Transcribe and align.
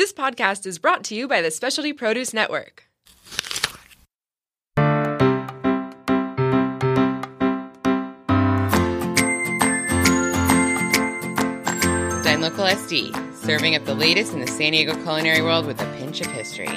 This 0.00 0.14
podcast 0.14 0.64
is 0.64 0.78
brought 0.78 1.04
to 1.04 1.14
you 1.14 1.28
by 1.28 1.42
the 1.42 1.50
Specialty 1.50 1.92
Produce 1.92 2.32
Network. 2.32 2.84
Dine 12.24 12.40
Local 12.40 12.64
SD, 12.64 13.34
serving 13.44 13.76
up 13.76 13.84
the 13.84 13.94
latest 13.94 14.32
in 14.32 14.40
the 14.40 14.46
San 14.46 14.72
Diego 14.72 14.94
culinary 15.02 15.42
world 15.42 15.66
with 15.66 15.78
a 15.82 15.96
pinch 15.98 16.22
of 16.22 16.28
history. 16.28 16.70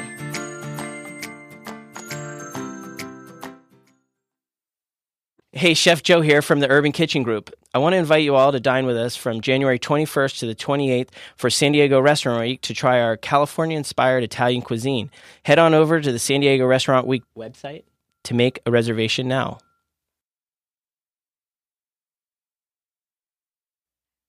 Hey, 5.63 5.75
Chef 5.75 6.03
Joe 6.03 6.19
here 6.19 6.41
from 6.41 6.59
the 6.59 6.69
Urban 6.69 6.91
Kitchen 6.91 7.23
Group. 7.23 7.49
I 7.73 7.77
want 7.77 7.93
to 7.93 7.97
invite 7.97 8.23
you 8.23 8.35
all 8.35 8.51
to 8.51 8.59
dine 8.59 8.85
with 8.85 8.97
us 8.97 9.15
from 9.15 9.39
January 9.39 9.79
21st 9.79 10.39
to 10.39 10.45
the 10.45 10.55
28th 10.55 11.07
for 11.37 11.49
San 11.49 11.71
Diego 11.71 12.01
Restaurant 12.01 12.41
Week 12.41 12.59
to 12.63 12.73
try 12.73 12.99
our 12.99 13.15
California 13.15 13.77
inspired 13.77 14.25
Italian 14.25 14.61
cuisine. 14.61 15.09
Head 15.45 15.59
on 15.59 15.73
over 15.73 16.01
to 16.01 16.11
the 16.11 16.19
San 16.19 16.41
Diego 16.41 16.65
Restaurant 16.65 17.07
Week 17.07 17.23
website 17.37 17.83
to 18.25 18.33
make 18.33 18.59
a 18.65 18.71
reservation 18.71 19.29
now. 19.29 19.57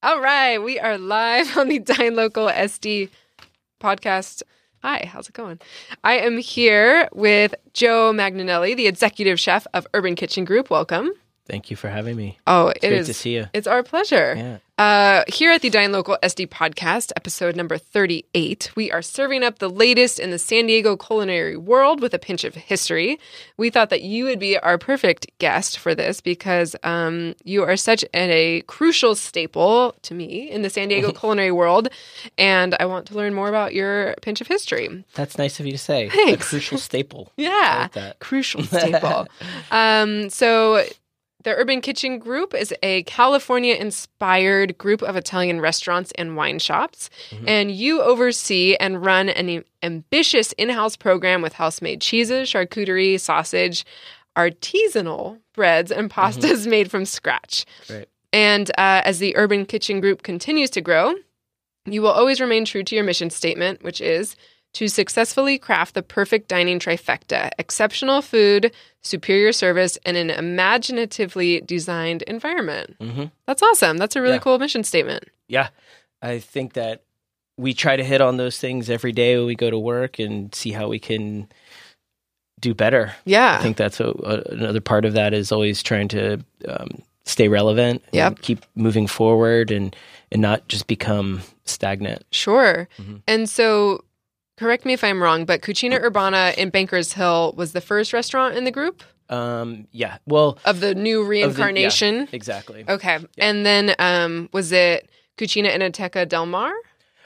All 0.04 0.20
right, 0.20 0.58
we 0.58 0.78
are 0.78 0.98
live 0.98 1.56
on 1.58 1.66
the 1.66 1.80
Dine 1.80 2.14
Local 2.14 2.46
SD 2.46 3.10
podcast. 3.80 4.44
Hi, 4.82 5.10
how's 5.12 5.28
it 5.30 5.34
going? 5.34 5.58
I 6.04 6.18
am 6.18 6.38
here 6.38 7.08
with 7.12 7.56
Joe 7.72 8.12
Magnanelli, 8.12 8.76
the 8.76 8.86
executive 8.86 9.40
chef 9.40 9.66
of 9.74 9.84
Urban 9.94 10.14
Kitchen 10.14 10.44
Group. 10.44 10.70
Welcome. 10.70 11.10
Thank 11.46 11.70
you 11.70 11.76
for 11.76 11.88
having 11.88 12.16
me. 12.16 12.38
Oh, 12.46 12.68
It's 12.68 12.82
it 12.84 12.88
great 12.88 13.00
is. 13.00 13.06
to 13.08 13.14
see 13.14 13.34
you. 13.34 13.46
It's 13.52 13.66
our 13.66 13.82
pleasure. 13.82 14.34
Yeah. 14.36 14.58
Uh, 14.76 15.22
here 15.28 15.52
at 15.52 15.60
the 15.62 15.70
Dine 15.70 15.92
Local 15.92 16.16
SD 16.22 16.48
podcast, 16.48 17.12
episode 17.16 17.54
number 17.54 17.76
38, 17.78 18.72
we 18.74 18.90
are 18.90 19.02
serving 19.02 19.44
up 19.44 19.58
the 19.60 19.68
latest 19.70 20.18
in 20.18 20.30
the 20.30 20.38
San 20.38 20.66
Diego 20.66 20.96
culinary 20.96 21.56
world 21.56 22.00
with 22.00 22.12
a 22.14 22.18
pinch 22.18 22.42
of 22.44 22.54
history. 22.56 23.20
We 23.56 23.70
thought 23.70 23.90
that 23.90 24.02
you 24.02 24.24
would 24.24 24.40
be 24.40 24.58
our 24.58 24.78
perfect 24.78 25.26
guest 25.38 25.78
for 25.78 25.94
this 25.94 26.20
because 26.20 26.74
um, 26.82 27.34
you 27.44 27.62
are 27.62 27.76
such 27.76 28.04
a 28.14 28.62
crucial 28.62 29.14
staple 29.14 29.94
to 30.02 30.14
me 30.14 30.50
in 30.50 30.62
the 30.62 30.70
San 30.70 30.88
Diego 30.88 31.12
culinary 31.20 31.52
world. 31.52 31.88
And 32.38 32.74
I 32.80 32.86
want 32.86 33.06
to 33.08 33.14
learn 33.14 33.32
more 33.34 33.48
about 33.50 33.74
your 33.74 34.14
pinch 34.22 34.40
of 34.40 34.48
history. 34.48 35.04
That's 35.14 35.38
nice 35.38 35.60
of 35.60 35.66
you 35.66 35.72
to 35.72 35.78
say. 35.78 36.08
Thanks. 36.08 36.46
A 36.46 36.48
crucial 36.50 36.78
staple. 36.78 37.30
Yeah. 37.36 37.88
like. 37.94 38.18
Crucial 38.18 38.62
staple. 38.64 39.28
um, 39.70 40.30
so 40.30 40.82
the 41.44 41.54
Urban 41.54 41.80
Kitchen 41.80 42.18
Group 42.18 42.54
is 42.54 42.74
a 42.82 43.02
California 43.04 43.74
inspired 43.74 44.76
group 44.76 45.02
of 45.02 45.14
Italian 45.14 45.60
restaurants 45.60 46.12
and 46.16 46.36
wine 46.36 46.58
shops. 46.58 47.10
And 47.46 47.70
you 47.70 48.02
oversee 48.02 48.76
and 48.76 49.04
run 49.04 49.28
an 49.28 49.62
ambitious 49.82 50.52
in 50.52 50.70
house 50.70 50.96
program 50.96 51.42
with 51.42 51.52
house 51.52 51.80
made 51.80 52.00
cheeses, 52.00 52.50
charcuterie, 52.50 53.20
sausage, 53.20 53.84
artisanal 54.36 55.38
breads, 55.52 55.92
and 55.92 56.10
pastas 56.10 56.66
made 56.70 56.90
from 56.90 57.04
scratch. 57.04 57.66
Right. 57.88 58.08
And 58.32 58.70
uh, 58.70 59.02
as 59.04 59.18
the 59.18 59.36
Urban 59.36 59.64
Kitchen 59.66 60.00
Group 60.00 60.22
continues 60.22 60.70
to 60.70 60.80
grow, 60.80 61.14
you 61.84 62.02
will 62.02 62.10
always 62.10 62.40
remain 62.40 62.64
true 62.64 62.82
to 62.82 62.94
your 62.94 63.04
mission 63.04 63.30
statement, 63.30 63.82
which 63.84 64.00
is 64.00 64.34
to 64.74 64.88
successfully 64.88 65.58
craft 65.58 65.94
the 65.94 66.02
perfect 66.02 66.48
dining 66.48 66.78
trifecta 66.78 67.50
exceptional 67.58 68.22
food, 68.22 68.72
superior 69.02 69.52
service, 69.52 69.98
and 70.04 70.16
an 70.16 70.30
imaginatively 70.30 71.60
designed 71.62 72.22
environment. 72.22 72.96
hmm 73.00 73.24
That's 73.46 73.62
awesome. 73.62 73.96
That's 73.98 74.16
a 74.16 74.20
really 74.22 74.34
Yeah. 74.34 74.40
cool 74.40 74.58
mission 74.58 74.84
statement. 74.84 75.24
Yeah. 75.48 75.68
I 76.22 76.38
think 76.38 76.72
that 76.74 77.02
we 77.56 77.72
try 77.74 77.96
to 77.96 78.04
hit 78.04 78.20
on 78.20 78.36
those 78.36 78.58
things 78.58 78.90
every 78.90 79.12
day 79.12 79.36
when 79.36 79.46
we 79.46 79.54
go 79.54 79.70
to 79.70 79.78
work 79.78 80.18
and 80.18 80.54
see 80.54 80.72
how 80.72 80.88
we 80.88 80.98
can 80.98 81.48
do 82.60 82.74
better. 82.74 83.14
Yeah. 83.24 83.56
I 83.58 83.62
think 83.62 83.76
that's 83.76 84.00
a, 84.00 84.06
a, 84.08 84.42
another 84.52 84.80
part 84.80 85.04
of 85.04 85.12
that 85.14 85.34
is 85.34 85.52
always 85.52 85.82
trying 85.82 86.08
to 86.08 86.44
um, 86.66 87.02
stay 87.24 87.48
relevant, 87.48 88.02
and 88.06 88.14
Yep. 88.14 88.40
keep 88.40 88.64
moving 88.74 89.06
forward, 89.06 89.70
and 89.70 89.94
and 90.32 90.40
not 90.42 90.66
just 90.68 90.86
become 90.88 91.42
stagnant. 91.64 92.24
Sure. 92.32 92.88
Mhm. 92.98 93.22
And 93.28 93.48
so, 93.48 94.02
correct 94.56 94.84
me 94.84 94.92
if 94.92 95.02
I'm 95.04 95.22
wrong, 95.22 95.44
but 95.44 95.60
Cucina 95.62 96.02
Urbana 96.02 96.52
in 96.56 96.70
Bankers 96.70 97.12
Hill 97.12 97.54
was 97.56 97.72
the 97.72 97.80
first 97.80 98.12
restaurant 98.12 98.56
in 98.56 98.64
the 98.64 98.70
group 98.70 99.02
Um, 99.28 99.86
yeah, 99.92 100.18
well, 100.26 100.58
of 100.64 100.80
the 100.80 100.94
new 100.94 101.20
of 101.22 101.28
the- 101.28 101.36
yeah, 101.38 101.44
reincarnation. 101.46 102.28
exactly. 102.32 102.84
Okay. 102.88 103.18
And 103.38 103.64
then 103.66 103.94
um, 103.98 104.48
was 104.52 104.70
it 104.72 105.08
Cucina 105.38 105.70
Enoteca 105.74 106.28
Del 106.28 106.46
Mar? 106.46 106.72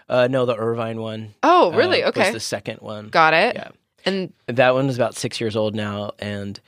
Uh, 0.09 0.27
no, 0.31 0.47
the 0.47 0.56
Irvine 0.56 1.00
one. 1.00 1.34
Oh, 1.43 1.72
really? 1.72 2.03
uh, 2.03 2.09
okay. 2.11 2.21
was 2.27 2.33
the 2.33 2.41
second 2.41 2.78
one. 2.81 3.09
Got 3.09 3.34
it. 3.34 3.56
Yeah. 3.56 3.69
And 4.06 4.33
That 4.47 4.75
one 4.75 4.87
was 4.87 4.97
about 4.97 5.15
six 5.17 5.38
years 5.41 5.55
old 5.56 5.75
now, 5.75 6.12
and 6.19 6.59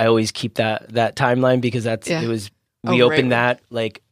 I 0.00 0.06
always 0.06 0.30
keep 0.32 0.54
that 0.54 0.90
that 0.94 1.16
timeline 1.16 1.60
because 1.60 1.84
that's 1.84 2.08
Yeah. 2.08 2.22
it 2.22 2.28
was. 2.28 2.50
Oh, 2.86 2.92
We 2.92 3.02
right. 3.02 3.12
opened 3.12 3.32
that 3.32 3.60
like 3.68 4.00
uh, 4.00 4.02
uh, 4.04 4.05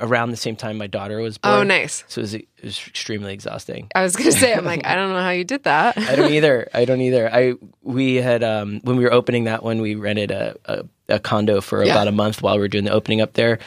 around 0.00 0.30
the 0.30 0.36
same 0.36 0.56
time 0.56 0.78
my 0.78 0.86
daughter 0.86 1.18
was 1.20 1.38
born. 1.38 1.54
oh, 1.54 1.62
nice. 1.62 2.04
So 2.08 2.20
it 2.20 2.22
was, 2.22 2.34
it 2.34 2.48
was 2.62 2.82
extremely 2.86 3.32
exhausting. 3.32 3.88
I 3.94 4.02
was 4.02 4.14
going 4.16 4.30
to 4.30 4.36
say, 4.38 4.54
I'm 4.54 4.64
like, 4.64 4.80
I 4.86 4.94
don't 4.94 5.12
know 5.12 5.20
how 5.20 5.30
you 5.30 5.44
did 5.44 5.64
that. 5.64 5.98
I 5.98 6.14
don't 6.16 6.32
either. 6.38 6.68
I 6.72 6.84
don't 6.84 7.00
either. 7.00 7.28
I 7.32 7.54
we 7.82 8.16
had 8.16 8.42
um 8.44 8.80
when 8.84 8.96
we 8.96 9.04
were 9.04 9.12
opening 9.12 9.44
that 9.44 9.62
one, 9.62 9.80
we 9.80 9.94
rented 9.96 10.30
a 10.30 10.56
a, 10.66 10.84
a 11.08 11.18
condo 11.18 11.60
for 11.60 11.84
Yeah. 11.84 11.92
about 11.92 12.08
a 12.08 12.12
month 12.12 12.42
while 12.42 12.54
we 12.54 12.60
were 12.60 12.68
doing 12.68 12.84
the 12.84 12.92
opening 12.92 13.20
up 13.20 13.32
there. 13.34 13.58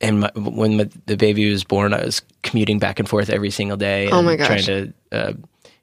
And 0.00 0.18
my, 0.20 0.30
when 0.34 0.76
my, 0.76 0.88
the 1.06 1.16
baby 1.16 1.48
was 1.48 1.62
born, 1.62 1.94
I 1.94 2.04
was 2.04 2.22
commuting 2.42 2.80
back 2.80 2.98
and 2.98 3.08
forth 3.08 3.30
every 3.30 3.50
single 3.50 3.76
day. 3.76 4.08
Oh 4.10 4.20
my 4.22 4.34
gosh. 4.34 4.48
Trying 4.48 4.64
to, 4.64 4.92
uh, 5.12 5.32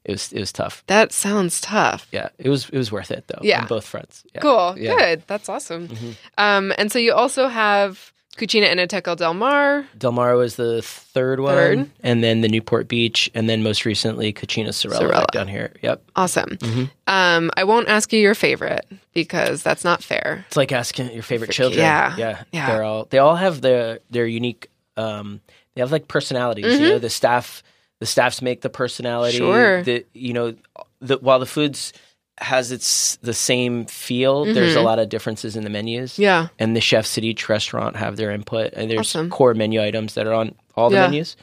it 0.04 0.12
was 0.12 0.34
it 0.34 0.40
was 0.42 0.52
tough. 0.52 0.84
That 0.88 1.14
sounds 1.14 1.62
tough. 1.62 2.08
Yeah, 2.12 2.28
it 2.38 2.50
was 2.50 2.68
it 2.70 2.78
was 2.78 2.92
worth 2.92 3.12
it 3.12 3.24
though. 3.28 3.40
Yeah. 3.42 3.62
on 3.62 3.68
both 3.68 3.86
fronts. 3.86 4.24
Yeah. 4.36 4.42
Cool. 4.42 4.76
Yeah. 4.78 4.96
Good. 4.98 5.24
That's 5.28 5.48
awesome. 5.48 5.88
Mhm. 5.88 6.16
Um, 6.38 6.74
and 6.78 6.92
so 6.92 7.00
you 7.00 7.14
also 7.14 7.48
have 7.48 8.12
Cucina 8.40 8.72
Enoteca 8.72 9.16
Del 9.18 9.34
Mar. 9.34 9.86
Del 9.98 10.12
Mar 10.14 10.36
was 10.36 10.56
the 10.56 10.82
third 10.82 11.40
one, 11.42 11.56
Third. 11.56 11.90
and 12.02 12.24
then 12.24 12.42
the 12.42 12.48
Newport 12.48 12.88
Beach, 12.88 13.30
and 13.36 13.50
then 13.50 13.62
most 13.62 13.84
recently 13.86 14.32
Cucina 14.34 14.74
Sorella, 14.74 15.02
Sorella. 15.02 15.26
down 15.32 15.48
here. 15.48 15.74
Yep, 15.82 16.02
Awesome. 16.16 16.58
Mhm. 16.58 16.90
Um, 17.08 17.52
I 17.58 17.64
won't 17.66 17.90
ask 17.90 18.12
you 18.14 18.20
your 18.20 18.36
favorite 18.36 18.86
because 19.14 19.62
that's 19.62 19.84
not 19.84 20.02
fair. 20.02 20.46
it's 20.48 20.58
like 20.58 20.72
asking 20.72 21.12
your 21.12 21.24
favorite 21.24 21.48
For- 21.48 21.54
children. 21.54 21.82
yeah, 21.82 22.16
yeah, 22.18 22.44
yeah. 22.52 22.68
They're 22.72 22.84
all 22.84 23.06
they 23.10 23.18
all 23.20 23.36
have 23.36 23.62
their 23.62 24.00
their 24.10 24.26
unique. 24.26 24.70
Um, 24.98 25.42
they 25.76 25.82
have 25.82 25.92
like 25.92 26.08
personalities. 26.08 26.80
You 26.80 26.90
know, 26.90 27.00
the 27.00 27.10
staff 27.10 27.62
the 28.00 28.06
staffs 28.06 28.42
make 28.42 28.62
the 28.62 28.70
personality. 28.70 29.40
Mm-hmm. 29.40 29.46
Sure. 29.54 29.84
The 29.84 30.06
you 30.14 30.34
know, 30.34 30.56
the 31.02 31.18
while 31.18 31.40
the 31.40 31.46
foods 31.46 31.92
has 32.40 32.72
its 32.72 33.18
the 33.18 33.34
same 33.34 33.86
feel, 33.86 34.46
Mm-hmm. 34.46 34.54
there's 34.54 34.76
a 34.76 34.82
lot 34.82 34.98
of 35.00 35.10
differences 35.10 35.56
in 35.56 35.64
the 35.64 35.70
menus. 35.70 36.18
Yeah. 36.18 36.48
and 36.58 36.76
the 36.76 36.82
chefs 36.82 37.18
at 37.18 37.24
each 37.24 37.50
restaurant 37.50 37.96
have 37.98 38.16
their 38.18 38.32
input 38.32 38.74
and 38.74 38.90
there's 38.90 39.00
Awesome. 39.16 39.30
core 39.30 39.54
menu 39.54 39.82
items 39.82 40.14
that 40.16 40.26
are 40.28 40.34
on 40.34 40.56
all 40.76 40.90
the 40.90 40.96
Yeah. 40.96 41.08
menus 41.08 41.36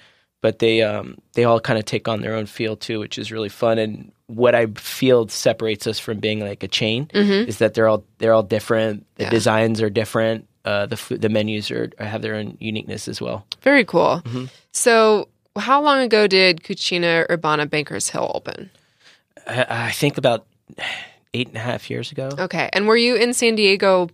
but 0.42 0.58
they 0.58 0.82
um 0.82 1.16
they 1.34 1.44
all 1.44 1.60
kind 1.60 1.78
of 1.78 1.84
take 1.84 2.08
on 2.08 2.20
their 2.22 2.34
own 2.34 2.46
feel 2.46 2.76
too 2.76 2.98
which 3.00 3.18
is 3.18 3.32
really 3.32 3.48
fun 3.48 3.78
and 3.78 4.12
what 4.26 4.54
i 4.54 4.66
feel 4.76 5.26
separates 5.28 5.86
us 5.86 5.98
from 5.98 6.18
being 6.18 6.40
like 6.40 6.62
a 6.62 6.68
chain 6.68 7.08
is 7.14 7.58
that 7.58 7.74
they're 7.74 7.88
all 7.88 8.04
they're 8.18 8.32
all 8.34 8.42
different 8.42 9.04
the 9.16 9.24
Mm-hmm. 9.24 9.28
Yeah. 9.28 9.30
designs 9.30 9.82
are 9.82 9.90
different 9.90 10.46
uh 10.64 10.86
the 10.86 10.96
food 10.96 11.20
the 11.22 11.28
menus 11.28 11.70
are 11.70 11.90
have 11.98 12.22
their 12.22 12.34
own 12.36 12.56
uniqueness 12.60 13.08
as 13.08 13.20
well 13.20 13.44
Very 13.62 13.84
cool. 13.84 14.22
Mm-hmm. 14.24 14.44
So, 14.72 15.28
how 15.56 15.80
long 15.82 16.00
ago 16.00 16.26
did 16.26 16.62
Cucina 16.62 17.24
Urbana 17.30 17.66
Bankers 17.66 18.10
Hill 18.10 18.30
open? 18.34 18.70
i, 19.46 19.88
I 19.88 19.90
think 19.92 20.18
about 20.18 20.44
eight 21.34 21.48
and 21.48 21.56
a 21.56 21.60
half 21.60 21.90
years 21.90 22.12
ago 22.12 22.30
Okay. 22.38 22.68
And 22.72 22.86
were 22.86 22.96
you 22.96 23.14
in 23.16 23.32
San 23.34 23.54
Diego 23.56 24.08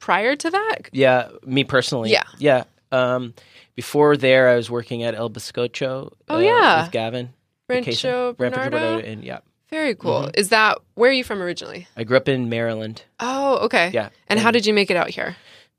prior 0.00 0.36
to 0.36 0.50
that? 0.50 0.88
yeah 0.92 1.28
me 1.44 1.64
personally 1.64 2.10
Yeah. 2.10 2.24
yeah 2.38 2.64
um 2.92 3.34
before 3.74 4.16
there 4.16 4.48
i 4.48 4.56
was 4.56 4.70
working 4.70 5.02
at 5.02 5.14
El 5.14 5.28
Bizcocho 5.30 6.12
Oh, 6.28 6.36
uh, 6.36 6.38
yeah. 6.38 6.82
with 6.82 6.92
gavin 6.92 7.30
Rancho 7.68 8.32
Bernardo? 8.34 8.98
and 8.98 9.22
yeah 9.24 9.40
Very 9.70 9.94
cool. 9.94 10.22
Mm-hmm. 10.22 10.40
Is 10.40 10.48
that 10.48 10.78
where 10.94 11.10
are 11.10 11.12
you 11.12 11.24
from 11.24 11.42
originally? 11.42 11.86
I 11.96 12.04
grew 12.04 12.16
up 12.16 12.26
in 12.28 12.48
Maryland. 12.48 13.02
Oh, 13.20 13.58
okay. 13.66 13.90
Yeah. 13.92 14.08
And 14.28 14.40
how 14.40 14.50
did 14.50 14.64
you 14.64 14.72
make 14.72 14.90
it 14.90 14.96
out 14.96 15.10
here? 15.10 15.36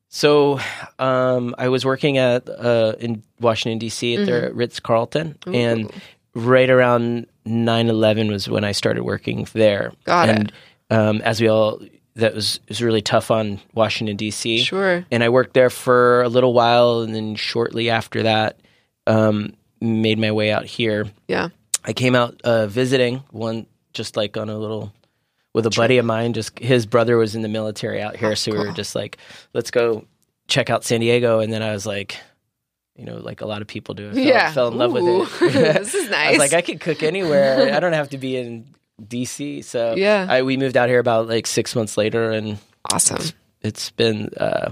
So 0.09 0.59
um, 0.99 1.55
I 1.57 1.69
was 1.69 1.85
working 1.85 2.19
at 2.19 2.47
uh, 2.49 2.93
in 2.99 3.23
Washington 3.39 3.79
D.C. 3.79 4.15
at 4.15 4.25
the 4.27 4.51
Ritz 4.53 4.79
Carlton, 4.79 5.37
and 5.47 5.89
right 6.35 6.69
around 6.69 7.25
9-11 7.49 8.29
was 8.29 8.47
when 8.47 8.63
I 8.63 8.71
started 8.71 9.03
working 9.03 9.47
there. 9.53 9.91
Got 10.05 10.29
it. 10.29 10.35
and, 10.35 10.51
Um, 10.91 11.21
as 11.21 11.41
we 11.41 11.47
all, 11.47 11.81
that 12.15 12.33
was 12.33 12.59
was 12.67 12.81
really 12.81 13.01
tough 13.01 13.31
on 13.31 13.59
Washington 13.73 14.15
D.C. 14.17 14.59
Sure. 14.63 15.05
And 15.11 15.23
I 15.23 15.29
worked 15.29 15.53
there 15.53 15.69
for 15.69 16.21
a 16.23 16.29
little 16.29 16.53
while, 16.53 17.01
and 17.01 17.13
then 17.15 17.35
shortly 17.35 17.89
after 17.89 18.23
that, 18.23 18.59
um, 19.07 19.53
made 19.81 20.17
my 20.19 20.31
way 20.31 20.51
out 20.51 20.65
here. 20.65 21.05
Yeah. 21.27 21.49
I 21.85 21.93
came 21.93 22.15
out 22.15 22.41
uh, 22.43 22.67
visiting 22.67 23.23
one 23.31 23.65
just 23.93 24.17
like 24.17 24.35
on 24.37 24.49
a 24.49 24.57
little 24.57 24.91
with 25.53 25.65
a 25.65 25.69
buddy 25.71 25.97
of 25.97 26.05
mine. 26.05 26.33
Just 26.33 26.57
his 26.59 26.85
brother 26.85 27.17
was 27.17 27.35
in 27.35 27.41
the 27.41 27.47
military 27.47 28.01
out 28.01 28.15
here, 28.17 28.35
so 28.35 28.51
we 28.51 28.57
were 28.57 28.71
just 28.73 28.95
like, 28.95 29.17
let's 29.53 29.71
go 29.71 30.05
check 30.47 30.69
out 30.69 30.83
San 30.83 30.99
Diego. 30.99 31.39
And 31.39 31.53
then 31.53 31.61
I 31.63 31.71
was 31.71 31.85
like, 31.85 32.17
you 32.99 33.05
know, 33.05 33.17
like 33.17 33.41
a 33.41 33.45
lot 33.45 33.61
of 33.61 33.67
people 33.67 33.95
do. 33.95 34.09
I 34.09 34.13
fell, 34.13 34.23
Yeah. 34.23 34.51
fell 34.51 34.67
in 34.67 34.77
love 34.77 34.93
Ooh. 34.95 35.19
with 35.19 35.41
it. 35.55 35.73
This 35.79 35.93
is 35.95 36.11
I 36.11 36.29
was 36.31 36.37
nice. 36.37 36.39
like, 36.39 36.53
I 36.53 36.61
could 36.61 36.79
cook 36.81 37.01
anywhere. 37.01 37.73
I 37.75 37.79
don't 37.79 37.93
have 37.93 38.09
to 38.09 38.17
be 38.17 38.35
in 38.35 38.65
DC. 39.01 39.63
So 39.63 39.95
Yeah. 39.95 40.27
I, 40.29 40.41
we 40.41 40.57
moved 40.57 40.75
out 40.77 40.89
here 40.89 40.99
about 40.99 41.27
like 41.27 41.47
six 41.47 41.75
months 41.75 41.97
later, 41.97 42.29
and 42.31 42.57
awesome. 42.93 43.23
it's 43.61 43.89
been 43.91 44.29
uh, 44.37 44.71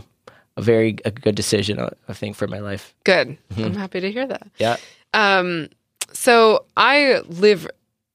a 0.57 0.61
very 0.61 0.97
a 1.05 1.11
good 1.11 1.35
decision, 1.35 1.79
I 2.09 2.13
think, 2.13 2.35
for 2.35 2.47
my 2.47 2.59
life. 2.59 2.93
Good. 3.05 3.37
Mm-hmm. 3.51 3.63
I'm 3.63 3.75
happy 3.75 4.01
to 4.01 4.11
hear 4.11 4.27
that. 4.27 4.47
Yeah. 4.57 4.77
Um, 5.13 5.69
so 6.13 6.65
I 6.75 7.21
live 7.27 7.67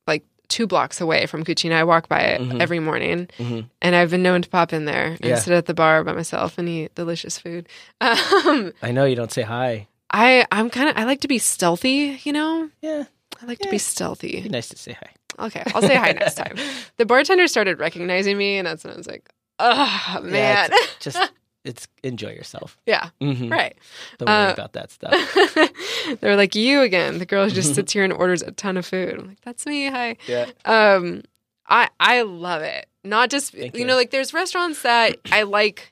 like 0.07 0.25
two 0.49 0.67
blocks 0.67 1.01
away 1.01 1.25
from 1.27 1.45
Cucina. 1.45 1.75
I 1.75 1.85
walk 1.85 2.09
by 2.09 2.21
it 2.21 2.61
every 2.61 2.79
morning, 2.81 3.29
Mhm. 3.39 3.67
and 3.81 3.95
I've 3.97 4.11
been 4.11 4.23
known 4.23 4.43
to 4.43 4.49
pop 4.51 4.73
in 4.75 4.85
there 4.85 5.17
and 5.21 5.25
Yeah. 5.25 5.37
sit 5.37 5.55
at 5.55 5.65
the 5.67 5.75
bar 5.75 6.05
by 6.05 6.13
myself 6.13 6.59
and 6.59 6.69
eat 6.69 6.95
delicious 6.95 7.39
food. 7.39 7.69
Um, 8.01 8.73
I 8.83 8.93
know 8.93 9.05
you 9.07 9.17
don't 9.17 9.33
say 9.33 9.43
hi. 9.43 9.87
I 10.13 10.47
I'm 10.53 10.71
kind 10.71 10.89
of 10.89 10.97
I 10.97 11.05
like 11.05 11.21
to 11.23 11.29
be 11.29 11.39
stealthy. 11.39 12.21
You 12.25 12.33
know, 12.33 12.71
Yeah, 12.81 13.05
I 13.41 13.47
like 13.47 13.59
to 13.61 13.69
be 13.71 13.79
stealthy. 13.79 14.41
be 14.43 14.49
nice 14.49 14.69
to 14.71 14.77
say 14.77 14.93
hi. 14.93 15.47
Okay, 15.47 15.63
I'll 15.75 15.83
say 15.83 15.97
hi 15.97 16.13
next 16.21 16.35
time. 16.35 16.57
The 16.99 17.07
bartender 17.07 17.47
started 17.47 17.79
recognizing 17.79 18.37
me, 18.37 18.59
and 18.59 18.67
that's 18.67 18.85
when 18.85 18.93
I 18.93 18.97
was 18.97 19.07
like, 19.07 19.29
"Oh 19.59 20.15
Yeah, 20.17 20.21
man, 20.21 20.71
it's 20.73 20.97
just 21.01 21.33
it's 21.65 21.89
enjoy 22.03 22.31
yourself. 22.33 22.77
yeah, 22.87 23.09
Mhm. 23.21 23.51
right." 23.51 23.75
Don't 24.19 24.29
worry 24.29 24.49
Uh, 24.49 24.53
about 24.53 24.73
that 24.75 24.91
stuff. 24.97 26.19
They're 26.21 26.37
like, 26.37 26.55
"You 26.55 26.83
again?" 26.83 27.19
The 27.19 27.27
girl 27.27 27.45
who 27.49 27.51
just 27.55 27.75
sits 27.75 27.93
here 27.93 28.05
and 28.05 28.13
orders 28.13 28.43
a 28.43 28.53
ton 28.53 28.77
of 28.77 28.85
food. 28.85 29.19
I'm 29.19 29.27
like, 29.29 29.41
"That's 29.43 29.65
me. 29.67 29.87
Hi." 29.87 30.17
Yeah. 30.29 30.47
Um, 30.67 31.23
I 31.67 31.89
I 31.99 32.23
love 32.23 32.63
it. 32.63 32.87
Not 33.05 33.31
just 33.31 33.53
Thank 33.53 33.75
you. 33.75 33.81
you. 33.81 33.87
know, 33.87 33.97
like 33.97 34.11
there's 34.11 34.35
restaurants 34.35 34.83
that 34.83 35.17
I 35.33 35.43
like 35.45 35.89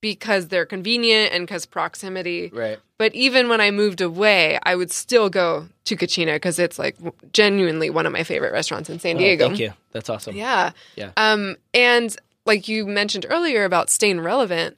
because 0.00 0.48
they're 0.48 0.66
convenient 0.66 1.32
and 1.32 1.46
because 1.46 1.66
proximity. 1.66 2.50
Right. 2.52 2.78
But 2.98 3.14
even 3.14 3.48
when 3.48 3.60
I 3.60 3.70
moved 3.70 4.00
away, 4.00 4.58
I 4.62 4.74
would 4.76 4.90
still 4.90 5.28
go 5.30 5.68
to 5.86 5.96
Cucina 5.96 6.34
because 6.36 6.58
it's 6.58 6.78
like 6.78 6.96
genuinely 7.32 7.90
one 7.90 8.06
of 8.06 8.12
my 8.12 8.24
favorite 8.24 8.52
restaurants 8.52 8.90
in 8.90 8.98
San 8.98 9.16
Oh, 9.16 9.18
Diego. 9.18 9.46
thank 9.48 9.58
you. 9.58 9.72
That's 9.92 10.08
awesome. 10.10 10.36
Yeah. 10.36 10.72
Yeah. 10.96 11.12
Um, 11.16 11.56
and 11.74 12.14
like 12.46 12.68
you 12.68 12.86
mentioned 12.86 13.26
earlier 13.28 13.64
about 13.64 13.90
staying 13.90 14.20
relevant, 14.20 14.76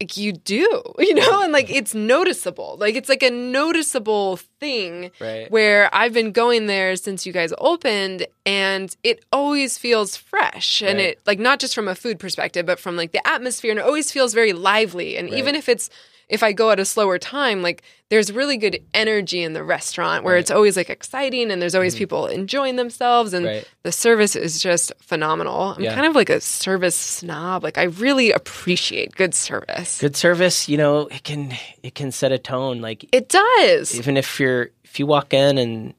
like 0.00 0.16
you 0.16 0.32
do, 0.32 0.82
you 0.98 1.14
know, 1.14 1.42
and 1.42 1.52
like 1.52 1.70
it's 1.70 1.94
noticeable. 1.94 2.76
Like 2.78 2.94
it's 2.96 3.08
like 3.08 3.22
a 3.22 3.30
noticeable 3.30 4.36
thing 4.60 5.10
Right. 5.20 5.50
where 5.50 5.88
I've 5.94 6.12
been 6.12 6.32
going 6.32 6.66
there 6.66 6.96
since 6.96 7.24
you 7.26 7.32
guys 7.32 7.52
opened 7.58 8.26
and 8.44 8.94
it 9.02 9.24
always 9.32 9.78
feels 9.78 10.16
fresh 10.16 10.82
and 10.82 10.98
Right. 10.98 11.08
it 11.10 11.20
like 11.26 11.38
not 11.38 11.58
just 11.60 11.74
from 11.74 11.88
a 11.88 11.94
food 11.94 12.18
perspective 12.18 12.66
but 12.66 12.78
from 12.78 12.96
like 12.96 13.12
the 13.12 13.26
atmosphere 13.26 13.70
and 13.70 13.80
it 13.80 13.84
always 13.86 14.10
feels 14.12 14.34
very 14.34 14.52
lively 14.52 15.16
and 15.16 15.28
Right. 15.30 15.38
even 15.38 15.54
if 15.54 15.68
it's 15.68 15.88
if 16.28 16.42
I 16.42 16.52
go 16.52 16.70
at 16.70 16.80
a 16.80 16.84
slower 16.84 17.18
time 17.18 17.62
like 17.62 17.82
there's 18.08 18.32
really 18.32 18.56
good 18.56 18.80
energy 18.94 19.42
in 19.42 19.52
the 19.52 19.62
restaurant 19.64 20.24
where 20.24 20.34
Right. 20.34 20.40
it's 20.40 20.50
always 20.50 20.76
like 20.76 20.90
exciting 20.90 21.50
and 21.50 21.60
there's 21.60 21.74
always 21.74 21.94
mm-hmm. 21.94 21.98
people 22.00 22.26
enjoying 22.26 22.76
themselves 22.76 23.32
and 23.32 23.46
Right. 23.46 23.68
the 23.82 23.92
service 23.92 24.34
is 24.36 24.60
just 24.60 24.92
phenomenal. 25.00 25.74
I'm 25.76 25.82
Yeah. 25.82 25.94
kind 25.94 26.06
of 26.06 26.14
like 26.14 26.30
a 26.30 26.40
service 26.40 26.96
snob. 26.96 27.62
Like 27.64 27.78
I 27.78 27.84
really 27.84 28.32
appreciate 28.32 29.14
good 29.14 29.34
service. 29.34 30.00
Good 30.00 30.16
service, 30.16 30.68
you 30.68 30.76
know, 30.76 31.06
it 31.06 31.22
can 31.22 31.54
it 31.82 31.94
can 31.94 32.10
set 32.12 32.32
a 32.32 32.38
tone. 32.38 32.80
Like 32.80 33.06
It 33.12 33.28
does. 33.28 33.94
even 33.96 34.16
if 34.16 34.40
you're 34.40 34.70
if 34.84 34.98
you 34.98 35.06
walk 35.06 35.32
in 35.34 35.58
and 35.58 35.94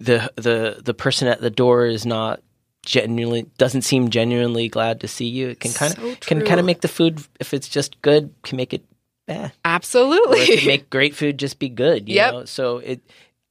the 0.00 0.30
the 0.36 0.80
the 0.82 0.94
person 0.94 1.28
at 1.28 1.40
the 1.40 1.50
door 1.50 1.86
is 1.86 2.06
not 2.06 2.40
genuinely 2.84 3.42
doesn't 3.58 3.82
seem 3.82 4.08
genuinely 4.08 4.68
glad 4.68 5.00
to 5.00 5.08
see 5.08 5.26
you, 5.26 5.48
it 5.48 5.60
can 5.60 5.72
kind 5.72 5.92
of 5.92 5.98
So 5.98 6.16
can 6.20 6.44
kind 6.44 6.60
of 6.60 6.66
make 6.66 6.80
the 6.80 6.88
food 6.88 7.22
if 7.40 7.52
it's 7.52 7.68
just 7.68 8.00
good 8.02 8.32
can 8.42 8.56
make 8.56 8.72
it 8.72 8.84
bad. 9.28 9.44
Or 9.44 9.46
it 9.46 9.52
Absolutely. 9.64 10.66
make 10.66 10.90
great 10.90 11.14
food 11.14 11.38
just 11.38 11.58
be 11.60 11.68
good. 11.68 12.08
You 12.08 12.16
Yep. 12.16 12.32
know? 12.32 12.44
So 12.46 12.78
it 12.78 13.00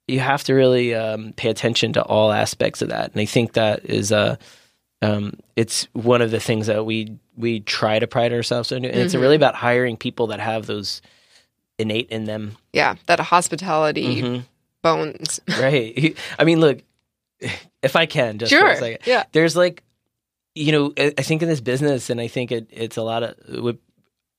you 0.10 0.20
have 0.20 0.44
to 0.46 0.54
really 0.54 0.94
um, 0.96 1.34
pay 1.34 1.50
attention 1.50 1.94
to 1.94 2.02
all 2.04 2.32
aspects 2.32 2.82
of 2.82 2.90
that, 2.90 3.12
and 3.12 3.22
I 3.22 3.26
think 3.26 3.54
that 3.54 3.86
is 3.86 4.12
uh, 4.12 4.36
um, 5.02 5.34
it's 5.56 5.88
one 5.94 6.22
of 6.22 6.32
the 6.32 6.40
things 6.40 6.68
that 6.68 6.86
we 6.86 7.18
we 7.38 7.60
try 7.62 8.00
to 8.00 8.08
pride 8.08 8.34
ourselves 8.34 8.72
on, 8.72 8.84
and 8.86 8.86
it's 8.96 9.14
Mm-hmm. 9.14 9.22
really 9.22 9.36
about 9.36 9.56
hiring 9.56 9.96
people 9.98 10.28
that 10.28 10.40
have 10.40 10.66
those 10.66 11.02
innate 11.78 12.10
in 12.10 12.24
them. 12.26 12.58
yeah, 12.74 12.96
that 13.08 13.20
hospitality 13.20 14.22
Mhm. 14.22 14.44
bones. 14.82 15.40
right? 15.62 16.18
I 16.40 16.44
mean, 16.44 16.60
look, 16.60 16.80
if 17.84 17.96
I 17.96 18.06
can, 18.06 18.38
just 18.40 18.50
Sure. 18.50 18.76
Yeah. 19.06 19.24
there's 19.34 19.56
like, 19.56 19.84
you 20.56 20.72
know, 20.72 20.94
I 20.98 21.14
I 21.18 21.22
think 21.22 21.42
in 21.44 21.50
this 21.50 21.62
business, 21.62 22.10
and 22.10 22.20
I 22.22 22.28
think 22.28 22.52
it, 22.52 22.68
it's 22.72 22.98
a 22.98 23.04
lot 23.04 23.24
of 23.24 23.36
what 23.64 23.78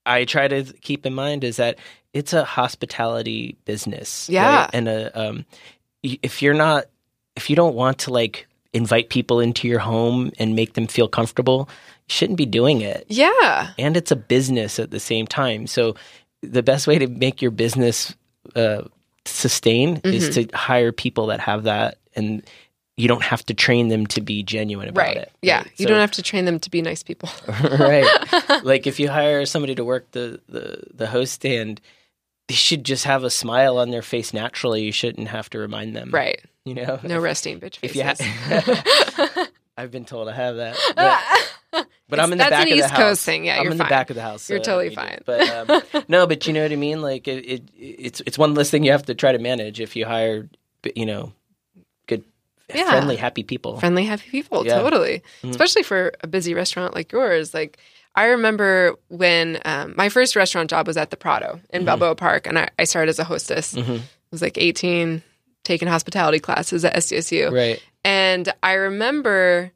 I 0.09 0.25
try 0.25 0.47
to 0.47 0.63
keep 0.81 1.05
in 1.05 1.13
mind 1.13 1.43
is 1.43 1.57
that 1.57 1.77
it's 2.13 2.33
a 2.33 2.43
hospitality 2.43 3.55
business, 3.65 4.27
Yeah. 4.29 4.61
right? 4.61 4.69
and 4.73 4.87
a 4.89 5.19
um, 5.19 5.45
if 6.03 6.41
you're 6.41 6.53
not, 6.55 6.85
if 7.35 7.49
you 7.49 7.55
don't 7.55 7.75
want 7.75 7.99
to 7.99 8.11
like 8.13 8.47
invite 8.73 9.09
people 9.09 9.39
into 9.39 9.67
your 9.67 9.79
home 9.79 10.31
and 10.39 10.55
make 10.55 10.73
them 10.73 10.87
feel 10.87 11.07
comfortable, 11.07 11.67
you 12.07 12.13
shouldn't 12.13 12.37
be 12.37 12.45
doing 12.45 12.81
it. 12.81 13.05
Yeah. 13.09 13.71
And 13.77 13.95
it's 13.97 14.11
a 14.11 14.15
business 14.15 14.79
at 14.79 14.91
the 14.91 14.99
same 14.99 15.27
time, 15.27 15.67
so 15.67 15.95
the 16.41 16.63
best 16.63 16.87
way 16.87 16.97
to 16.99 17.07
make 17.07 17.41
your 17.41 17.51
business 17.51 18.15
uh, 18.55 18.83
sustain 19.25 19.99
is 20.03 20.29
Mm-hmm. 20.29 20.49
to 20.49 20.57
hire 20.57 20.91
people 20.91 21.27
that 21.27 21.39
have 21.41 21.63
that 21.63 21.97
and 22.15 22.43
you 22.99 23.07
don't 23.07 23.23
have 23.23 23.43
to 23.45 23.53
train 23.53 23.87
them 23.87 24.05
to 24.07 24.21
be 24.21 24.43
genuine 24.43 24.89
about 24.89 25.01
Right. 25.01 25.17
it. 25.17 25.31
Yeah. 25.41 25.57
right? 25.59 25.71
You 25.77 25.83
So- 25.85 25.89
don't 25.89 25.99
have 26.01 26.11
to 26.11 26.21
train 26.21 26.45
them 26.45 26.59
to 26.59 26.69
be 26.69 26.81
nice 26.81 27.01
people. 27.01 27.29
right. 27.79 28.05
Like 28.63 28.85
if 28.87 28.99
you 28.99 29.09
hire 29.09 29.45
somebody 29.45 29.73
to 29.75 29.85
work 29.85 30.11
the, 30.11 30.41
the, 30.49 30.83
the 30.93 31.07
host 31.07 31.33
stand, 31.33 31.79
they 32.49 32.55
should 32.55 32.83
just 32.83 33.05
have 33.05 33.23
a 33.23 33.29
smile 33.29 33.77
on 33.77 33.91
their 33.91 34.01
face 34.01 34.33
naturally. 34.33 34.83
You 34.83 34.91
shouldn't 34.91 35.29
have 35.29 35.49
to 35.51 35.59
remind 35.59 35.95
them. 35.95 36.11
right. 36.11 36.41
You 36.65 36.75
know? 36.75 36.99
No 37.03 37.19
resting 37.19 37.59
bitch 37.59 37.79
If 37.81 37.93
faces. 37.93 38.19
you 38.19 38.27
ha- 38.35 39.47
I've 39.77 39.91
been 39.91 40.05
told 40.05 40.27
I 40.27 40.33
have 40.33 40.57
that. 40.57 40.77
But, 41.71 41.87
but 42.09 42.19
I'm 42.19 42.31
in 42.33 42.37
the 42.37 42.43
back 42.43 42.63
of 42.63 42.69
the 42.69 42.75
East 42.75 42.89
house. 42.89 42.99
Coast 42.99 43.25
thing. 43.25 43.45
Yeah, 43.45 43.57
I'm 43.57 43.63
you're 43.63 43.71
in 43.71 43.77
fine. 43.77 43.87
the 43.87 43.89
back 43.89 44.09
of 44.09 44.15
the 44.17 44.21
house. 44.21 44.49
You're 44.49 44.59
so 44.59 44.63
totally 44.71 44.93
fine. 44.93 45.19
But 45.25 45.69
um, 45.69 46.03
no, 46.09 46.27
but 46.27 46.45
you 46.47 46.53
know 46.53 46.61
what 46.63 46.71
I 46.71 46.75
mean. 46.75 47.01
Like 47.01 47.27
it, 47.27 47.45
it, 47.45 47.69
it's 47.77 48.21
it's 48.25 48.37
one 48.37 48.55
less 48.55 48.69
thing 48.69 48.83
you 48.83 48.91
have 48.91 49.05
to 49.05 49.15
try 49.15 49.31
to 49.31 49.39
manage 49.39 49.79
if 49.79 49.95
you 49.95 50.05
hire, 50.05 50.49
you 50.95 51.05
know, 51.05 51.31
Yeah. 52.73 52.89
friendly, 52.89 53.15
happy 53.15 53.43
people. 53.43 53.79
friendly, 53.79 54.05
happy 54.05 54.29
people. 54.29 54.65
Yeah. 54.65 54.79
Totally. 54.81 55.23
Mhm. 55.43 55.49
Especially 55.51 55.83
for 55.83 56.13
a 56.21 56.27
busy 56.27 56.53
restaurant 56.53 56.93
like 56.95 57.11
yours. 57.11 57.53
Like 57.53 57.77
I 58.15 58.25
remember 58.25 58.95
when 59.09 59.59
um, 59.65 59.93
my 59.95 60.09
first 60.09 60.35
restaurant 60.35 60.69
job 60.69 60.87
was 60.87 60.97
at 60.97 61.09
the 61.11 61.17
Prado 61.17 61.59
in 61.69 61.83
Mhm. 61.83 61.85
Balboa 61.85 62.15
Park, 62.15 62.47
and 62.47 62.57
I, 62.59 62.69
I 62.77 62.83
started 62.85 63.09
as 63.09 63.19
a 63.19 63.23
hostess. 63.23 63.73
Mhm. 63.75 63.99
I 63.99 64.01
was 64.31 64.41
like 64.41 64.57
18, 64.57 65.21
taking 65.63 65.87
hospitality 65.87 66.39
classes 66.39 66.83
at 66.85 66.95
SDSU. 66.95 67.51
Right. 67.51 67.81
And 68.03 68.51
I 68.63 68.73
remember 68.73 69.71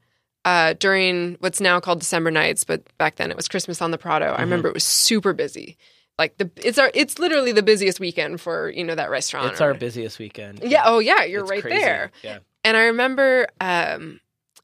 uh, 0.46 0.74
during 0.78 1.36
what's 1.40 1.62
now 1.62 1.80
called 1.80 2.00
December 2.00 2.30
nights, 2.30 2.66
but 2.66 2.82
back 2.98 3.16
then 3.16 3.32
it 3.32 3.38
was 3.38 3.48
Christmas 3.48 3.82
on 3.82 3.92
the 3.92 3.98
Prado. 3.98 4.26
Mm-hmm. 4.26 4.40
I 4.40 4.42
remember 4.44 4.68
it 4.68 4.74
was 4.74 4.84
super 4.84 5.32
busy. 5.32 5.78
Like 6.20 6.38
the 6.38 6.52
it's 6.58 6.78
our 6.78 6.92
it's 6.94 7.18
literally 7.18 7.54
the 7.54 7.64
busiest 7.64 8.00
weekend 8.00 8.40
for 8.42 8.70
you 8.70 8.84
know 8.84 8.94
that 8.94 9.10
restaurant. 9.10 9.52
It's 9.54 9.62
or- 9.62 9.70
our 9.70 9.74
busiest 9.74 10.20
weekend. 10.20 10.60
yeah. 10.64 10.84
Oh 10.86 11.00
yeah, 11.00 11.24
you're 11.24 11.42
It's 11.44 11.50
right 11.52 11.62
crazy. 11.62 11.80
there. 11.80 12.12
Yeah. 12.24 12.40
And 12.64 12.78
I 12.78 12.84
remember 12.84 13.48
um, 13.62 14.20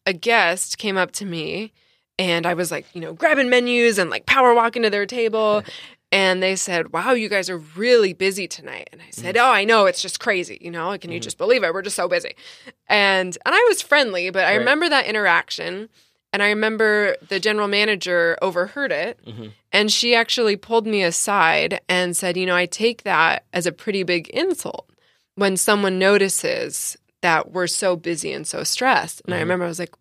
a 0.05 0.13
guest 0.13 0.77
came 0.77 0.97
up 0.97 1.11
to 1.13 1.25
me 1.25 1.73
and 2.17 2.45
I 2.45 2.53
was 2.53 2.71
like, 2.71 2.85
you 2.93 3.01
know, 3.01 3.13
grabbing 3.13 3.49
menus 3.49 3.97
and 3.97 4.09
like 4.09 4.25
power 4.25 4.53
walking 4.53 4.83
to 4.83 4.89
their 4.89 5.05
table. 5.05 5.63
and 6.11 6.41
they 6.41 6.55
said, 6.55 6.91
wow, 6.91 7.11
you 7.13 7.29
guys 7.29 7.49
are 7.49 7.57
really 7.57 8.13
busy 8.13 8.47
tonight. 8.47 8.89
And 8.91 9.01
I 9.01 9.09
said, 9.11 9.35
Mm-hmm. 9.35 9.45
oh, 9.45 9.51
I 9.51 9.63
know. 9.63 9.85
It's 9.85 10.01
just 10.01 10.19
crazy. 10.19 10.57
You 10.59 10.71
know, 10.71 10.97
can 10.97 11.11
you 11.11 11.19
just 11.19 11.37
believe 11.37 11.63
it? 11.63 11.73
We're 11.73 11.81
just 11.83 11.95
so 11.95 12.07
busy. 12.07 12.33
And, 12.87 13.37
and 13.45 13.55
I 13.55 13.65
was 13.69 13.81
friendly, 13.81 14.29
but 14.31 14.43
I 14.45 14.51
Right. 14.51 14.57
remember 14.59 14.89
that 14.89 15.05
interaction. 15.05 15.89
And 16.33 16.43
I 16.43 16.49
remember 16.49 17.15
the 17.27 17.39
general 17.39 17.67
manager 17.67 18.37
overheard 18.41 18.91
it. 18.91 19.19
Mhm. 19.27 19.51
And 19.71 19.91
she 19.91 20.13
actually 20.15 20.55
pulled 20.55 20.87
me 20.87 21.03
aside 21.03 21.79
and 21.89 22.15
said, 22.17 22.37
you 22.37 22.45
know, 22.45 22.55
I 22.55 22.65
take 22.65 23.03
that 23.03 23.45
as 23.53 23.65
a 23.65 23.71
pretty 23.71 24.03
big 24.03 24.29
insult 24.29 24.89
when 25.35 25.57
someone 25.57 25.97
notices 25.99 26.97
that 27.21 27.51
we're 27.51 27.67
so 27.67 27.95
busy 27.95 28.31
and 28.31 28.47
so 28.47 28.63
stressed. 28.63 29.21
And 29.25 29.33
I 29.33 29.37
Mhm. 29.37 29.41
remember 29.41 29.65
I 29.65 29.67
was 29.67 29.79
like, 29.79 29.93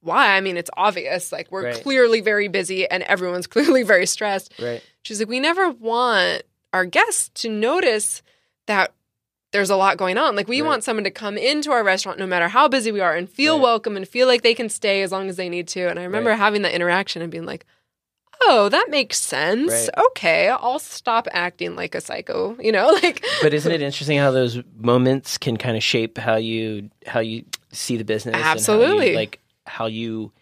why? 0.00 0.36
I 0.36 0.40
mean, 0.40 0.56
it's 0.56 0.70
obvious. 0.76 1.32
Like, 1.32 1.50
we're 1.50 1.64
Right. 1.64 1.82
clearly 1.82 2.20
very 2.20 2.48
busy 2.48 2.86
and 2.88 3.02
everyone's 3.04 3.46
clearly 3.54 3.82
very 3.82 4.06
stressed. 4.06 4.52
Right. 4.60 4.82
She's 5.02 5.18
like, 5.20 5.28
we 5.28 5.40
never 5.40 5.70
want 5.70 6.42
our 6.72 6.84
guests 6.84 7.30
to 7.42 7.48
notice 7.48 8.22
that 8.66 8.92
there's 9.52 9.70
a 9.70 9.76
lot 9.76 9.96
going 9.96 10.18
on. 10.18 10.36
Like, 10.36 10.48
we 10.48 10.60
Right. 10.60 10.66
want 10.68 10.84
someone 10.84 11.04
to 11.04 11.10
come 11.10 11.38
into 11.38 11.70
our 11.72 11.82
restaurant 11.82 12.18
no 12.18 12.26
matter 12.26 12.48
how 12.48 12.68
busy 12.68 12.92
we 12.92 13.00
are 13.00 13.14
and 13.14 13.30
feel 13.30 13.54
Right. 13.56 13.62
welcome 13.62 13.96
and 13.96 14.06
feel 14.06 14.26
like 14.26 14.42
they 14.42 14.54
can 14.54 14.68
stay 14.68 15.02
as 15.02 15.12
long 15.12 15.28
as 15.28 15.36
they 15.36 15.48
need 15.48 15.66
to. 15.68 15.88
And 15.88 15.98
I 15.98 16.02
remember 16.04 16.34
having 16.34 16.62
that 16.62 16.72
interaction 16.74 17.22
and 17.22 17.30
being 17.30 17.46
like, 17.46 17.64
oh, 18.42 18.68
that 18.68 18.90
makes 18.90 19.18
sense. 19.18 19.72
Right. 19.72 20.04
Okay, 20.10 20.48
I'll 20.48 20.78
stop 20.78 21.28
acting 21.32 21.76
like 21.76 21.94
a 21.94 22.00
psycho, 22.00 22.56
you 22.60 22.72
know? 22.72 22.86
Like, 23.02 23.24
But 23.42 23.52
isn't 23.52 23.70
it 23.70 23.82
interesting 23.82 24.18
how 24.18 24.30
those 24.30 24.62
moments 24.76 25.36
can 25.36 25.56
kind 25.56 25.76
of 25.76 25.82
shape 25.82 26.16
how 26.18 26.36
you 26.36 26.90
how 27.06 27.20
you 27.20 27.44
see 27.72 27.96
the 27.96 28.04
business? 28.04 28.34
and 28.34 28.42
how 28.42 28.50
you- 28.50 28.54
Absolutely. 28.54 29.14
like 29.14 29.40
how 29.66 29.86
you 29.86 30.32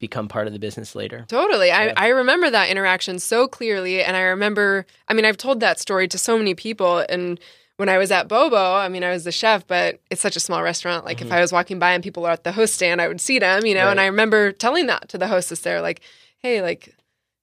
become 0.00 0.28
part 0.28 0.46
of 0.46 0.52
the 0.52 0.58
business 0.58 0.94
later. 0.94 1.24
Totally. 1.28 1.68
Yeah. 1.68 1.92
I, 1.96 2.06
I 2.06 2.08
remember 2.08 2.50
that 2.50 2.70
interaction 2.70 3.18
so 3.18 3.46
clearly. 3.46 4.02
And 4.02 4.16
I 4.16 4.22
remember, 4.22 4.86
I 5.06 5.14
mean, 5.14 5.24
I've 5.26 5.36
told 5.36 5.60
that 5.60 5.78
story 5.78 6.08
to 6.08 6.18
so 6.18 6.36
many 6.38 6.54
people. 6.54 7.04
And 7.08 7.38
when 7.76 7.88
I 7.88 7.98
was 7.98 8.10
at 8.10 8.26
Bobo, 8.26 8.74
I 8.74 8.88
mean, 8.88 9.04
I 9.04 9.10
was 9.10 9.24
the 9.24 9.32
chef, 9.32 9.66
but 9.66 10.00
it's 10.10 10.22
such 10.22 10.36
a 10.36 10.40
small 10.40 10.62
restaurant. 10.62 11.04
Like, 11.04 11.20
if 11.20 11.26
mm-hmm. 11.28 11.36
I 11.36 11.40
was 11.40 11.52
walking 11.52 11.78
by 11.78 11.92
and 11.92 12.02
people 12.02 12.22
were 12.22 12.30
at 12.30 12.44
the 12.44 12.52
host 12.52 12.74
stand, 12.74 13.00
I 13.00 13.08
would 13.08 13.20
see 13.20 13.38
them, 13.38 13.66
you 13.66 13.74
know. 13.74 13.90
And 13.90 14.00
I 14.00 14.06
remember 14.06 14.52
telling 14.52 14.86
that 14.86 15.08
to 15.10 15.18
the 15.18 15.28
hostess 15.28 15.60
there, 15.60 15.82
like, 15.82 16.00
hey, 16.38 16.62
like, 16.62 16.94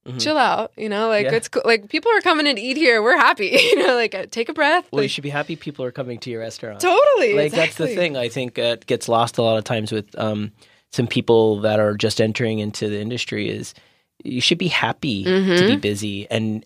Mhm. 0.08 0.22
chill 0.22 0.38
out, 0.38 0.72
you 0.78 0.88
know, 0.90 1.08
like, 1.10 1.26
Yeah. 1.26 1.34
it's 1.34 1.48
cool. 1.50 1.62
Like, 1.66 1.90
people 1.90 2.12
are 2.12 2.22
coming 2.22 2.48
in 2.48 2.56
to 2.56 2.62
eat 2.62 2.78
here. 2.78 3.02
We're 3.04 3.18
happy, 3.18 3.48
you 3.62 3.76
know, 3.86 3.96
like, 3.96 4.16
uh, 4.16 4.26
take 4.32 4.48
a 4.50 4.54
breath. 4.54 4.86
Well, 4.92 5.04
you 5.04 5.10
should 5.10 5.24
be 5.24 5.30
happy 5.30 5.56
people 5.56 5.84
are 5.86 5.92
coming 5.92 6.18
to 6.20 6.30
your 6.30 6.40
restaurant. 6.40 6.80
totally. 6.80 7.34
like 7.34 7.52
that's 7.52 7.76
the 7.76 7.88
thing 7.88 8.16
I 8.18 8.30
think 8.30 8.58
uh, 8.58 8.78
gets 8.86 9.10
lost 9.10 9.38
a 9.38 9.42
lot 9.42 9.58
of 9.58 9.64
times 9.66 9.92
with 9.92 10.08
um, 10.18 10.52
some 10.92 11.08
people 11.08 11.60
that 11.62 11.80
are 11.80 11.96
just 11.96 12.22
entering 12.22 12.60
into 12.60 12.88
the 12.90 13.00
industry 13.02 13.50
is 13.50 13.74
you 14.24 14.42
should 14.42 14.58
be 14.58 14.68
happy 14.70 15.24
to 15.26 15.30
Mm-hmm. 15.30 15.68
be 15.68 15.76
busy 15.76 16.28
and 16.32 16.66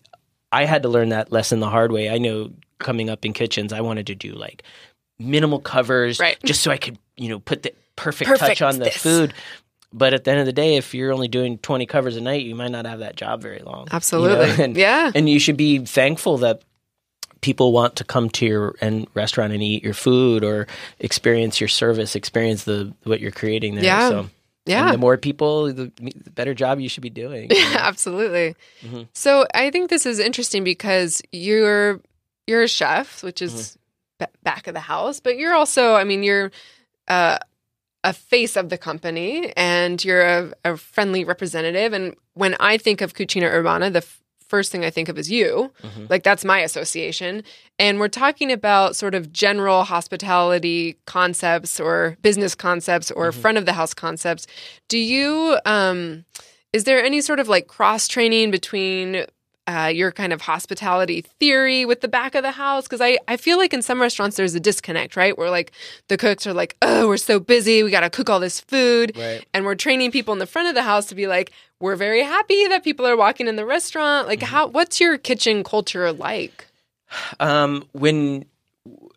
I 0.52 0.64
had 0.64 0.82
to 0.84 0.88
learn 0.88 1.08
that 1.10 1.32
lesson 1.32 1.60
the 1.60 1.68
hard 1.70 1.92
way. 1.92 2.08
I 2.10 2.18
know 2.18 2.50
coming 2.78 3.10
up 3.10 3.24
in 3.24 3.32
kitchens 3.32 3.72
I 3.72 3.80
wanted 3.80 4.06
to 4.08 4.14
do 4.14 4.32
like 4.34 4.62
minimal 5.18 5.58
covers 5.60 6.18
Right. 6.20 6.36
just 6.44 6.62
so 6.62 6.70
I 6.70 6.76
could, 6.76 6.98
you 7.16 7.28
know, 7.28 7.38
put 7.40 7.62
the 7.62 7.72
perfect, 7.96 8.28
Perfect 8.28 8.58
touch 8.58 8.62
on 8.62 8.78
the 8.78 8.86
this. 8.86 8.96
food. 8.96 9.34
But 9.92 10.14
at 10.14 10.24
the 10.24 10.30
end 10.30 10.40
of 10.40 10.46
the 10.46 10.52
day, 10.52 10.76
if 10.76 10.94
you're 10.94 11.12
only 11.12 11.28
doing 11.28 11.58
20 11.58 11.86
covers 11.86 12.16
a 12.16 12.20
night, 12.20 12.44
you 12.44 12.54
might 12.54 12.70
not 12.70 12.86
have 12.86 13.00
that 13.00 13.16
job 13.16 13.42
very 13.42 13.58
long. 13.60 13.80
you 13.80 13.84
know? 13.86 13.96
Absolutely. 13.96 14.50
And, 14.64 14.76
yeah. 14.76 15.10
and 15.14 15.28
you 15.28 15.38
should 15.38 15.56
be 15.56 15.78
thankful 15.80 16.38
that 16.38 16.62
people 17.40 17.72
want 17.72 17.96
to 17.96 18.04
come 18.04 18.30
to 18.30 18.46
your 18.46 18.74
and 18.80 19.06
restaurant 19.14 19.52
and 19.52 19.62
eat 19.62 19.82
your 19.82 19.94
food 19.94 20.44
or 20.44 20.66
experience 21.00 21.60
your 21.60 21.68
service, 21.68 22.14
experience 22.14 22.64
the 22.64 22.94
what 23.04 23.20
you're 23.20 23.32
creating 23.32 23.74
there. 23.74 23.84
Yeah. 23.84 24.08
So 24.08 24.18
and 24.20 24.30
Yeah. 24.64 24.92
the 24.92 24.98
more 24.98 25.16
people, 25.16 25.72
the, 25.72 25.90
the 25.96 26.30
better 26.30 26.54
job 26.54 26.78
you 26.78 26.88
should 26.88 27.02
be 27.02 27.10
doing. 27.10 27.50
Absolutely. 27.74 28.54
Mhm. 28.84 29.08
So 29.12 29.44
I 29.54 29.70
think 29.70 29.90
this 29.90 30.06
is 30.06 30.18
interesting 30.20 30.62
because 30.64 31.20
you're 31.32 32.00
you're 32.46 32.62
a 32.62 32.68
chef, 32.68 33.22
which 33.24 33.42
is 33.42 33.52
Mm-hmm. 33.52 33.78
ba- 34.20 34.38
back 34.44 34.66
of 34.68 34.74
the 34.74 34.80
house, 34.80 35.18
but 35.20 35.36
you're 35.36 35.54
also, 35.54 35.94
I 35.94 36.04
mean, 36.04 36.22
you're 36.22 36.52
uh, 37.08 37.38
a 38.04 38.12
face 38.12 38.56
of 38.56 38.68
the 38.68 38.78
company 38.78 39.52
and 39.56 40.04
you're 40.04 40.22
a, 40.22 40.52
a 40.64 40.76
friendly 40.76 41.24
representative. 41.24 41.92
And 41.92 42.14
when 42.34 42.56
I 42.58 42.76
think 42.78 43.00
of 43.00 43.14
Cucina 43.14 43.44
Urbana, 43.52 43.90
the 43.90 43.98
f- 43.98 44.18
first 44.48 44.72
thing 44.72 44.84
I 44.84 44.90
think 44.90 45.08
of 45.08 45.16
is 45.18 45.30
you. 45.30 45.72
Mhm. 45.82 46.10
Like 46.10 46.24
that's 46.24 46.44
my 46.44 46.58
association. 46.60 47.42
And 47.78 47.98
we're 48.00 48.08
talking 48.08 48.50
about 48.52 48.96
sort 48.96 49.14
of 49.14 49.32
general 49.32 49.84
hospitality 49.84 50.98
concepts 51.06 51.78
or 51.80 52.16
business 52.22 52.54
concepts 52.54 53.10
or 53.10 53.30
Mhm. 53.30 53.34
front 53.34 53.58
of 53.58 53.66
the 53.66 53.72
house 53.72 53.94
concepts. 53.94 54.46
Do 54.88 54.98
you 54.98 55.58
um 55.64 56.24
is 56.72 56.84
there 56.84 57.02
any 57.04 57.20
sort 57.20 57.38
of 57.40 57.48
like 57.48 57.66
cross 57.66 58.08
training 58.08 58.50
between 58.50 59.26
uh, 59.72 59.86
your 59.86 60.12
kind 60.12 60.32
of 60.32 60.42
hospitality 60.42 61.22
theory 61.22 61.84
with 61.84 62.00
the 62.00 62.08
back 62.08 62.34
of 62.34 62.42
the 62.42 62.50
house? 62.50 62.84
Because 62.84 63.00
I, 63.00 63.18
I 63.26 63.36
feel 63.36 63.56
like 63.56 63.72
in 63.72 63.82
some 63.82 64.00
restaurants 64.00 64.36
there's 64.36 64.54
a 64.54 64.60
disconnect, 64.60 65.16
right? 65.16 65.36
Where 65.36 65.50
like 65.50 65.72
the 66.08 66.16
cooks 66.18 66.46
are 66.46 66.52
like, 66.52 66.76
oh, 66.82 67.08
we're 67.08 67.16
so 67.16 67.40
busy, 67.40 67.82
we 67.82 67.90
got 67.90 68.00
to 68.00 68.10
cook 68.10 68.28
all 68.28 68.40
this 68.40 68.60
food. 68.60 69.16
Right. 69.16 69.44
And 69.54 69.64
we're 69.64 69.74
training 69.74 70.10
people 70.10 70.32
in 70.32 70.38
the 70.38 70.46
front 70.46 70.68
of 70.68 70.74
the 70.74 70.82
house 70.82 71.06
to 71.06 71.14
be 71.14 71.26
like, 71.26 71.52
we're 71.80 71.96
very 71.96 72.22
happy 72.22 72.66
that 72.68 72.84
people 72.84 73.06
are 73.06 73.16
walking 73.16 73.48
in 73.48 73.56
the 73.56 73.66
restaurant. 73.66 74.28
Like, 74.28 74.42
how? 74.42 74.68
What's 74.68 75.00
your 75.00 75.18
kitchen 75.18 75.64
culture 75.64 76.12
like? 76.12 76.66
Um, 77.40 77.84
when 77.92 78.44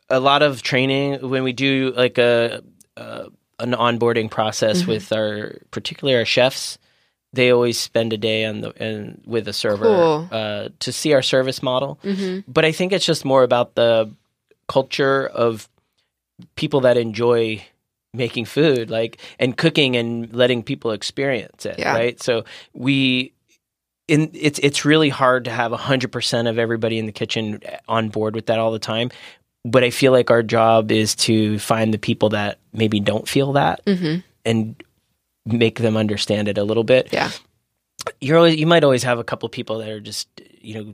a 0.09 0.19
lot 0.19 0.41
of 0.41 0.61
training, 0.61 1.29
when 1.29 1.43
we 1.43 1.53
do 1.53 1.93
like 1.95 2.17
a, 2.17 2.61
a 2.97 3.27
an 3.59 3.71
onboarding 3.71 4.29
process 4.29 4.83
Mhm. 4.83 4.87
with 4.87 5.13
our, 5.13 5.55
particularly 5.71 6.17
our 6.17 6.25
chefs, 6.25 6.77
they 7.35 7.51
always 7.51 7.79
spend 7.79 8.13
a 8.13 8.17
day 8.17 8.45
on 8.45 8.61
the 8.61 8.73
and 8.81 9.21
with 9.25 9.47
a 9.47 9.53
server 9.53 9.85
Cool. 9.85 10.27
uh, 10.31 10.69
to 10.79 10.91
see 10.91 11.13
our 11.13 11.21
service 11.21 11.61
model. 11.61 11.99
Mm-hmm. 12.03 12.51
but 12.51 12.65
I 12.65 12.71
think 12.71 12.91
it's 12.93 13.05
just 13.05 13.25
more 13.25 13.43
about 13.43 13.75
the 13.75 14.09
culture 14.67 15.27
of 15.27 15.69
people 16.55 16.81
that 16.81 16.97
enjoy 16.97 17.63
making 18.13 18.45
food 18.45 18.89
like 18.89 19.19
and 19.39 19.55
cooking 19.57 19.95
and 19.95 20.33
letting 20.33 20.63
people 20.63 20.91
experience 20.91 21.65
it 21.65 21.77
Yeah. 21.77 21.93
right 21.93 22.21
so 22.23 22.45
we 22.73 23.33
in 24.07 24.31
it's 24.33 24.57
it's 24.59 24.85
really 24.85 25.09
hard 25.09 25.45
to 25.45 25.51
have 25.51 25.71
100% 25.71 26.49
of 26.49 26.57
everybody 26.57 26.97
in 26.97 27.05
the 27.07 27.11
kitchen 27.11 27.59
on 27.87 28.09
board 28.09 28.35
with 28.35 28.45
that 28.47 28.57
all 28.59 28.71
the 28.71 28.79
time 28.79 29.09
but 29.65 29.83
I 29.83 29.89
feel 29.89 30.11
like 30.11 30.29
our 30.31 30.43
job 30.43 30.91
is 30.91 31.15
to 31.27 31.57
find 31.59 31.93
the 31.93 31.97
people 31.97 32.29
that 32.29 32.57
maybe 32.71 32.99
don't 32.99 33.27
feel 33.27 33.53
that 33.53 33.83
Mm-hmm. 33.85 34.19
and 34.45 34.75
make 35.45 35.79
them 35.79 35.95
understand 35.97 36.47
it 36.47 36.57
a 36.57 36.63
little 36.63 36.83
bit 36.83 37.09
Yeah. 37.11 37.31
you're 38.21 38.37
always 38.37 38.55
you 38.57 38.65
might 38.67 38.83
always 38.83 39.03
have 39.03 39.19
a 39.19 39.23
couple 39.23 39.47
people 39.49 39.79
that 39.79 39.89
are 39.89 39.99
just 39.99 40.27
you 40.61 40.75
know 40.83 40.93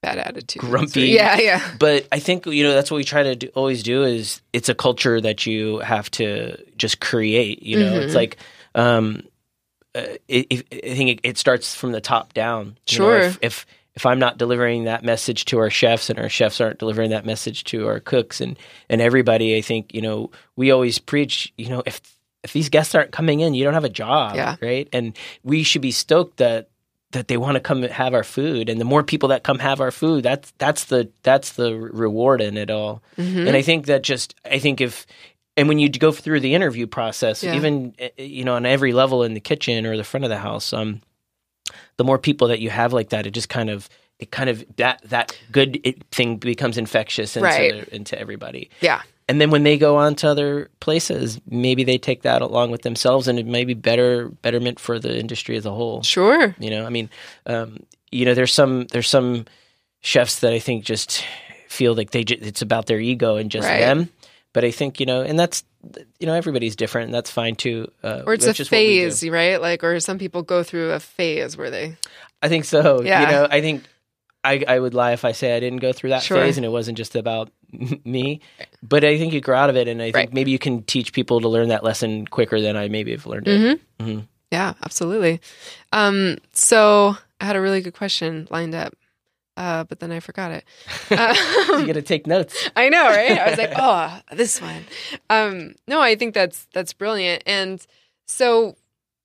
Bad 0.00 0.18
attitude. 0.18 0.60
Grumpy. 0.62 1.08
Yeah, 1.08 1.38
yeah. 1.40 1.60
but 1.80 2.06
I 2.12 2.20
think 2.20 2.46
you 2.46 2.62
know 2.62 2.72
that's 2.72 2.88
what 2.88 2.98
we 2.98 3.04
try 3.04 3.24
to 3.24 3.34
do, 3.34 3.48
always 3.56 3.82
do 3.82 4.04
is 4.04 4.40
it's 4.52 4.68
a 4.68 4.74
culture 4.74 5.20
that 5.20 5.44
you 5.44 5.78
have 5.80 6.08
to 6.12 6.56
just 6.76 7.00
create. 7.00 7.64
You 7.64 7.80
know, 7.80 7.94
it's 8.02 8.12
Mhm. 8.12 8.16
like 8.16 8.36
um, 8.76 9.24
uh, 9.96 10.02
it, 10.28 10.46
it, 10.50 10.66
I 10.84 10.94
think 10.94 11.10
it, 11.10 11.20
it 11.24 11.36
starts 11.36 11.74
from 11.74 11.90
the 11.90 12.00
top 12.00 12.32
down. 12.32 12.76
You 12.88 12.98
know, 13.00 13.04
Sure. 13.06 13.18
if, 13.18 13.38
if 13.42 13.66
if 13.96 14.06
I'm 14.06 14.20
not 14.20 14.38
delivering 14.38 14.84
that 14.84 15.02
message 15.02 15.46
to 15.46 15.58
our 15.58 15.68
chefs 15.68 16.08
and 16.10 16.18
our 16.20 16.28
chefs 16.28 16.60
aren't 16.60 16.78
delivering 16.78 17.10
that 17.10 17.26
message 17.26 17.64
to 17.64 17.88
our 17.88 17.98
cooks 17.98 18.40
and 18.40 18.56
and 18.88 19.00
everybody, 19.00 19.56
I 19.56 19.62
think 19.62 19.92
you 19.92 20.00
know 20.00 20.30
we 20.54 20.70
always 20.70 21.00
preach. 21.00 21.52
You 21.58 21.70
know, 21.70 21.82
if 21.86 22.00
if 22.44 22.52
these 22.52 22.68
guests 22.68 22.94
aren't 22.94 23.10
coming 23.12 23.40
in, 23.40 23.54
you 23.54 23.64
don't 23.64 23.74
have 23.74 23.84
a 23.84 23.88
job, 23.88 24.36
Yeah. 24.36 24.56
right? 24.62 24.88
And 24.92 25.16
we 25.42 25.62
should 25.62 25.82
be 25.82 25.90
stoked 25.90 26.36
that 26.38 26.68
that 27.12 27.28
they 27.28 27.38
want 27.38 27.54
to 27.54 27.60
come 27.60 27.82
have 27.84 28.12
our 28.12 28.22
food 28.22 28.68
and 28.68 28.78
the 28.78 28.84
more 28.84 29.02
people 29.02 29.30
that 29.30 29.42
come 29.42 29.58
have 29.58 29.80
our 29.80 29.90
food 29.90 30.22
that's 30.22 30.52
that's 30.58 30.84
the 30.84 31.08
that's 31.22 31.52
the 31.54 31.74
reward 31.74 32.42
in 32.42 32.58
it 32.58 32.70
all 32.70 33.02
Mhm. 33.16 33.46
and 33.48 33.56
i 33.56 33.62
think 33.62 33.86
that 33.86 34.02
just 34.02 34.34
i 34.44 34.58
think 34.58 34.82
if 34.82 35.06
and 35.56 35.68
when 35.68 35.78
you 35.78 35.88
go 35.88 36.12
through 36.12 36.40
the 36.40 36.54
interview 36.54 36.86
process 36.86 37.42
Yeah. 37.42 37.54
even 37.56 37.94
eh, 37.98 38.10
you 38.18 38.44
know 38.44 38.56
on 38.56 38.66
every 38.66 38.92
level 38.92 39.22
in 39.22 39.32
the 39.32 39.40
kitchen 39.40 39.86
or 39.86 39.96
the 39.96 40.04
front 40.04 40.24
of 40.24 40.28
the 40.28 40.36
house 40.36 40.70
um 40.74 41.00
the 41.96 42.04
more 42.04 42.18
people 42.18 42.48
that 42.48 42.60
you 42.60 42.68
have 42.68 42.92
like 42.92 43.08
that 43.08 43.26
it 43.26 43.30
just 43.30 43.48
kind 43.48 43.70
of 43.70 43.88
it 44.18 44.30
kind 44.30 44.50
of 44.50 44.62
that 44.76 45.00
that 45.04 45.34
good 45.50 45.80
thing 46.10 46.36
becomes 46.36 46.76
infectious 46.76 47.38
into 47.38 47.48
Right. 47.48 47.88
into 47.88 48.18
everybody 48.20 48.68
yeah. 48.82 49.00
And 49.28 49.40
then 49.40 49.50
when 49.50 49.62
they 49.62 49.76
go 49.78 49.96
on 49.96 50.14
to 50.16 50.28
other 50.28 50.70
places 50.80 51.40
maybe 51.48 51.84
they 51.84 51.98
take 51.98 52.22
that 52.22 52.40
along 52.42 52.70
with 52.70 52.82
themselves 52.82 53.28
and 53.28 53.38
it 53.38 53.46
may 53.46 53.64
be 53.64 53.74
better 53.74 54.28
betterment 54.42 54.80
for 54.80 54.98
the 54.98 55.18
industry 55.18 55.56
as 55.56 55.66
a 55.66 55.70
whole 55.70 56.02
Sure. 56.02 56.54
you 56.58 56.70
know, 56.70 56.86
I 56.86 56.88
mean, 56.90 57.10
um, 57.46 57.82
you 58.10 58.24
know, 58.24 58.34
there's 58.34 58.52
some 58.54 58.86
there's 58.86 59.08
some 59.08 59.44
chefs 60.00 60.40
that 60.40 60.52
I 60.52 60.58
think 60.58 60.84
just 60.84 61.24
feel 61.68 61.94
like 61.94 62.10
they 62.10 62.20
it's 62.22 62.62
about 62.62 62.86
their 62.86 62.98
ego 63.00 63.36
and 63.36 63.50
just 63.50 63.68
Right. 63.68 63.80
them. 63.80 64.08
But 64.54 64.64
I 64.64 64.70
think 64.70 64.98
you 64.98 65.06
know, 65.06 65.20
and 65.22 65.38
that's 65.38 65.62
you 66.18 66.26
know, 66.26 66.32
everybody's 66.34 66.74
different, 66.74 67.06
and 67.06 67.14
that's 67.14 67.30
fine 67.30 67.54
too. 67.54 67.86
Uh, 68.02 68.22
Or 68.26 68.34
it's 68.34 68.44
a 68.44 68.48
that's 68.48 68.56
just 68.56 68.72
what 68.72 68.78
we 68.78 69.00
do. 69.00 69.04
phase, 69.10 69.28
right? 69.28 69.60
Like, 69.60 69.84
or 69.84 70.00
some 70.00 70.18
people 70.18 70.42
go 70.42 70.62
through 70.64 70.90
a 70.92 70.98
phase 71.00 71.56
where 71.56 71.70
they. 71.70 71.96
I 72.42 72.48
think 72.48 72.64
so. 72.64 73.02
Yeah. 73.02 73.20
You 73.20 73.26
know, 73.28 73.46
I 73.50 73.60
think 73.60 73.84
I, 74.44 74.64
I 74.66 74.78
would 74.78 74.94
lie 74.94 75.12
if 75.12 75.24
I 75.24 75.32
say 75.32 75.56
I 75.56 75.60
didn't 75.60 75.80
go 75.80 75.92
through 75.92 76.10
that 76.10 76.22
Sure. 76.22 76.40
phase 76.40 76.56
and 76.56 76.64
it 76.64 76.68
wasn't 76.70 76.96
just 76.96 77.16
about 77.16 77.50
me. 78.04 78.40
But 78.82 79.04
I 79.04 79.18
think 79.18 79.32
you 79.32 79.40
grow 79.40 79.56
out 79.56 79.68
of 79.70 79.76
it, 79.76 79.88
and 79.88 80.00
I 80.00 80.06
think 80.06 80.14
Right. 80.16 80.32
maybe 80.32 80.50
you 80.52 80.58
can 80.58 80.82
teach 80.84 81.12
people 81.12 81.40
to 81.40 81.48
learn 81.48 81.68
that 81.68 81.82
lesson 81.84 82.26
quicker 82.26 82.60
than 82.60 82.76
I 82.76 82.88
maybe 82.88 83.10
have 83.12 83.26
learned 83.26 83.48
it. 83.48 83.80
Mhm. 84.00 84.06
Mhm. 84.06 84.28
Yeah, 84.52 84.74
absolutely. 84.82 85.40
Um, 85.92 86.38
so 86.52 87.16
I 87.40 87.44
had 87.44 87.56
a 87.56 87.60
really 87.60 87.80
good 87.82 87.94
question 87.94 88.46
lined 88.50 88.74
up, 88.74 88.94
uh, 89.56 89.84
but 89.84 89.98
then 90.00 90.10
I 90.12 90.20
forgot 90.20 90.52
it. 90.52 90.64
you 91.10 91.16
Um, 91.16 91.86
got 91.86 91.92
to 91.94 92.02
take 92.02 92.26
notes. 92.26 92.70
I 92.76 92.88
know, 92.88 93.04
right? 93.08 93.38
I 93.38 93.50
was 93.50 93.58
like, 93.58 93.72
oh, 93.76 94.20
this 94.36 94.60
one. 94.62 94.84
Um, 95.28 95.74
no, 95.86 96.00
I 96.00 96.14
think 96.14 96.32
that's 96.32 96.66
that's 96.72 96.92
brilliant. 96.94 97.42
And 97.44 97.84
so, 98.26 98.76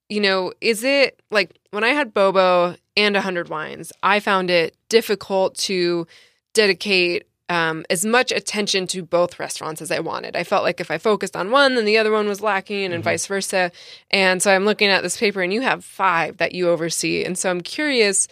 you 0.09 0.19
know, 0.19 0.51
is 0.59 0.83
it 0.83 1.21
like 1.31 1.57
when 1.71 1.83
I 1.83 1.89
had 1.89 2.13
Bobo 2.13 2.75
and 2.95 3.15
a 3.15 3.21
hundred 3.21 3.49
wines, 3.49 3.91
I 4.03 4.19
found 4.19 4.49
it 4.49 4.75
difficult 4.89 5.55
to 5.59 6.07
dedicate 6.53 7.25
um, 7.49 7.85
as 7.89 8.05
much 8.05 8.31
attention 8.31 8.87
to 8.87 9.03
both 9.03 9.37
restaurants 9.39 9.81
as 9.81 9.91
I 9.91 9.99
wanted. 9.99 10.35
I 10.35 10.43
felt 10.43 10.63
like 10.63 10.79
if 10.79 10.89
I 10.89 10.97
focused 10.97 11.35
on 11.35 11.51
one, 11.51 11.75
then 11.75 11.85
the 11.85 11.97
other 11.97 12.11
one 12.11 12.27
was 12.27 12.41
lacking, 12.41 12.93
and 12.93 13.01
Mhm. 13.03 13.05
vice 13.05 13.25
versa. 13.27 13.71
And 14.11 14.41
so 14.41 14.51
I'm 14.55 14.65
looking 14.65 14.87
at 14.89 15.03
this 15.03 15.17
paper, 15.17 15.41
and 15.41 15.53
you 15.53 15.61
have 15.61 15.83
five 15.83 16.37
that 16.37 16.53
you 16.53 16.69
oversee. 16.69 17.23
And 17.23 17.37
so 17.37 17.49
I'm 17.49 17.61
curious 17.61 18.27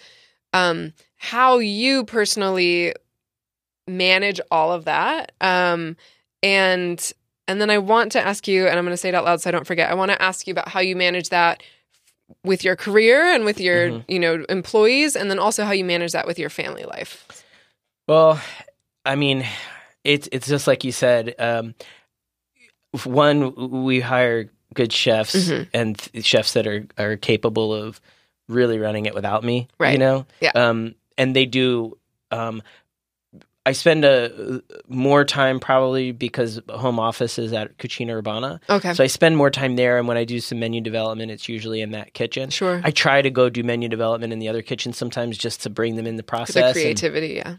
um, 0.54 0.94
how 1.18 1.60
you 1.60 2.04
personally 2.06 2.94
manage 3.88 4.40
all 4.50 4.72
of 4.72 4.86
that. 4.86 5.32
Um, 5.42 5.98
and 6.44 7.12
and 7.48 7.60
then 7.60 7.70
I 7.70 7.80
want 7.80 8.14
to 8.14 8.26
ask 8.26 8.48
you, 8.48 8.68
and 8.68 8.78
I'm 8.78 8.86
going 8.86 8.94
to 8.94 8.98
say 8.98 9.10
it 9.10 9.16
out 9.16 9.26
loud 9.26 9.42
so 9.42 9.50
I 9.50 9.52
don't 9.52 9.68
forget. 9.68 9.90
I 9.90 9.94
want 9.94 10.12
to 10.12 10.22
ask 10.22 10.48
you 10.48 10.52
about 10.52 10.70
how 10.70 10.80
you 10.80 10.96
manage 10.96 11.30
that 11.30 11.64
with 12.44 12.64
your 12.64 12.76
career 12.76 13.24
and 13.34 13.46
with 13.46 13.60
your 13.60 13.90
Mhm. 13.90 14.06
you 14.08 14.20
know 14.20 14.46
employees, 14.50 15.16
and 15.16 15.30
then 15.30 15.40
also 15.40 15.64
how 15.66 15.72
you 15.72 15.86
manage 15.86 16.12
that 16.14 16.26
with 16.28 16.38
your 16.40 16.50
family 16.50 16.84
life. 16.84 17.44
Well, 18.08 18.42
I 19.06 19.16
mean, 19.16 19.46
it's 20.04 20.28
it's 20.32 20.48
just 20.48 20.68
like 20.68 20.84
you 20.84 20.92
said. 20.92 21.36
Um, 21.40 21.76
one, 23.06 23.82
we 23.86 24.00
hire 24.02 24.50
good 24.74 24.92
chefs 24.92 25.36
Mhm. 25.50 25.68
and 25.74 25.98
th- 25.98 26.26
chefs 26.26 26.54
that 26.54 26.68
are 26.68 26.86
are 26.98 27.18
capable 27.18 27.74
of 27.74 28.00
really 28.48 28.80
running 28.80 29.06
it 29.06 29.14
without 29.14 29.44
me. 29.44 29.68
Right. 29.80 29.94
You 29.94 29.98
know. 30.00 30.26
Yeah. 30.40 30.52
Um, 30.56 30.96
and 31.18 31.36
they 31.36 31.46
do. 31.46 31.98
Um, 32.32 32.64
I 33.66 33.74
spend 33.74 34.04
a 34.06 34.62
more 34.88 35.24
time 35.24 35.60
probably 35.60 36.12
because 36.12 36.60
home 36.68 37.00
office 37.00 37.38
is 37.38 37.54
at 37.54 37.78
Cucina 37.78 38.12
Urbana, 38.14 38.60
Okay. 38.70 38.94
so 38.96 39.04
I 39.04 39.08
spend 39.08 39.38
more 39.38 39.52
time 39.52 39.76
there. 39.76 40.00
And 40.00 40.08
when 40.08 40.18
I 40.18 40.24
do 40.24 40.40
some 40.40 40.60
menu 40.60 40.82
development, 40.82 41.30
it's 41.32 41.48
usually 41.48 41.82
in 41.82 41.92
that 41.92 42.14
kitchen. 42.16 42.50
sure. 42.50 42.82
I 42.84 42.90
try 42.92 43.22
to 43.22 43.30
go 43.30 43.50
do 43.50 43.64
menu 43.64 43.88
development 43.88 44.34
in 44.34 44.40
the 44.40 44.50
other 44.50 44.64
kitchen 44.64 44.94
sometimes 44.94 45.38
just 45.38 45.62
to 45.64 45.70
bring 45.70 45.96
them 45.96 46.08
in 46.08 46.16
the 46.16 46.24
process. 46.24 46.56
the 46.56 46.66
and- 46.66 46.74
creativity, 46.74 47.34
yeah. 47.36 47.58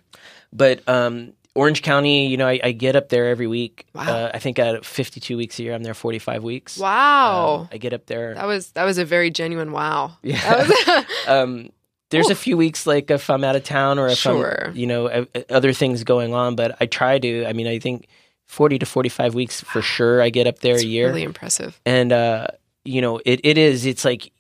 but 0.53 0.87
um, 0.89 1.35
Orange 1.55 1.83
County, 1.83 2.27
you 2.27 2.37
know, 2.37 2.49
I, 2.49 2.59
I 2.65 2.73
get 2.73 2.97
up 2.97 3.09
there 3.11 3.29
every 3.29 3.47
week. 3.47 3.87
Wow. 3.95 4.03
Uh, 4.03 4.31
I 4.35 4.39
think 4.41 4.59
at 4.59 4.85
52 4.85 5.37
weeks 5.37 5.59
a 5.61 5.63
year, 5.63 5.75
I'm 5.75 5.83
there 5.85 5.95
45 5.95 6.43
weeks. 6.43 6.79
Wow. 6.79 7.61
Um, 7.61 7.69
I 7.71 7.77
get 7.77 7.93
up 7.93 8.07
there. 8.07 8.35
that 8.35 8.47
was 8.47 8.71
that 8.73 8.85
was 8.85 8.99
a 8.99 9.05
very 9.05 9.31
genuine 9.31 9.71
wow. 9.71 10.17
Yeah. 10.23 10.41
That 10.41 11.07
was 11.07 11.07
um, 11.29 11.69
there's 12.13 12.31
a 12.31 12.35
few 12.37 12.57
weeks 12.57 12.87
like 12.87 13.11
if 13.11 13.29
I'm 13.29 13.43
out 13.43 13.57
of 13.57 13.65
town 13.65 13.99
or 13.99 14.07
if 14.09 14.19
Sure. 14.19 14.67
I'm, 14.69 14.77
you 14.77 14.87
know, 14.87 15.27
other 15.51 15.73
things 15.73 16.05
going 16.05 16.33
on. 16.33 16.55
But 16.55 16.77
I 16.81 16.87
try 16.87 17.19
to. 17.19 17.45
I 17.47 17.53
mean, 17.53 17.67
I 17.67 17.79
think 17.81 18.07
40 18.47 18.79
to 18.79 18.87
45 18.87 19.35
weeks 19.35 19.61
for 19.61 19.83
sure. 19.83 20.23
I 20.23 20.31
get 20.31 20.47
up 20.47 20.61
there 20.61 20.77
a 20.77 20.83
year, 20.83 21.09
really 21.09 21.25
impressive. 21.25 21.81
and 21.85 22.13
uh, 22.13 22.47
you 22.85 23.01
know, 23.01 23.21
it, 23.25 23.41
it 23.45 23.59
is. 23.59 23.85
It's 23.87 24.05
like 24.05 24.31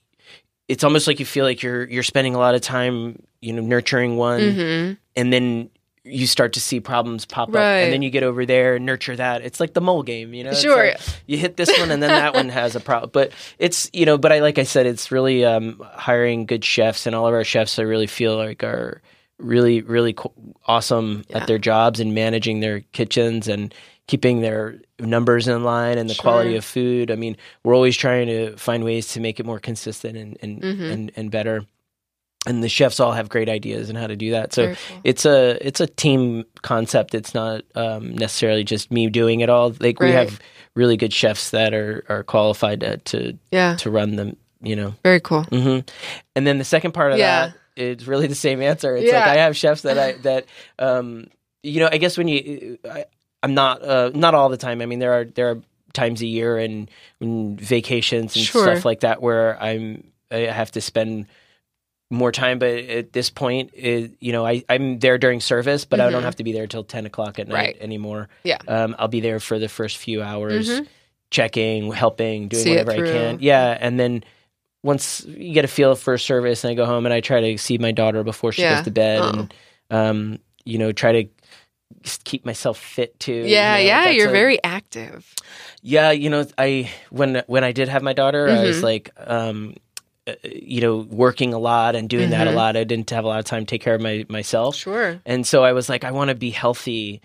it's 0.69 0.85
almost 0.85 1.07
like 1.07 1.19
you 1.19 1.27
feel 1.27 1.45
like 1.45 1.63
you're 1.63 1.85
you're 1.89 2.03
spending 2.05 2.35
a 2.35 2.39
lot 2.39 2.55
of 2.55 2.61
time, 2.61 3.21
you 3.41 3.53
know, 3.53 3.63
nurturing 3.63 4.17
one, 4.17 4.53
hmm 4.55 4.93
and 5.17 5.33
then 5.33 5.69
you 6.05 6.27
start 6.27 6.53
to 6.55 6.61
see 6.61 6.81
problems 6.81 7.25
pop 7.25 7.49
up, 7.51 7.55
and 7.57 7.93
then 7.93 8.03
you 8.03 8.11
get 8.11 8.23
over 8.25 8.45
there 8.45 8.75
and 8.77 8.85
nurture 8.85 9.15
that. 9.15 9.43
It's 9.43 9.61
like 9.61 9.73
the 9.75 9.81
mole 9.81 10.03
game, 10.03 10.35
you 10.35 10.43
know. 10.45 10.53
Sure. 10.53 10.89
like 10.89 11.01
you 11.27 11.39
hit 11.39 11.57
this 11.57 11.71
one, 11.79 11.91
and 11.91 12.03
then 12.03 12.11
that 12.11 12.35
one 12.35 12.49
has 12.49 12.75
a 12.75 12.81
problem. 12.81 13.11
But 13.13 13.33
it's 13.59 13.89
you 13.93 14.05
know, 14.05 14.19
but 14.19 14.33
I 14.33 14.41
like 14.41 14.59
I 14.59 14.65
said, 14.65 14.87
it's 14.87 15.13
really 15.13 15.45
um, 15.45 15.81
hiring 15.93 16.47
good 16.47 16.65
chefs, 16.65 17.07
and 17.07 17.15
all 17.15 17.27
of 17.29 17.35
our 17.35 17.45
chefs 17.45 17.79
I 17.79 17.83
really 17.83 18.09
feel 18.09 18.37
like 18.37 18.65
are 18.65 19.01
really 19.39 19.83
really 19.83 20.13
co- 20.13 20.33
awesome 20.67 21.25
Yeah. 21.29 21.39
at 21.39 21.47
their 21.47 21.59
jobs 21.59 22.01
and 22.01 22.15
managing 22.15 22.61
their 22.61 22.81
kitchens 22.93 23.47
and 23.49 23.73
keeping 24.09 24.41
their 24.41 24.81
numbers 24.99 25.47
in 25.49 25.63
line 25.65 25.99
and 25.99 26.11
the 26.11 26.15
Sure. 26.15 26.23
quality 26.23 26.57
of 26.57 26.65
food. 26.65 27.11
I 27.11 27.15
mean, 27.17 27.37
we're 27.65 27.75
always 27.75 27.97
trying 27.97 28.27
to 28.27 28.57
find 28.57 28.83
ways 28.85 29.07
to 29.13 29.21
make 29.21 29.39
it 29.41 29.47
more 29.47 29.61
consistent 29.61 30.17
and 30.17 30.37
and 30.43 30.63
Mhm. 30.63 30.93
and, 30.93 31.13
and 31.17 31.31
better. 31.31 31.65
And 32.45 32.63
the 32.63 32.69
chefs 32.69 32.99
all 32.99 33.13
have 33.13 33.29
great 33.29 33.49
ideas 33.49 33.89
on 33.89 33.95
how 33.95 34.09
to 34.09 34.17
do 34.17 34.33
that. 34.33 34.53
So 34.53 34.75
cool. 34.75 35.01
it's 35.05 35.25
a 35.25 35.65
it's 35.65 35.81
a 35.81 35.87
team 35.87 36.45
concept. 36.63 37.15
It's 37.15 37.35
not 37.35 37.63
um, 37.77 38.17
necessarily 38.17 38.65
just 38.65 38.91
me 38.91 39.09
doing 39.09 39.41
it 39.41 39.49
all. 39.49 39.73
Like 39.79 40.01
we 40.01 40.11
have 40.11 40.41
really 40.75 40.97
good 40.97 41.13
chefs 41.13 41.51
that 41.51 41.73
are 41.73 42.05
are 42.09 42.25
qualified 42.25 42.81
to 42.81 42.97
to, 42.97 43.39
Yeah. 43.53 43.77
to 43.77 43.91
run 43.91 44.17
them. 44.17 44.37
You 44.61 44.75
know. 44.77 44.95
Very 45.05 45.21
cool. 45.21 45.45
hmm 45.45 45.81
And 46.35 46.47
then 46.47 46.59
the 46.59 46.65
second 46.65 46.93
part 46.93 47.13
of 47.13 47.19
Yeah. 47.19 47.47
that, 47.49 47.57
it's 47.77 48.07
really 48.09 48.27
the 48.27 48.35
same 48.35 48.61
answer. 48.61 48.97
It's 48.97 49.07
Yeah. 49.13 49.21
like 49.21 49.29
I 49.29 49.35
have 49.43 49.57
chefs 49.57 49.83
that 49.83 49.97
I 49.99 50.13
that 50.23 50.47
um, 50.81 51.29
you 51.63 51.79
know. 51.79 51.89
I 51.93 51.99
guess 51.99 52.19
when 52.19 52.27
you, 52.27 52.79
I, 52.91 53.05
I'm 53.45 53.55
not 53.55 53.83
uh, 53.85 54.11
not 54.15 54.35
all 54.35 54.49
the 54.49 54.57
time. 54.57 54.81
I 54.83 54.87
mean, 54.87 54.99
there 54.99 55.13
are 55.13 55.25
there 55.25 55.51
are 55.51 55.59
times 55.93 56.23
a 56.23 56.27
year 56.27 56.59
and 56.59 56.91
when 57.19 57.57
vacations 57.57 58.35
and 58.35 58.45
Sure. 58.45 58.65
stuff 58.65 58.85
like 58.85 59.01
that 59.01 59.23
where 59.23 59.63
I'm 59.63 60.11
I 60.33 60.39
have 60.51 60.73
to 60.73 60.81
spend 60.81 61.27
more 62.13 62.31
time. 62.31 62.59
But 62.59 62.75
at 62.75 63.13
this 63.13 63.31
point, 63.31 63.71
it, 63.75 64.13
you 64.21 64.33
know, 64.33 64.47
I 64.47 64.63
I'm 64.69 64.99
there 65.01 65.19
during 65.19 65.41
service, 65.41 65.85
but 65.85 65.99
I 66.01 66.11
don't 66.11 66.21
Mhm. 66.23 66.25
have 66.27 66.37
to 66.37 66.45
be 66.45 66.53
there 66.53 66.67
till 66.67 66.85
ten 66.85 67.07
o'clock 67.07 67.39
at 67.39 67.49
night 67.49 67.55
Right. 67.55 67.77
anymore. 67.81 68.29
Yeah. 68.45 68.59
um, 68.69 68.95
I'll 68.99 69.09
be 69.09 69.21
there 69.21 69.41
for 69.41 69.59
the 69.59 69.69
first 69.69 69.97
few 69.97 70.23
hours, 70.23 70.69
Mhm. 70.69 70.87
checking, 71.31 71.91
helping, 71.93 72.49
doing 72.49 72.63
See 72.65 72.71
whatever 72.71 72.93
I 72.93 72.97
can. 73.11 73.39
Yeah, 73.41 73.77
and 73.81 73.99
then 73.99 74.23
once 74.85 75.25
you 75.27 75.55
get 75.55 75.65
a 75.65 75.69
feel 75.69 75.95
for 75.95 76.19
service, 76.19 76.65
and 76.65 76.71
I 76.71 76.75
go 76.75 76.85
home 76.85 77.07
and 77.07 77.13
I 77.15 77.21
try 77.21 77.41
to 77.41 77.57
see 77.59 77.79
my 77.79 77.93
daughter 77.93 78.23
before 78.25 78.53
she 78.53 78.63
Yeah. 78.63 78.75
goes 78.77 78.85
to 78.85 78.91
bed, 78.91 79.21
Oh. 79.23 79.29
and 79.31 79.55
um, 79.91 80.39
you 80.65 80.79
know, 80.79 80.91
try 80.93 81.13
to 81.13 81.29
keep 82.25 82.45
myself 82.47 82.79
fit 82.79 83.19
too. 83.21 83.33
you 83.33 83.45
Yeah, 83.45 83.75
know, 83.77 83.83
yeah. 83.83 84.09
You're 84.11 84.31
very 84.31 84.63
active. 84.65 85.35
yeah. 85.83 86.11
You 86.11 86.31
know, 86.31 86.47
I 86.59 86.91
when 87.11 87.43
when 87.47 87.65
I 87.65 87.73
did 87.73 87.89
have 87.89 88.03
my 88.03 88.13
daughter, 88.13 88.49
I 88.49 88.63
was 88.65 88.79
Mhm. 88.79 88.83
like, 88.83 89.11
um, 89.19 89.75
you 90.45 90.81
know, 90.81 90.99
working 91.11 91.53
a 91.53 91.59
lot 91.59 91.95
and 91.97 92.09
doing 92.09 92.31
that 92.31 92.47
a 92.47 92.51
Mhm. 92.51 92.55
lot. 92.55 92.77
I 92.77 92.85
didn't 92.85 93.11
have 93.11 93.25
a 93.25 93.29
lot 93.29 93.39
of 93.41 93.45
time 93.45 93.65
to 93.67 93.71
take 93.71 93.83
care 93.83 93.95
of 93.95 94.01
my 94.01 94.25
myself, 94.29 94.77
Sure. 94.77 95.21
and 95.27 95.47
so 95.47 95.65
I 95.65 95.73
was 95.73 95.89
like, 95.89 96.05
I 96.05 96.11
want 96.13 96.29
to 96.29 96.35
be 96.35 96.51
healthy 96.51 97.21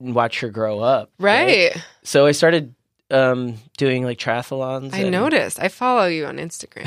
and 0.00 0.14
watch 0.14 0.40
her 0.40 0.48
grow 0.50 0.80
up. 0.80 1.10
Right. 1.18 1.76
So 2.02 2.26
I 2.26 2.32
started 2.32 2.74
um, 3.12 3.56
doing 3.76 4.04
like 4.04 4.18
triathlons. 4.18 4.94
I 4.94 4.98
and- 5.00 5.10
noticed. 5.10 5.58
I 5.60 5.68
follow 5.68 6.06
you 6.06 6.26
on 6.26 6.36
Instagram. 6.38 6.86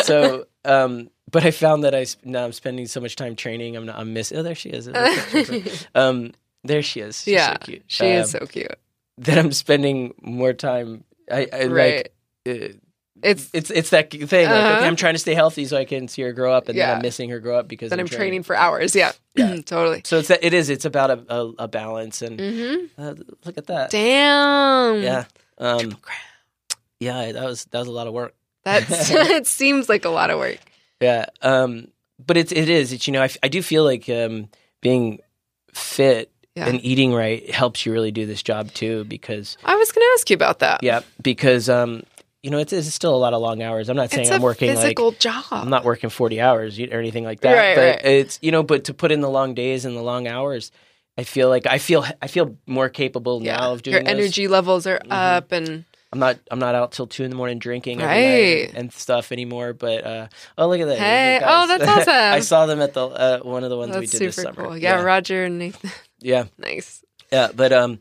so 0.04 0.46
um 0.64 1.10
but 1.30 1.44
i 1.44 1.50
found 1.50 1.84
that 1.84 1.94
i 1.94 2.02
sp- 2.06 2.24
now 2.24 2.44
i'm 2.44 2.52
spending 2.52 2.86
so 2.86 3.00
much 3.00 3.14
time 3.16 3.36
training 3.36 3.76
i'm 3.76 3.86
not 3.86 3.96
i'm 3.96 4.12
missing 4.12 4.36
oh 4.38 4.42
there 4.42 4.54
she 4.56 4.70
is 4.70 4.88
um 5.94 6.32
there 6.64 6.82
she 6.82 7.00
is 7.00 7.22
She's 7.22 7.34
yeah, 7.34 7.52
so 7.52 7.58
cute 7.60 7.82
she 7.86 8.06
is 8.06 8.34
Um, 8.34 8.40
so 8.40 8.46
cute. 8.46 8.74
that 9.18 9.38
i'm 9.38 9.52
spending 9.52 10.14
more 10.20 10.52
time 10.52 11.04
i, 11.30 11.46
I 11.52 11.64
Right. 11.66 12.08
like 12.46 12.62
uh, 12.62 12.68
It's 13.22 13.50
it's 13.52 13.70
it's 13.70 13.90
that 13.90 14.10
thing 14.10 14.20
like 14.22 14.32
Uh-huh. 14.32 14.74
okay 14.76 14.86
i'm 14.86 14.96
trying 14.96 15.14
to 15.14 15.18
stay 15.18 15.34
healthy 15.34 15.64
so 15.64 15.76
i 15.76 15.84
can 15.84 16.08
see 16.08 16.22
her 16.22 16.32
grow 16.32 16.52
up 16.52 16.68
and 16.68 16.78
then 16.78 16.96
i'm 16.96 17.02
missing 17.02 17.30
her 17.30 17.40
grow 17.40 17.58
up 17.58 17.66
because 17.68 17.90
that 17.90 17.98
I'm 18.00 18.06
training 18.08 18.42
for 18.44 18.54
hours. 18.56 18.94
Yeah, 18.94 19.12
Yeah. 19.34 19.56
totally. 19.66 20.02
so 20.04 20.18
it's 20.18 20.28
that 20.28 20.44
it 20.44 20.54
is 20.54 20.70
it's 20.70 20.84
about 20.84 21.10
a, 21.10 21.24
a, 21.34 21.52
a 21.60 21.68
balance 21.68 22.22
and 22.22 22.38
hmm 22.40 22.86
uh, 23.02 23.14
look 23.44 23.58
at 23.58 23.66
that 23.66 23.90
Damn. 23.90 25.02
yeah 25.02 25.24
um 25.58 25.96
yeah 27.00 27.32
that 27.32 27.44
was 27.44 27.64
that 27.66 27.78
was 27.78 27.88
a 27.88 27.92
lot 27.92 28.06
of 28.06 28.12
work 28.12 28.34
That's 28.64 29.10
it. 29.10 29.46
Seems 29.46 29.88
like 29.88 30.04
a 30.04 30.10
lot 30.10 30.30
of 30.30 30.38
work. 30.38 30.58
Yeah. 31.00 31.26
Um, 31.42 31.88
but 32.24 32.36
it's 32.36 32.50
it 32.52 32.68
is. 32.68 32.92
It's 32.92 33.06
you 33.06 33.12
know 33.12 33.22
I, 33.22 33.30
I 33.42 33.48
do 33.48 33.62
feel 33.62 33.84
like 33.84 34.08
um, 34.08 34.48
being 34.80 35.20
fit 35.72 36.30
Yeah. 36.56 36.66
and 36.68 36.84
eating 36.84 37.14
right 37.14 37.48
helps 37.50 37.86
you 37.86 37.92
really 37.92 38.10
do 38.10 38.26
this 38.26 38.42
job 38.42 38.72
too 38.74 39.04
because 39.04 39.56
I 39.64 39.76
was 39.76 39.92
going 39.92 40.04
to 40.04 40.10
ask 40.18 40.28
you 40.30 40.34
about 40.34 40.58
that. 40.58 40.82
yeah 40.82 41.00
because 41.22 41.68
um, 41.68 42.02
you 42.42 42.50
know 42.50 42.58
it's, 42.58 42.72
it's 42.72 42.92
still 42.94 43.14
a 43.14 43.18
lot 43.18 43.34
of 43.34 43.40
long 43.42 43.62
hours. 43.62 43.88
I'm 43.88 43.96
not 43.96 44.10
saying 44.10 44.22
it's 44.22 44.30
I'm 44.30 44.42
working 44.42 44.68
like 44.68 44.76
a 44.78 44.80
physical 44.82 45.12
job. 45.12 45.44
I'm 45.50 45.70
not 45.70 45.84
working 45.84 46.10
40 46.10 46.40
hours 46.40 46.78
or 46.78 46.98
anything 46.98 47.24
like 47.24 47.40
that. 47.40 47.54
Right, 47.56 47.74
but 47.76 48.04
right. 48.04 48.04
it's 48.04 48.38
you 48.42 48.52
know 48.52 48.62
but 48.62 48.84
to 48.84 48.94
put 48.94 49.10
in 49.12 49.20
the 49.20 49.30
long 49.30 49.54
days 49.54 49.84
and 49.84 49.96
the 49.96 50.02
long 50.02 50.26
hours, 50.28 50.70
I 51.16 51.24
feel 51.24 51.48
like 51.48 51.66
I 51.66 51.78
feel 51.78 52.04
I 52.22 52.26
feel 52.28 52.56
more 52.66 52.88
capable 52.88 53.42
yeah. 53.42 53.56
now 53.56 53.72
of 53.72 53.82
doing 53.82 53.94
Your 53.94 54.02
those. 54.04 54.12
energy 54.12 54.46
levels 54.48 54.86
are 54.86 54.98
Mhm. 55.00 55.06
up, 55.10 55.50
and 55.52 55.84
I'm 56.12 56.20
not 56.20 56.38
I'm 56.50 56.60
not 56.60 56.74
out 56.76 56.92
till 56.92 57.06
two 57.08 57.24
in 57.24 57.30
the 57.30 57.36
morning 57.36 57.58
drinking 57.58 58.00
every 58.00 58.14
night 58.14 58.22
Right. 58.22 58.68
and, 58.70 58.78
and 58.78 58.92
stuff 58.92 59.32
anymore. 59.32 59.72
But 59.72 60.04
uh, 60.06 60.28
oh 60.56 60.68
look 60.68 60.80
at 60.80 60.86
that! 60.86 60.98
Hey, 60.98 61.40
oh, 61.44 61.66
that's 61.66 61.84
awesome. 61.88 62.14
I 62.14 62.40
saw 62.40 62.66
them 62.66 62.80
at 62.80 62.94
the 62.94 63.04
uh, 63.06 63.38
one 63.40 63.64
of 63.64 63.70
the 63.70 63.76
ones 63.76 63.94
we 63.96 64.00
that's 64.06 64.12
did 64.12 64.20
this 64.28 64.36
summer. 64.36 64.52
cool. 64.68 64.78
Yeah, 64.78 65.02
Roger 65.02 65.44
and 65.44 65.58
Nathan. 65.58 65.90
yeah, 66.20 66.44
nice. 66.58 67.02
yeah. 67.32 67.48
But 67.54 67.72
um, 67.72 67.98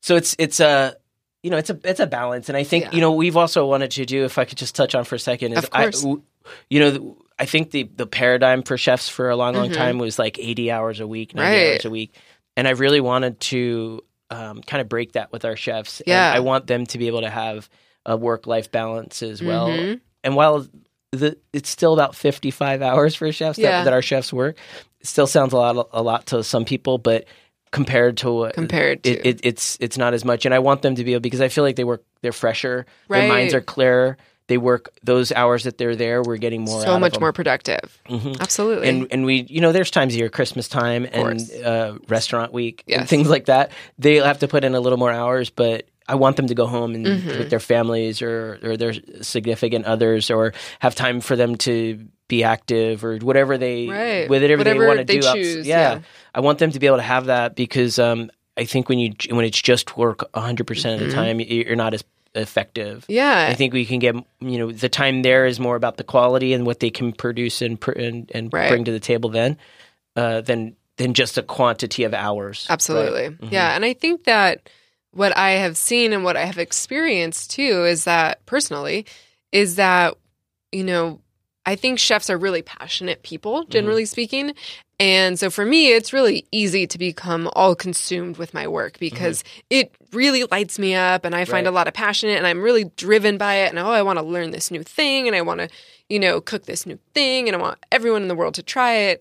so 0.00 0.16
it's 0.16 0.34
it's 0.38 0.58
a 0.58 0.96
you 1.44 1.50
know 1.50 1.58
it's 1.58 1.70
a 1.70 1.78
it's 1.84 2.00
a 2.00 2.06
balance, 2.08 2.48
and 2.48 2.56
I 2.58 2.64
think 2.64 2.86
Yeah. 2.86 2.90
you 2.92 3.00
know 3.00 3.12
we've 3.12 3.36
also 3.36 3.64
wanted 3.66 3.92
to 3.92 4.04
do 4.04 4.24
if 4.24 4.36
I 4.38 4.44
could 4.44 4.58
just 4.58 4.74
touch 4.74 4.96
on 4.96 5.04
for 5.04 5.14
a 5.14 5.18
second 5.20 5.52
is 5.52 5.58
Of 5.58 5.70
course. 5.70 6.00
I, 6.00 6.08
w- 6.08 6.22
you 6.68 6.80
know. 6.80 7.16
I 7.36 7.46
think 7.46 7.72
the, 7.72 7.82
the 7.96 8.06
paradigm 8.06 8.62
for 8.62 8.78
chefs 8.78 9.08
for 9.08 9.28
a 9.28 9.34
long, 9.34 9.54
long 9.56 9.70
Mhm. 9.70 9.74
time 9.74 9.98
was 9.98 10.20
like 10.20 10.38
80 10.38 10.70
hours 10.70 11.00
a 11.00 11.06
week, 11.06 11.34
90 11.34 11.50
Right. 11.50 11.72
hours 11.72 11.84
a 11.84 11.90
week. 11.90 12.14
And 12.56 12.68
I 12.68 12.70
really 12.70 13.00
wanted 13.00 13.40
to 13.40 14.02
um, 14.30 14.62
kind 14.62 14.80
of 14.80 14.88
break 14.88 15.14
that 15.14 15.32
with 15.32 15.44
our 15.44 15.56
chefs. 15.56 15.98
And 15.98 16.06
Yeah. 16.06 16.32
I 16.32 16.38
want 16.38 16.68
them 16.68 16.86
to 16.86 16.96
be 16.96 17.08
able 17.08 17.22
to 17.22 17.28
have 17.30 17.68
a 18.06 18.16
work 18.16 18.46
life 18.46 18.70
balance 18.70 19.20
as 19.20 19.42
well. 19.42 19.66
Mhm. 19.68 20.00
And 20.22 20.36
while 20.36 20.64
the, 21.10 21.36
it's 21.52 21.68
still 21.68 21.92
about 21.92 22.14
55 22.14 22.82
hours 22.82 23.16
for 23.16 23.32
chefs 23.32 23.58
Yeah. 23.58 23.78
that, 23.78 23.84
that 23.86 23.92
our 23.92 24.02
chefs 24.02 24.32
work, 24.32 24.56
it 25.00 25.06
still 25.08 25.26
sounds 25.26 25.52
a 25.52 25.56
lot, 25.56 25.88
a 25.92 26.02
lot 26.04 26.26
to 26.26 26.44
some 26.44 26.64
people, 26.64 26.98
but 26.98 27.24
compared 27.74 28.16
to 28.18 28.32
what 28.32 28.54
Compared 28.54 29.02
to 29.02 29.10
it, 29.10 29.26
it, 29.26 29.40
it's 29.42 29.76
it's 29.80 29.98
not 29.98 30.14
as 30.14 30.24
much. 30.24 30.46
And 30.46 30.54
I 30.54 30.60
want 30.60 30.82
them 30.82 30.94
to 30.94 31.04
be 31.04 31.12
able 31.12 31.20
because 31.20 31.40
I 31.42 31.48
feel 31.48 31.64
like 31.64 31.76
they 31.76 31.84
work 31.84 32.02
they're 32.22 32.32
fresher, 32.32 32.86
their 33.08 33.28
minds 33.28 33.52
are 33.52 33.60
clearer. 33.60 34.16
They 34.46 34.58
work 34.58 34.90
those 35.02 35.32
hours 35.32 35.64
that 35.64 35.78
they're 35.78 35.96
there. 35.96 36.22
We're 36.22 36.36
getting 36.36 36.62
more, 36.66 36.82
so 36.82 36.88
out 36.90 36.94
of 36.96 37.00
much 37.00 37.18
more 37.18 37.32
productive. 37.32 37.98
Mhm. 38.10 38.38
Absolutely. 38.40 38.88
And 38.90 39.08
and 39.10 39.24
we 39.24 39.46
you 39.48 39.60
know 39.62 39.72
there's 39.72 39.90
times 39.90 40.12
of 40.14 40.18
year 40.18 40.28
Christmas 40.28 40.68
time 40.68 41.06
and 41.10 41.40
uh, 41.64 41.94
restaurant 42.08 42.52
week 42.52 42.84
and 42.88 43.08
things 43.08 43.28
like 43.28 43.46
that. 43.46 43.72
they'll 43.98 44.24
have 44.24 44.40
to 44.40 44.48
put 44.48 44.62
in 44.64 44.74
a 44.74 44.80
little 44.80 44.98
more 44.98 45.10
hours, 45.12 45.48
but 45.50 45.86
I 46.06 46.16
want 46.16 46.36
them 46.36 46.46
to 46.48 46.54
go 46.54 46.66
home 46.66 46.94
and 46.94 47.06
Mhm. 47.06 47.38
with 47.38 47.50
their 47.50 47.60
families 47.60 48.20
or 48.22 48.58
or 48.62 48.76
their 48.76 48.92
significant 49.22 49.86
others 49.86 50.30
or 50.30 50.52
have 50.80 50.94
time 50.94 51.20
for 51.20 51.34
them 51.36 51.56
to 51.56 51.98
be 52.28 52.42
active 52.44 53.04
or 53.04 53.16
whatever 53.18 53.56
they 53.58 53.86
right. 53.88 54.28
whatever, 54.28 54.64
they 54.64 54.74
want 54.78 54.98
to 54.98 55.04
do. 55.04 55.20
choose. 55.20 55.66
yeah. 55.66 56.00
I 56.34 56.40
want 56.40 56.58
them 56.58 56.70
to 56.72 56.78
be 56.78 56.86
able 56.86 56.96
to 56.98 57.02
have 57.02 57.26
that 57.26 57.54
because 57.54 57.98
um, 57.98 58.30
I 58.56 58.64
think 58.64 58.88
when 58.88 58.98
you 58.98 59.12
when 59.30 59.44
it's 59.44 59.60
just 59.60 59.96
work 59.96 60.24
100 60.34 60.66
percent 60.66 61.00
of 61.02 61.08
the 61.08 61.12
Mhm. 61.12 61.16
time, 61.16 61.40
you're 61.40 61.76
not 61.76 61.94
as 61.94 62.04
effective. 62.34 63.04
Yeah. 63.08 63.46
I 63.48 63.54
think 63.54 63.72
we 63.72 63.84
can 63.86 63.98
get 64.00 64.14
you 64.40 64.58
know 64.58 64.72
the 64.72 64.88
time 64.88 65.22
there 65.22 65.46
is 65.46 65.58
more 65.60 65.76
about 65.76 65.96
the 65.96 66.04
quality 66.04 66.52
and 66.52 66.66
what 66.66 66.80
they 66.80 66.90
can 66.90 67.12
produce 67.12 67.62
and 67.62 67.80
pr- 67.80 67.92
and, 67.92 68.30
and 68.34 68.52
Right. 68.52 68.68
bring 68.68 68.84
to 68.84 68.92
the 68.92 69.00
table 69.00 69.30
then 69.30 69.56
uh, 70.16 70.40
than 70.42 70.76
than 70.96 71.12
just 71.14 71.38
a 71.38 71.42
quantity 71.42 72.04
of 72.04 72.14
hours. 72.14 72.66
Absolutely. 72.70 73.30
Mhm. 73.30 73.52
Yeah. 73.52 73.74
And 73.74 73.84
I 73.84 73.94
think 73.94 74.24
that 74.24 74.68
what 75.14 75.36
I 75.36 75.52
have 75.52 75.76
seen 75.76 76.12
and 76.12 76.24
what 76.24 76.36
I 76.36 76.44
have 76.44 76.58
experienced 76.58 77.50
too 77.50 77.84
is 77.84 78.04
that 78.04 78.44
personally 78.46 79.06
is 79.52 79.76
that 79.76 80.16
you 80.72 80.84
know 80.84 81.20
I 81.66 81.76
think 81.76 81.98
chefs 81.98 82.28
are 82.28 82.36
really 82.36 82.62
passionate 82.62 83.22
people 83.22 83.62
mm-hmm. 83.62 83.70
generally 83.70 84.04
speaking. 84.04 84.54
And 85.00 85.38
so 85.38 85.50
for 85.50 85.64
me 85.64 85.92
it's 85.92 86.12
really 86.12 86.46
easy 86.52 86.86
to 86.86 86.98
become 86.98 87.50
all 87.54 87.74
consumed 87.74 88.36
with 88.36 88.54
my 88.54 88.68
work 88.68 88.94
mm-hmm. 88.94 89.14
because 89.14 89.42
it 89.70 89.94
really 90.12 90.44
lights 90.50 90.78
me 90.78 90.94
up 90.94 91.24
and 91.24 91.34
I 91.34 91.44
find 91.44 91.66
Right. 91.66 91.72
a 91.72 91.74
lot 91.74 91.88
of 91.88 91.94
passion 91.94 92.28
and 92.30 92.46
I'm 92.46 92.60
really 92.60 92.84
driven 92.96 93.38
by 93.38 93.54
it. 93.54 93.70
And 93.70 93.78
oh 93.78 93.90
I 93.90 94.02
want 94.02 94.18
to 94.18 94.24
learn 94.24 94.50
this 94.50 94.70
new 94.70 94.82
thing 94.82 95.26
and 95.26 95.36
I 95.36 95.42
want 95.42 95.60
to 95.60 95.68
you 96.08 96.18
know 96.18 96.40
cook 96.40 96.66
this 96.66 96.86
new 96.86 96.98
thing 97.14 97.48
and 97.48 97.56
I 97.56 97.60
want 97.60 97.78
everyone 97.90 98.22
in 98.22 98.28
the 98.28 98.34
world 98.34 98.54
to 98.54 98.62
try 98.62 98.94
it. 98.94 99.20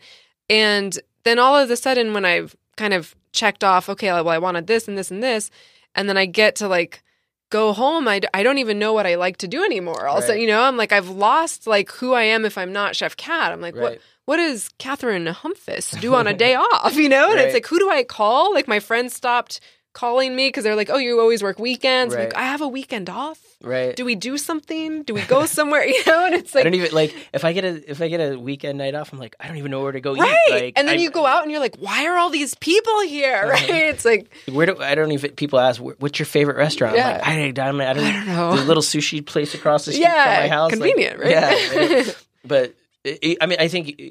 And 0.49 0.99
then 1.23 1.39
all 1.39 1.55
of 1.55 1.69
a 1.69 1.77
sudden, 1.77 2.13
when 2.13 2.25
I've 2.25 2.55
kind 2.75 2.93
of 2.93 3.15
checked 3.31 3.63
off, 3.63 3.89
okay, 3.89 4.11
well, 4.11 4.29
I 4.29 4.37
wanted 4.37 4.67
this 4.67 4.87
and 4.87 4.97
this 4.97 5.11
and 5.11 5.23
this, 5.23 5.49
and 5.95 6.07
then 6.09 6.17
I 6.17 6.25
get 6.25 6.55
to 6.57 6.67
like 6.67 7.03
go 7.49 7.71
home, 7.73 8.07
I, 8.07 8.19
d- 8.19 8.27
I 8.33 8.41
don't 8.41 8.57
even 8.57 8.79
know 8.79 8.93
what 8.93 9.05
I 9.05 9.13
like 9.15 9.37
to 9.37 9.47
do 9.47 9.63
anymore. 9.63 10.07
Also, 10.07 10.29
Right. 10.29 10.41
you 10.41 10.47
know, 10.47 10.63
I'm 10.63 10.75
like, 10.75 10.91
I've 10.91 11.09
lost 11.09 11.67
like 11.67 11.91
who 11.91 12.13
I 12.13 12.23
am 12.23 12.45
if 12.45 12.57
I'm 12.57 12.73
not 12.73 12.95
Chef 12.95 13.15
Cat. 13.15 13.51
I'm 13.51 13.61
like, 13.61 13.75
what? 13.75 13.83
Right. 13.83 14.01
What 14.25 14.37
does 14.37 14.69
Catherine 14.79 15.27
Humphus 15.27 15.91
do 15.91 16.15
on 16.15 16.25
a 16.27 16.33
day 16.45 16.55
off? 16.55 16.95
You 16.95 17.09
know, 17.09 17.25
and 17.29 17.35
Right. 17.35 17.45
it's 17.45 17.53
like, 17.53 17.67
who 17.67 17.77
do 17.77 17.89
I 17.91 18.03
call? 18.03 18.53
Like, 18.53 18.67
my 18.67 18.79
friends 18.79 19.13
stopped 19.13 19.59
calling 19.93 20.35
me 20.35 20.47
because 20.47 20.63
they're 20.63 20.75
like, 20.75 20.89
"Oh, 20.89 20.97
you 20.97 21.19
always 21.19 21.41
work 21.41 21.59
weekends." 21.59 22.13
I'm 22.13 22.19
like, 22.21 22.35
I 22.35 22.43
have 22.43 22.61
a 22.61 22.67
weekend 22.67 23.09
off. 23.09 23.39
Right. 23.61 23.95
Do 23.95 24.03
we 24.03 24.15
do 24.15 24.37
something? 24.37 25.03
Do 25.03 25.13
we 25.13 25.21
go 25.21 25.45
somewhere? 25.57 25.85
You 25.93 26.03
know, 26.05 26.25
and 26.25 26.35
it's 26.35 26.53
like 26.53 26.61
I 26.61 26.63
don't 26.65 26.73
even 26.73 26.91
like 26.93 27.15
if 27.33 27.45
I 27.45 27.53
get 27.53 27.63
a 27.63 27.89
if 27.89 28.01
I 28.01 28.07
get 28.09 28.19
a 28.19 28.37
weekend 28.37 28.77
night 28.79 28.95
off, 28.95 29.13
I'm 29.13 29.19
like 29.19 29.35
I 29.39 29.47
don't 29.47 29.57
even 29.57 29.71
know 29.71 29.81
where 29.81 29.91
to 29.91 30.01
go 30.01 30.15
right. 30.15 30.37
eat. 30.49 30.51
Like, 30.51 30.73
and 30.77 30.87
then 30.87 30.97
I- 30.97 31.01
you 31.01 31.09
go 31.11 31.25
out 31.25 31.43
and 31.43 31.51
you're 31.51 31.59
like, 31.61 31.77
why 31.77 32.05
are 32.07 32.17
all 32.17 32.29
these 32.29 32.55
people 32.55 33.01
here? 33.01 33.47
Right? 33.53 33.69
It's 33.69 34.03
like, 34.05 34.31
Where 34.51 34.65
do 34.65 34.81
I 34.81 34.95
don't 34.95 35.11
even 35.11 35.31
people 35.31 35.59
ask 35.59 35.79
what's 35.81 36.17
your 36.19 36.25
favorite 36.25 36.57
restaurant? 36.57 36.95
Yeah. 36.95 37.11
Like, 37.13 37.27
I, 37.27 37.35
don't- 37.51 37.59
I, 37.59 37.71
don't, 37.71 37.81
I 37.81 37.93
don't 37.93 38.27
know. 38.27 38.55
The 38.57 38.63
little 38.65 38.83
sushi 38.83 39.25
place 39.25 39.53
across 39.53 39.85
the 39.85 39.91
street 39.93 40.03
Yeah, 40.03 40.23
from 40.35 40.43
my 40.43 40.47
house. 40.49 40.71
like, 40.71 40.79
convenient, 40.79 41.19
right? 41.19 41.29
Yeah, 41.31 41.49
right. 41.77 42.25
but 42.43 42.73
I 43.05 43.37
I 43.41 43.45
mean, 43.45 43.59
I 43.59 43.67
think 43.67 44.01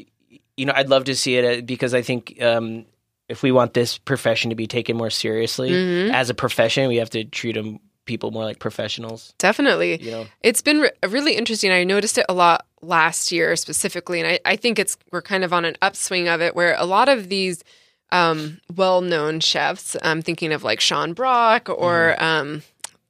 you 0.56 0.66
know, 0.66 0.72
I'd 0.76 0.88
love 0.90 1.04
to 1.04 1.16
see 1.16 1.36
it 1.36 1.44
uh, 1.58 1.62
because 1.64 1.94
I 1.94 2.02
think 2.02 2.40
um, 2.42 2.84
if 3.28 3.42
we 3.42 3.52
want 3.52 3.74
this 3.74 3.98
profession 3.98 4.50
to 4.50 4.56
be 4.56 4.66
taken 4.66 4.96
more 4.96 5.10
seriously 5.10 5.70
Mhm. 5.70 6.12
as 6.12 6.28
a 6.30 6.34
profession, 6.34 6.88
we 6.88 6.96
have 6.96 7.10
to 7.10 7.24
treat 7.24 7.54
them 7.54 7.78
people 8.04 8.30
more 8.32 8.44
like 8.44 8.58
professionals. 8.58 9.32
Definitely. 9.38 10.02
You 10.02 10.10
know, 10.10 10.26
It's 10.42 10.60
been 10.60 10.80
re- 10.80 10.90
really 11.08 11.36
interesting. 11.36 11.70
I 11.70 11.84
noticed 11.84 12.18
it 12.18 12.26
a 12.28 12.34
lot 12.34 12.66
last 12.82 13.30
year 13.30 13.54
specifically, 13.54 14.18
and 14.20 14.28
I, 14.28 14.40
I 14.44 14.56
think 14.56 14.78
it's 14.80 14.96
we're 15.12 15.22
kind 15.22 15.44
of 15.44 15.52
on 15.52 15.64
an 15.64 15.76
upswing 15.80 16.26
of 16.28 16.40
it 16.42 16.56
where 16.56 16.74
a 16.78 16.84
lot 16.84 17.08
of 17.08 17.28
these 17.28 17.62
um, 18.10 18.60
well-known 18.74 19.40
chefs, 19.40 19.96
I'm 20.02 20.20
thinking 20.20 20.52
of 20.52 20.62
like 20.64 20.80
Sean 20.80 21.14
Brock 21.14 21.68
or 21.70 22.14
Mm-hmm. 22.18 22.24
um, 22.24 22.62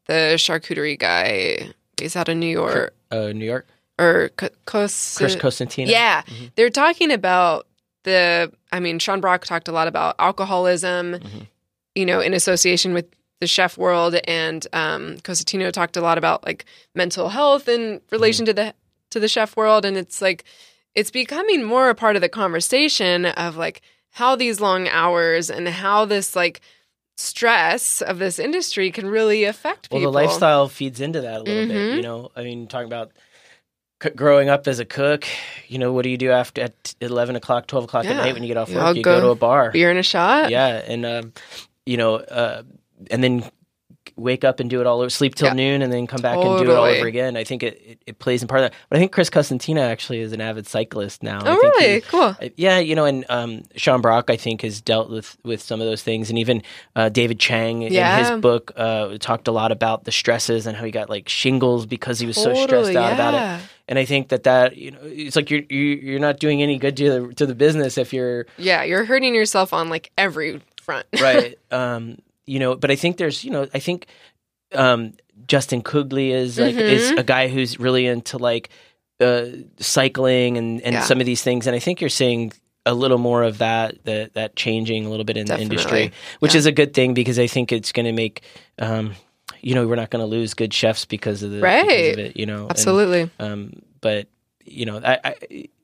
the 0.06 0.34
charcuterie 0.36 0.98
guy. 0.98 1.70
He's 1.98 2.14
out 2.14 2.28
of 2.28 2.36
New 2.36 2.46
York 2.46 2.94
uh, 3.10 3.32
New 3.32 3.44
York, 3.44 3.66
or 3.98 4.30
C- 4.40 4.48
Cos- 4.66 5.16
Chris 5.16 5.36
Cosentino. 5.36 5.88
Yeah, 5.88 6.22
Mhm. 6.22 6.52
they're 6.54 6.70
talking 6.70 7.10
about 7.10 7.66
the. 8.04 8.52
I 8.72 8.80
mean, 8.80 8.98
Sean 8.98 9.20
Brock 9.20 9.44
talked 9.44 9.68
a 9.68 9.72
lot 9.72 9.88
about 9.88 10.14
alcoholism, 10.18 11.14
Mhm. 11.14 11.46
you 11.94 12.06
know, 12.06 12.20
in 12.20 12.34
association 12.34 12.94
with 12.94 13.06
the 13.40 13.46
chef 13.46 13.76
world, 13.76 14.14
and 14.24 14.66
um, 14.72 15.16
Cosentino 15.24 15.72
talked 15.72 15.96
a 15.96 16.00
lot 16.00 16.16
about 16.18 16.44
like 16.46 16.64
mental 16.94 17.28
health 17.30 17.68
in 17.68 18.00
relation 18.10 18.46
to 18.46 18.52
the 18.52 18.74
to 19.10 19.20
the 19.20 19.28
chef 19.28 19.56
world, 19.56 19.84
and 19.84 19.96
it's 19.96 20.22
like 20.22 20.44
it's 20.94 21.10
becoming 21.10 21.62
more 21.64 21.88
a 21.90 21.94
part 21.94 22.16
of 22.16 22.22
the 22.22 22.28
conversation 22.28 23.26
of 23.26 23.56
like 23.56 23.82
how 24.10 24.36
these 24.36 24.60
long 24.60 24.88
hours 24.88 25.50
and 25.50 25.66
how 25.68 26.04
this 26.04 26.36
like 26.36 26.60
stress 27.16 28.00
of 28.02 28.18
this 28.18 28.38
industry 28.38 28.90
can 28.90 29.08
really 29.08 29.44
affect 29.44 29.90
people. 29.90 30.00
Well, 30.02 30.12
the 30.12 30.26
lifestyle 30.26 30.68
feeds 30.68 31.00
into 31.00 31.20
that 31.20 31.40
a 31.40 31.42
little 31.42 31.66
bit. 31.66 31.76
Mhm. 31.76 31.96
You 31.96 32.02
know, 32.02 32.30
I 32.36 32.42
mean, 32.42 32.66
talking 32.66 32.86
about 32.86 33.12
growing 34.16 34.48
up 34.48 34.66
as 34.68 34.78
a 34.78 34.84
cook. 34.84 35.26
You 35.68 35.78
know, 35.78 35.92
what 35.92 36.02
do 36.02 36.08
you 36.10 36.18
do 36.18 36.30
after 36.30 36.62
at 36.62 36.94
eleven 37.00 37.36
o'clock, 37.36 37.66
twelve 37.66 37.84
o'clock 37.84 38.04
Yeah. 38.04 38.12
at 38.12 38.16
night 38.16 38.34
when 38.34 38.42
you 38.42 38.48
get 38.48 38.56
off 38.56 38.70
work? 38.70 38.82
all 38.82 38.96
You 38.96 39.02
go 39.02 39.16
go 39.16 39.26
to 39.26 39.28
a 39.30 39.34
bar. 39.36 39.70
beer 39.70 39.90
and 39.90 39.98
a 39.98 40.02
shot. 40.02 40.50
Yeah, 40.50 40.82
and 40.86 41.04
um, 41.06 41.32
you 41.86 41.96
know, 41.96 42.16
uh, 42.16 42.62
and 43.10 43.22
then 43.22 43.44
wake 44.14 44.44
up 44.44 44.60
and 44.60 44.68
do 44.68 44.78
it 44.80 44.86
all 44.86 45.00
over, 45.00 45.08
sleep 45.08 45.34
till 45.34 45.48
Yeah. 45.48 45.54
noon, 45.54 45.80
and 45.80 45.90
then 45.90 46.06
come 46.06 46.20
back 46.20 46.36
and 46.36 46.58
do 46.58 46.70
it 46.70 46.76
all 46.76 46.84
over 46.84 47.06
again. 47.06 47.34
I 47.34 47.44
think 47.44 47.62
it, 47.62 47.80
it, 47.84 47.98
it 48.08 48.18
plays 48.18 48.42
in 48.42 48.46
part 48.48 48.60
of 48.62 48.70
that. 48.70 48.78
But 48.90 48.96
I 48.96 48.98
think 49.00 49.10
Chris 49.10 49.30
Cosentino 49.30 49.80
actually 49.80 50.20
is 50.20 50.32
an 50.34 50.40
avid 50.40 50.66
cyclist 50.66 51.22
now. 51.22 51.38
I 51.42 51.48
Oh, 51.48 51.58
think 51.60 51.74
he- 51.78 51.86
really? 51.86 52.00
Cool. 52.02 52.36
Yeah, 52.56 52.78
you 52.78 52.94
know, 52.94 53.06
and 53.06 53.24
um, 53.30 53.62
Sean 53.74 54.02
Brock, 54.02 54.26
I 54.28 54.36
think, 54.36 54.62
has 54.62 54.82
dealt 54.82 55.08
with 55.08 55.38
with 55.44 55.62
some 55.62 55.80
of 55.80 55.86
those 55.86 56.02
things, 56.02 56.28
and 56.28 56.38
even 56.38 56.62
uh, 56.94 57.08
David 57.08 57.40
Chang 57.40 57.82
in 57.82 57.92
his 57.92 58.30
book 58.40 58.72
uh, 58.76 59.16
talked 59.18 59.48
a 59.48 59.52
lot 59.52 59.72
about 59.72 60.04
the 60.04 60.12
stresses 60.12 60.66
and 60.66 60.76
how 60.76 60.84
he 60.84 60.90
got 60.90 61.08
like 61.08 61.28
shingles 61.28 61.86
because 61.86 62.18
he 62.20 62.26
was 62.26 62.36
so 62.36 62.52
stressed 62.52 62.68
Totally, 62.68 62.96
out 62.98 63.14
about 63.14 63.34
it. 63.60 63.64
And 63.92 63.98
I 63.98 64.06
think 64.06 64.28
that 64.30 64.44
that 64.44 64.78
you 64.78 64.90
know, 64.90 65.00
it's 65.02 65.36
like 65.36 65.50
you're 65.50 65.60
you, 65.68 65.78
you're 66.08 66.18
not 66.18 66.38
doing 66.40 66.62
any 66.62 66.78
good 66.78 66.96
to 66.96 67.10
the 67.28 67.34
to 67.34 67.44
the 67.44 67.54
business 67.54 67.98
if 67.98 68.14
you're 68.14 68.46
Yeah, 68.56 68.84
you're 68.84 69.04
hurting 69.04 69.34
yourself 69.34 69.74
on 69.74 69.90
like 69.90 70.10
every 70.16 70.62
front. 70.80 71.04
right. 71.20 71.58
um, 71.70 72.16
you 72.46 72.58
know, 72.58 72.74
but 72.74 72.90
I 72.90 72.96
think 72.96 73.18
there's, 73.18 73.44
you 73.44 73.50
know, 73.50 73.68
I 73.74 73.80
think 73.80 74.06
um, 74.72 75.12
Justin 75.46 75.82
Cogley 75.82 76.30
is 76.30 76.58
like 76.58 76.74
is 76.74 77.12
Mhm. 77.12 77.18
a 77.18 77.22
guy 77.22 77.48
who's 77.48 77.78
really 77.78 78.06
into 78.06 78.38
like 78.38 78.70
uh, 79.20 79.44
cycling 79.76 80.56
and 80.56 80.80
and 80.80 80.94
Yeah. 80.94 81.02
some 81.02 81.20
of 81.20 81.26
these 81.26 81.42
things, 81.42 81.66
and 81.66 81.76
I 81.76 81.78
think 81.78 82.00
you're 82.00 82.08
seeing 82.08 82.50
a 82.86 82.94
little 82.94 83.18
more 83.18 83.42
of 83.42 83.58
that 83.58 84.02
that 84.06 84.32
that 84.32 84.56
changing 84.56 85.04
a 85.04 85.10
little 85.10 85.24
bit 85.26 85.36
in 85.36 85.44
Definitely. 85.44 85.66
the 85.76 85.82
industry, 85.82 86.12
which 86.40 86.54
Yeah. 86.54 86.58
is 86.60 86.66
a 86.66 86.72
good 86.72 86.94
thing 86.94 87.12
because 87.14 87.38
I 87.38 87.46
think 87.46 87.72
it's 87.72 87.92
going 87.92 88.06
to 88.06 88.12
make. 88.12 88.40
Um, 88.78 89.14
you 89.60 89.74
know, 89.74 89.86
we're 89.86 89.96
not 89.96 90.10
going 90.10 90.22
to 90.22 90.26
lose 90.26 90.54
good 90.54 90.72
chefs 90.72 91.04
because 91.04 91.42
of 91.42 91.50
the 91.50 91.60
Right. 91.60 92.12
of 92.12 92.18
it. 92.18 92.36
You 92.36 92.46
know, 92.46 92.62
And, 92.62 92.70
Absolutely. 92.70 93.30
um, 93.38 93.72
but 94.00 94.28
you 94.64 94.86
know, 94.86 95.00
I, 95.04 95.18
I, 95.24 95.34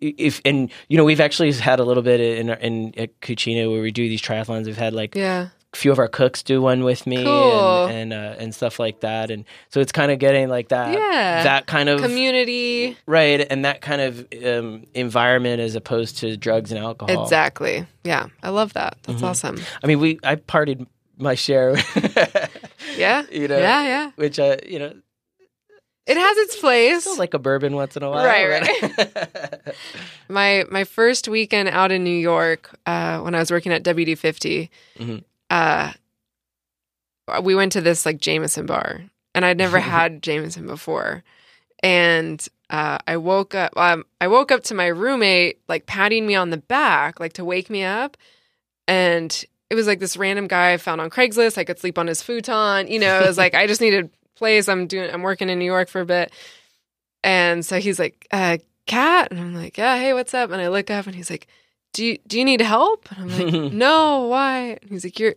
if 0.01 0.41
and 0.45 0.71
you 0.89 0.97
know, 0.97 1.05
we've 1.05 1.21
actually 1.21 1.53
had 1.53 1.81
a 1.81 1.85
little 1.85 2.03
bit 2.03 2.21
in 2.21 2.49
in 2.51 2.95
at 2.99 3.21
Cucina 3.21 3.71
where 3.71 3.83
we 3.83 3.91
do 3.91 4.09
these 4.09 4.23
triathlons. 4.23 4.67
We've 4.67 4.77
had 4.77 4.93
like 4.93 5.17
yeah. 5.17 5.49
a 5.73 5.77
few 5.77 5.91
of 5.91 5.99
our 5.99 6.07
cooks 6.07 6.45
do 6.45 6.63
one 6.63 6.85
with 6.85 7.05
me 7.05 7.25
Cool. 7.25 7.87
and 7.87 8.13
and, 8.13 8.13
uh, 8.13 8.37
and 8.39 8.55
stuff 8.55 8.79
like 8.79 9.01
that, 9.01 9.33
and 9.33 9.45
so 9.71 9.81
it's 9.81 9.91
kind 9.91 10.13
of 10.13 10.21
getting 10.21 10.49
like 10.49 10.69
that 10.69 10.93
Yeah. 10.93 11.43
that 11.43 11.67
kind 11.67 11.89
of 11.89 12.01
Community. 12.01 12.97
right 13.07 13.45
and 13.51 13.65
that 13.65 13.81
kind 13.81 14.01
of 14.01 14.27
um, 14.47 14.85
environment 14.95 15.61
as 15.61 15.75
opposed 15.75 16.19
to 16.19 16.37
drugs 16.37 16.71
and 16.71 16.79
alcohol. 16.79 17.25
Exactly. 17.25 17.85
Yeah. 18.05 18.29
I 18.45 18.51
love 18.51 18.75
that. 18.75 18.97
That's 19.03 19.21
Mhm. 19.23 19.27
awesome. 19.27 19.59
I 19.83 19.87
mean, 19.89 19.99
we 19.99 20.21
I 20.23 20.37
partied 20.37 20.87
my 21.19 21.35
share, 21.35 21.75
Yeah. 22.99 23.25
you 23.31 23.49
know, 23.49 23.59
Yeah. 23.59 23.83
Yeah. 23.85 24.11
which 24.17 24.39
uh, 24.39 24.57
you 24.67 24.79
know, 24.79 24.93
It 26.07 26.17
has 26.17 26.37
its 26.39 26.57
place. 26.57 27.03
still 27.03 27.17
like 27.19 27.35
a 27.35 27.39
bourbon 27.39 27.75
once 27.77 27.97
in 27.97 28.03
a 28.03 28.11
while, 28.11 28.25
Right, 28.25 28.49
right? 28.49 29.75
my 30.29 30.65
my 30.71 30.85
first 30.85 31.29
weekend 31.29 31.69
out 31.69 31.93
in 31.93 32.03
New 32.05 32.17
York 32.19 32.71
uh, 32.87 33.21
when 33.21 33.35
I 33.35 33.39
was 33.39 33.51
working 33.51 33.73
at 33.73 33.83
WD 33.83 34.17
50 34.19 34.71
Mhm. 34.99 35.23
uh, 35.51 35.93
we 37.43 37.55
went 37.55 37.73
to 37.73 37.81
this 37.81 38.07
like 38.07 38.21
Jameson 38.21 38.67
bar, 38.67 39.03
and 39.35 39.45
I'd 39.45 39.59
never 39.59 39.79
had 39.95 40.23
Jameson 40.23 40.67
before, 40.67 41.23
and 41.83 42.47
uh, 42.71 42.99
I 43.07 43.17
woke 43.19 43.55
up. 43.55 43.73
Um, 43.77 44.05
I 44.21 44.29
woke 44.29 44.51
up 44.51 44.63
to 44.65 44.75
my 44.75 44.87
roommate 44.87 45.59
like 45.69 45.87
patting 45.87 46.27
me 46.27 46.35
on 46.35 46.51
the 46.51 46.57
back, 46.57 47.21
like 47.21 47.35
to 47.35 47.45
wake 47.45 47.69
me 47.71 47.85
up, 47.85 48.17
and 48.87 49.45
it 49.71 49.75
was 49.75 49.87
like 49.87 50.01
this 50.01 50.17
random 50.17 50.47
guy 50.47 50.73
I 50.73 50.77
found 50.79 51.01
on 51.01 51.11
Craigslist. 51.11 51.59
I 51.59 51.65
could 51.65 51.79
sleep 51.79 51.99
on 51.99 52.07
his 52.07 52.23
futon. 52.23 52.89
You 52.89 52.99
know, 52.99 53.21
it 53.21 53.27
was 53.27 53.39
like 53.39 53.55
I 53.55 53.67
just 53.67 53.81
needed 53.81 54.11
place. 54.35 54.69
I'm 54.69 54.87
doing. 54.87 55.11
I'm 55.13 55.23
working 55.23 55.49
in 55.49 55.59
New 55.59 55.65
York 55.65 55.89
for 55.89 56.01
a 56.01 56.07
bit, 56.07 56.33
and 57.25 57.65
so 57.65 57.79
he's 57.79 57.99
like, 57.99 58.27
uh, 58.31 58.59
"Cat," 58.87 59.29
and 59.31 59.41
I'm 59.41 59.55
like, 59.55 59.77
"Yeah, 59.77 59.97
hey, 59.99 60.13
what's 60.15 60.35
up?" 60.35 60.51
And 60.51 60.61
I 60.61 60.69
look 60.69 60.91
up, 60.91 61.07
and 61.07 61.15
he's 61.15 61.31
like, 61.31 61.47
"Do 61.93 62.05
you 62.05 62.19
do 62.27 62.39
you 62.39 62.45
need 62.45 62.61
help?" 62.61 63.11
And 63.13 63.33
I'm 63.33 63.39
like, 63.63 63.73
"No, 63.73 64.27
why?" 64.27 64.79
And 64.83 64.91
he's 64.91 65.05
like, 65.05 65.19
"You're." 65.19 65.35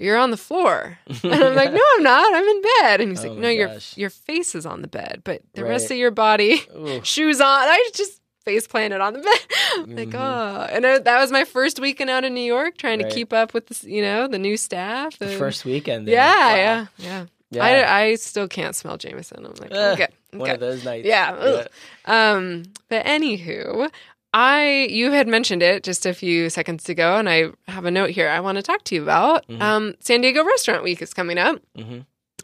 You're 0.00 0.16
on 0.16 0.30
the 0.30 0.36
floor. 0.36 0.96
And 1.24 1.34
I'm 1.34 1.56
like, 1.56 1.72
no, 1.72 1.80
I'm 1.96 2.02
not. 2.04 2.32
I'm 2.32 2.44
in 2.44 2.62
bed. 2.62 3.00
And 3.00 3.10
he's 3.10 3.24
Oh 3.24 3.30
like, 3.30 3.38
no, 3.38 3.48
your 3.48 3.66
gosh. 3.66 3.96
your 3.98 4.10
face 4.10 4.54
is 4.54 4.64
on 4.64 4.80
the 4.80 4.86
bed, 4.86 5.22
but 5.24 5.42
the 5.54 5.64
rest 5.64 5.90
of 5.90 5.96
your 5.96 6.12
body, 6.12 6.62
Ooh. 6.76 7.00
shoes 7.02 7.40
on. 7.40 7.48
I 7.48 7.90
just 7.92 8.17
face 8.48 8.66
planted 8.66 9.00
on 9.00 9.12
the 9.14 9.20
bed. 9.20 9.40
Like, 9.98 10.08
Mhm. 10.08 10.14
oh, 10.14 10.66
and 10.74 10.84
I, 10.86 10.98
that 10.98 11.20
was 11.20 11.30
my 11.30 11.44
first 11.44 11.78
weekend 11.78 12.10
out 12.10 12.24
in 12.24 12.32
New 12.34 12.48
York, 12.56 12.76
trying 12.78 13.00
Right. 13.00 13.10
to 13.10 13.14
keep 13.14 13.32
up 13.32 13.52
with 13.54 13.66
the, 13.68 13.90
you 13.90 14.02
know, 14.02 14.26
the 14.26 14.38
new 14.38 14.56
staff. 14.56 15.18
the 15.18 15.28
first 15.28 15.64
weekend. 15.64 16.06
then. 16.08 16.14
yeah, 16.14 16.46
Wow. 16.48 16.56
yeah, 16.56 16.86
yeah, 17.08 17.24
yeah. 17.50 17.64
I, 17.64 18.00
I 18.02 18.14
still 18.16 18.48
can't 18.48 18.74
smell 18.74 18.96
Jameson. 18.96 19.44
I'm 19.46 19.54
like, 19.60 19.70
Ugh, 19.72 19.92
okay, 20.00 20.08
one 20.32 20.50
of 20.50 20.60
those 20.60 20.84
nights. 20.84 21.06
Yeah, 21.06 21.32
ugh. 21.38 21.66
Um, 22.06 22.64
but 22.88 23.04
anywho, 23.04 23.90
I 24.34 24.86
you 24.90 25.10
had 25.12 25.28
mentioned 25.28 25.62
it 25.62 25.82
just 25.84 26.06
a 26.06 26.12
few 26.14 26.50
seconds 26.50 26.88
ago, 26.88 27.16
and 27.16 27.28
I 27.28 27.50
have 27.66 27.84
a 27.86 27.90
note 27.90 28.10
here 28.10 28.28
I 28.28 28.40
want 28.40 28.56
to 28.56 28.62
talk 28.62 28.82
to 28.84 28.94
you 28.94 29.02
about. 29.02 29.46
Mhm. 29.48 29.60
Um, 29.62 29.94
San 30.00 30.20
Diego 30.22 30.42
Restaurant 30.44 30.82
Week 30.82 31.00
is 31.02 31.12
coming 31.14 31.38
up, 31.38 31.60
hmm 31.76 32.00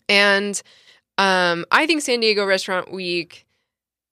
and 0.08 0.60
um, 1.18 1.64
I 1.70 1.86
think 1.86 2.02
San 2.02 2.20
Diego 2.20 2.44
Restaurant 2.44 2.92
Week. 2.92 3.44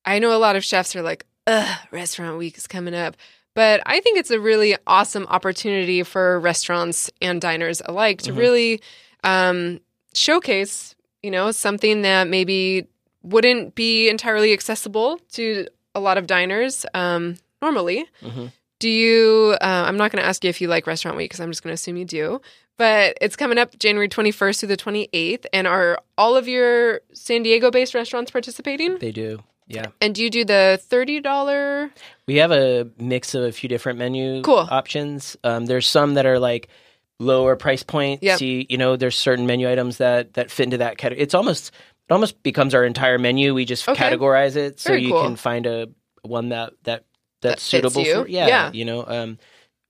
I 0.04 0.18
know 0.18 0.32
a 0.36 0.38
lot 0.46 0.56
of 0.56 0.64
chefs 0.64 0.96
are 0.96 1.02
like, 1.02 1.24
"Ugh, 1.46 1.78
Restaurant 1.90 2.38
Week 2.38 2.56
is 2.56 2.66
coming 2.66 2.94
up," 2.94 3.16
but 3.54 3.82
I 3.86 4.00
think 4.00 4.18
it's 4.18 4.30
a 4.30 4.40
really 4.40 4.76
awesome 4.86 5.26
opportunity 5.28 6.02
for 6.02 6.38
restaurants 6.40 7.10
and 7.20 7.40
diners 7.40 7.82
alike 7.84 8.22
to 8.22 8.32
Mhm. 8.32 8.36
really 8.38 8.80
um, 9.24 9.80
showcase, 10.14 10.94
you 11.22 11.30
know, 11.30 11.52
something 11.52 12.02
that 12.02 12.26
maybe 12.28 12.86
wouldn't 13.22 13.74
be 13.76 14.08
entirely 14.08 14.52
accessible 14.52 15.18
to 15.32 15.66
a 15.94 16.00
lot 16.00 16.18
of 16.18 16.26
diners 16.26 16.84
um, 16.94 17.36
normally. 17.60 18.06
Mhm. 18.22 18.50
Do 18.80 18.88
you? 18.90 19.56
Uh, 19.60 19.84
I'm 19.86 19.96
not 19.96 20.10
going 20.10 20.20
to 20.22 20.28
ask 20.28 20.42
you 20.42 20.50
if 20.50 20.60
you 20.60 20.66
like 20.66 20.88
Restaurant 20.88 21.16
Week 21.16 21.30
because 21.30 21.38
I'm 21.40 21.50
just 21.52 21.62
going 21.62 21.70
to 21.70 21.74
assume 21.74 21.96
you 21.96 22.04
do. 22.04 22.40
But 22.78 23.16
it's 23.20 23.36
coming 23.36 23.58
up 23.58 23.78
January 23.78 24.08
21st 24.08 24.58
through 24.58 24.70
the 24.70 24.76
28th, 24.76 25.46
and 25.52 25.68
are 25.68 26.00
all 26.18 26.34
of 26.36 26.48
your 26.48 27.00
San 27.12 27.44
Diego-based 27.44 27.94
restaurants 27.94 28.32
participating? 28.32 28.98
They 28.98 29.12
do. 29.12 29.44
Yeah. 29.68 29.86
And 30.00 30.14
do 30.14 30.22
you 30.22 30.30
do 30.30 30.44
the 30.44 30.78
thirty 30.82 31.20
dollar? 31.20 31.90
We 32.26 32.36
have 32.36 32.50
a 32.52 32.88
mix 32.98 33.34
of 33.34 33.44
a 33.44 33.52
few 33.52 33.68
different 33.68 33.98
menu 33.98 34.42
Cool. 34.42 34.66
options. 34.70 35.36
Um, 35.44 35.66
there's 35.66 35.86
some 35.88 36.14
that 36.14 36.26
are 36.26 36.38
like 36.38 36.68
lower 37.18 37.56
price 37.56 37.82
point. 37.82 38.22
Yep. 38.22 38.38
See, 38.38 38.66
you 38.68 38.76
know, 38.76 38.96
there's 38.96 39.16
certain 39.16 39.46
menu 39.46 39.70
items 39.70 39.98
that 39.98 40.34
that 40.34 40.50
fit 40.50 40.64
into 40.64 40.78
that 40.78 40.98
category. 40.98 41.22
It's 41.22 41.34
almost 41.34 41.72
it 42.08 42.12
almost 42.12 42.42
becomes 42.42 42.74
our 42.74 42.84
entire 42.84 43.18
menu. 43.18 43.54
We 43.54 43.64
just 43.64 43.88
Okay. 43.88 44.02
categorize 44.10 44.56
it 44.56 44.80
so 44.80 44.90
Very 44.90 45.02
you 45.04 45.10
cool. 45.10 45.22
can 45.22 45.36
find 45.36 45.66
a 45.66 45.88
one 46.22 46.48
that 46.50 46.72
that 46.82 47.04
That 47.42 47.48
that's 47.50 47.70
fits 47.70 47.92
suitable 47.94 48.04
for 48.04 48.28
yeah, 48.28 48.46
Yeah. 48.46 48.70
you 48.72 48.84
know. 48.84 49.04
Um, 49.06 49.38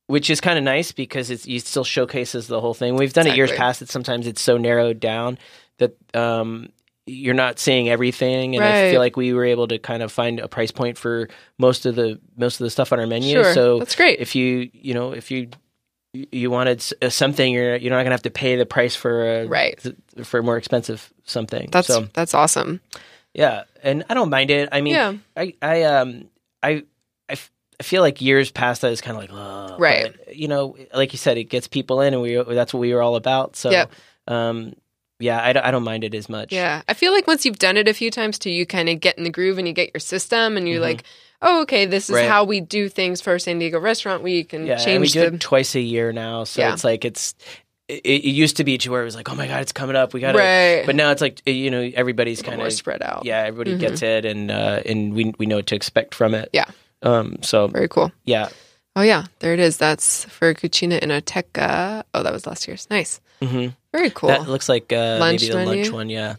which 0.08 0.28
is 0.28 0.40
kind 0.40 0.58
of 0.58 0.64
nice 0.64 0.92
because 0.92 1.30
it's 1.30 1.46
it 1.46 1.66
still 1.66 1.85
showcases 1.85 2.46
the 2.46 2.61
whole 2.61 2.74
thing. 2.74 2.96
We've 2.96 3.12
done 3.12 3.26
it 3.26 3.37
years 3.37 3.52
past. 3.52 3.80
That 3.80 3.88
sometimes 3.88 4.26
it's 4.26 4.42
so 4.42 4.58
narrowed 4.58 5.00
down 5.00 5.38
that 5.78 5.96
um, 6.14 6.68
you're 7.06 7.34
not 7.34 7.58
seeing 7.58 7.88
everything, 7.88 8.54
and 8.56 8.64
I 8.64 8.90
feel 8.90 9.00
like 9.00 9.16
we 9.16 9.32
were 9.32 9.44
able 9.44 9.66
to 9.68 9.78
kind 9.78 10.02
of 10.02 10.12
find 10.12 10.38
a 10.40 10.46
price 10.48 10.70
point 10.70 10.96
for 10.98 11.28
most 11.58 11.84
of 11.86 11.94
the 11.96 12.20
most 12.36 12.60
of 12.60 12.64
the 12.64 12.70
stuff 12.70 12.92
on 12.92 13.00
our 13.00 13.06
menu. 13.06 13.32
Sure, 13.42 13.54
So 13.54 13.78
that's 13.80 13.96
great. 13.96 14.20
if 14.20 14.34
you 14.34 14.70
you 14.72 14.94
know 14.94 15.12
if 15.12 15.30
you 15.30 15.48
you 16.12 16.50
wanted 16.50 16.84
uh, 17.02 17.08
something, 17.08 17.52
you're 17.52 17.76
you're 17.76 17.90
not 17.90 18.02
gonna 18.02 18.10
have 18.14 18.22
to 18.22 18.30
pay 18.30 18.56
the 18.56 18.66
price 18.66 18.94
for 18.94 19.40
a, 19.40 19.46
Right. 19.46 19.80
for 20.24 20.40
a 20.40 20.42
more 20.42 20.56
expensive 20.58 21.12
something. 21.24 21.68
That's 21.72 21.88
so 21.88 22.06
that's 22.12 22.34
awesome. 22.34 22.80
yeah, 23.34 23.64
and 23.82 24.04
I 24.08 24.14
don't 24.14 24.28
mind 24.30 24.50
it. 24.50 24.68
I 24.72 24.80
mean, 24.82 24.94
Yeah. 24.94 25.14
I 25.36 25.54
I 25.62 25.82
um 25.84 26.28
I 26.62 26.70
I, 27.28 27.32
f- 27.32 27.50
I 27.80 27.82
feel 27.82 28.02
like 28.02 28.20
years 28.20 28.50
past 28.50 28.82
that 28.82 28.92
is 28.92 29.00
kind 29.00 29.16
of 29.16 29.22
like 29.22 29.78
Right. 29.80 30.14
but, 30.26 30.36
you 30.36 30.48
know, 30.48 30.76
like 30.94 31.12
you 31.12 31.18
said, 31.18 31.38
it 31.38 31.44
gets 31.44 31.66
people 31.66 32.00
in, 32.02 32.12
and 32.14 32.22
we 32.22 32.34
that's 32.54 32.74
what 32.74 32.80
we 32.80 32.92
were 32.94 33.02
all 33.02 33.16
about. 33.16 33.56
So 33.56 33.70
Yep. 33.70 33.90
um 34.28 34.74
yeah, 35.22 35.42
I 35.42 35.52
don't, 35.52 35.64
I 35.64 35.70
don't 35.70 35.85
mind 35.85 36.04
it 36.04 36.14
as 36.14 36.28
much. 36.28 36.52
Yeah. 36.52 36.82
I 36.88 36.94
feel 36.94 37.12
like 37.12 37.26
once 37.26 37.44
you've 37.46 37.58
done 37.58 37.76
it 37.76 37.88
a 37.88 37.94
few 37.94 38.11
times 38.11 38.38
too, 38.38 38.50
you 38.50 38.66
kind 38.66 38.88
of 38.88 39.00
get 39.00 39.16
in 39.18 39.24
the 39.24 39.30
groove 39.30 39.58
and 39.58 39.66
you 39.66 39.72
get 39.74 39.90
your 39.94 40.00
system 40.00 40.56
and 40.56 40.68
you're 40.68 40.78
Mhm. 40.80 40.82
like, 40.90 41.04
oh, 41.40 41.62
okay, 41.62 41.87
this 41.87 42.08
is 42.11 42.16
Right. 42.16 42.28
how 42.28 42.44
we 42.44 42.61
do 42.61 42.88
things 42.88 43.20
for 43.20 43.38
San 43.38 43.58
Diego 43.58 43.78
Restaurant 43.80 44.22
Week 44.22 44.52
and 44.52 44.66
Yeah, 44.66 44.74
and 44.74 45.00
we 45.00 45.06
change 45.08 45.12
do 45.12 45.20
the. 45.20 45.35
it 45.37 45.40
twice 45.40 45.74
a 45.74 45.80
year 45.80 46.12
now, 46.12 46.44
so 46.44 46.61
Yeah. 46.62 46.72
it's 46.72 46.85
like 46.85 47.04
it's. 47.04 47.35
It, 47.88 48.06
it 48.06 48.24
used 48.24 48.56
to 48.58 48.64
be 48.64 48.78
to 48.78 48.90
where 48.92 49.02
it 49.02 49.04
was 49.04 49.16
like, 49.16 49.28
oh 49.30 49.35
my 49.35 49.46
god, 49.48 49.61
it's 49.61 49.72
coming 49.72 49.96
up, 49.96 50.14
we 50.14 50.20
got 50.20 50.32
to. 50.32 50.38
Right. 50.38 50.85
But 50.87 50.94
now 50.94 51.11
it's 51.11 51.20
like 51.20 51.42
you 51.46 51.68
know 51.70 51.90
everybody's 51.94 52.40
kind 52.40 52.62
of 52.62 52.72
spread 52.72 53.02
out. 53.02 53.24
yeah, 53.24 53.40
everybody 53.40 53.74
Mhm. 53.76 53.80
gets 53.80 54.02
it, 54.02 54.24
and 54.24 54.50
uh, 54.50 54.80
and 54.87 55.12
we 55.12 55.35
we 55.38 55.46
know 55.46 55.56
what 55.56 55.66
to 55.66 55.74
expect 55.74 56.14
from 56.14 56.32
it. 56.35 56.48
Yeah. 56.52 56.66
Um. 57.02 57.37
So 57.42 57.66
Very 57.66 57.88
cool. 57.88 58.12
yeah. 58.24 58.48
Oh, 58.94 59.02
yeah. 59.02 59.24
There 59.38 59.55
it 59.55 59.61
is. 59.61 59.76
That's 59.78 60.24
for 60.26 60.52
Cucina 60.55 61.00
Enoteca. 61.00 62.05
Oh, 62.12 62.22
that 62.22 62.33
was 62.33 62.46
last 62.46 62.66
year's. 62.68 62.87
Nice. 62.90 63.20
hmm 63.42 63.68
Very 63.92 64.11
cool. 64.11 64.28
That 64.28 64.48
looks 64.48 64.68
like 64.68 64.92
uh, 64.92 65.16
Lunch 65.18 65.42
maybe 65.42 65.52
the 65.55 65.64
lunch 65.64 65.90
one. 65.90 66.11
Yeah. 66.11 66.37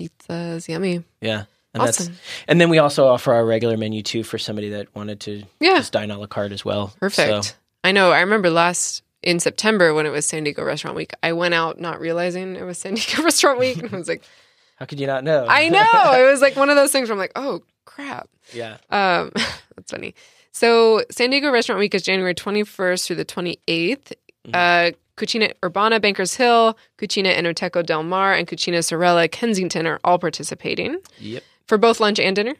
Pizzas. 0.00 0.68
Yummy. 0.68 1.04
Yeah. 1.20 1.44
And 1.74 1.84
that's 1.84 2.00
awesome. 2.00 2.16
and 2.48 2.60
then 2.60 2.70
we 2.70 2.78
also 2.78 3.06
offer 3.06 3.34
our 3.34 3.44
regular 3.44 3.76
menu 3.76 4.02
too 4.02 4.22
for 4.22 4.38
somebody 4.38 4.70
that 4.70 4.94
wanted 4.96 5.20
to 5.20 5.42
Yeah. 5.60 5.76
just 5.76 5.92
dine 5.92 6.10
a 6.10 6.18
la 6.18 6.26
carte 6.26 6.52
as 6.52 6.64
well. 6.64 6.92
Perfect. 6.98 7.44
So, 7.44 7.52
I 7.84 7.92
know. 7.92 8.12
I 8.12 8.20
remember 8.20 8.48
last 8.50 9.02
in 9.22 9.40
September 9.40 9.92
when 9.92 10.06
it 10.06 10.10
was 10.10 10.24
San 10.26 10.44
Diego 10.44 10.64
Restaurant 10.64 10.96
Week, 10.96 11.12
I 11.22 11.32
went 11.34 11.52
out 11.54 11.78
not 11.80 12.00
realizing 12.00 12.56
it 12.56 12.64
was 12.64 12.78
San 12.78 12.94
Diego 12.96 13.22
Restaurant 13.22 13.58
Week. 13.58 13.76
And 13.82 13.92
I 13.92 13.96
was 13.96 14.08
like, 14.08 14.22
how 14.76 14.86
could 14.86 14.98
you 15.00 15.06
not 15.06 15.22
know? 15.22 15.46
I 15.48 15.68
know. 15.68 15.80
It 16.22 16.30
was 16.30 16.40
like 16.40 16.56
one 16.56 16.70
of 16.70 16.76
those 16.76 16.92
things 16.92 17.08
where 17.08 17.14
I'm 17.14 17.18
like, 17.18 17.32
oh, 17.36 17.62
crap. 17.84 18.28
yeah. 18.52 18.78
Um, 18.90 19.30
that's 19.76 19.90
funny. 19.90 20.14
So 20.56 21.02
San 21.10 21.28
Diego 21.28 21.50
Restaurant 21.50 21.78
Week 21.78 21.94
is 21.94 22.00
January 22.02 22.34
21st 22.34 23.04
through 23.04 23.16
the 23.16 23.26
28th. 23.26 23.58
Mm-hmm. 23.76 24.50
Uh, 24.54 24.90
Cucina 25.18 25.52
Urbana, 25.62 26.00
Bankers 26.00 26.34
Hill, 26.34 26.78
Cucina 26.96 27.36
Enoteca 27.36 27.84
Del 27.84 28.02
Mar, 28.02 28.32
and 28.32 28.48
Cucina 28.48 28.82
Sorella, 28.82 29.28
Kensington 29.28 29.86
are 29.86 30.00
all 30.02 30.18
participating 30.18 30.96
Yep. 31.18 31.42
for 31.66 31.76
both 31.76 32.00
lunch 32.00 32.18
and 32.18 32.34
dinner. 32.34 32.54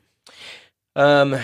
Um. 0.95 1.37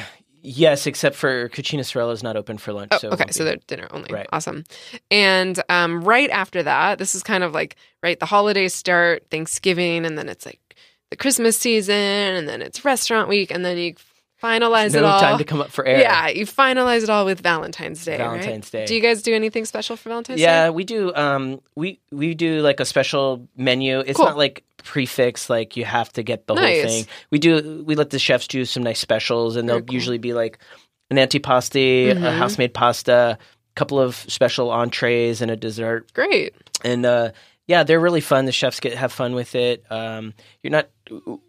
Yes, 0.44 0.86
except 0.88 1.14
for 1.14 1.48
Cucina 1.50 1.86
Sorella 1.86 2.12
is 2.12 2.22
not 2.24 2.36
open 2.36 2.58
for 2.58 2.72
lunch. 2.72 2.88
Oh, 2.90 2.98
so 2.98 3.10
okay. 3.10 3.30
So 3.30 3.44
they're 3.44 3.56
dinner 3.68 3.86
only. 3.90 4.12
Right. 4.12 4.26
Awesome. 4.32 4.64
And 5.08 5.62
um, 5.68 6.02
right 6.02 6.28
after 6.30 6.64
that, 6.64 6.98
this 6.98 7.14
is 7.14 7.22
kind 7.22 7.44
of 7.44 7.54
like, 7.54 7.76
right, 8.02 8.18
the 8.18 8.26
holidays 8.26 8.74
start, 8.74 9.24
Thanksgiving, 9.30 10.04
and 10.04 10.18
then 10.18 10.28
it's 10.28 10.44
like 10.44 10.74
the 11.10 11.16
Christmas 11.16 11.56
season, 11.56 11.94
and 11.94 12.48
then 12.48 12.60
it's 12.60 12.84
restaurant 12.84 13.28
week, 13.28 13.52
and 13.52 13.64
then 13.64 13.78
you 13.78 13.94
finalize 14.42 14.94
it 14.94 15.00
no 15.00 15.06
all. 15.06 15.20
time 15.20 15.38
to 15.38 15.44
come 15.44 15.60
up 15.60 15.70
for 15.70 15.84
air. 15.86 16.00
Yeah, 16.00 16.28
you 16.28 16.44
finalize 16.46 17.02
it 17.02 17.10
all 17.10 17.24
with 17.24 17.40
Valentine's 17.40 18.04
Day. 18.04 18.12
right? 18.18 18.26
Valentine's 18.40 18.70
Day. 18.70 18.86
Do 18.86 18.94
you 18.94 19.00
guys 19.00 19.22
do 19.22 19.34
anything 19.34 19.64
special 19.64 19.96
for 19.96 20.08
Valentine's 20.08 20.40
Yeah, 20.40 20.46
Day? 20.46 20.64
Yeah, 20.66 20.70
we 20.70 20.84
do. 20.84 21.14
Um, 21.14 21.60
we 21.76 22.00
we 22.10 22.34
do 22.34 22.60
like 22.60 22.80
a 22.80 22.84
special 22.84 23.46
menu. 23.56 24.00
It's 24.00 24.16
Cool. 24.16 24.26
not 24.26 24.36
like 24.36 24.64
prix 24.82 25.06
fixe, 25.06 25.48
like 25.48 25.76
you 25.76 25.84
have 25.84 26.12
to 26.14 26.22
get 26.22 26.46
the 26.46 26.54
Nice. 26.54 26.80
whole 26.82 26.90
thing. 26.90 27.06
We 27.30 27.38
do. 27.38 27.84
We 27.86 27.94
let 27.94 28.10
the 28.10 28.18
chefs 28.18 28.46
do 28.48 28.64
some 28.64 28.82
nice 28.82 28.98
specials, 28.98 29.56
and 29.56 29.68
Very 29.68 29.80
they'll 29.80 29.86
cool. 29.86 29.94
usually 29.94 30.18
be 30.18 30.32
like 30.34 30.58
an 31.10 31.16
antipasti, 31.18 32.12
Mhm. 32.12 32.24
a 32.24 32.32
house 32.32 32.58
made 32.58 32.74
pasta, 32.74 33.38
a 33.40 33.74
couple 33.74 34.00
of 34.00 34.16
special 34.16 34.70
entrees, 34.70 35.40
and 35.42 35.50
a 35.50 35.56
dessert. 35.56 36.12
Great. 36.14 36.54
And 36.84 37.06
uh, 37.06 37.30
yeah, 37.66 37.84
they're 37.84 38.00
really 38.00 38.20
fun. 38.20 38.44
The 38.44 38.52
chefs 38.52 38.80
get 38.80 38.94
have 38.94 39.12
fun 39.12 39.34
with 39.34 39.54
it. 39.54 39.84
Um, 39.90 40.34
you're 40.62 40.70
not. 40.72 40.88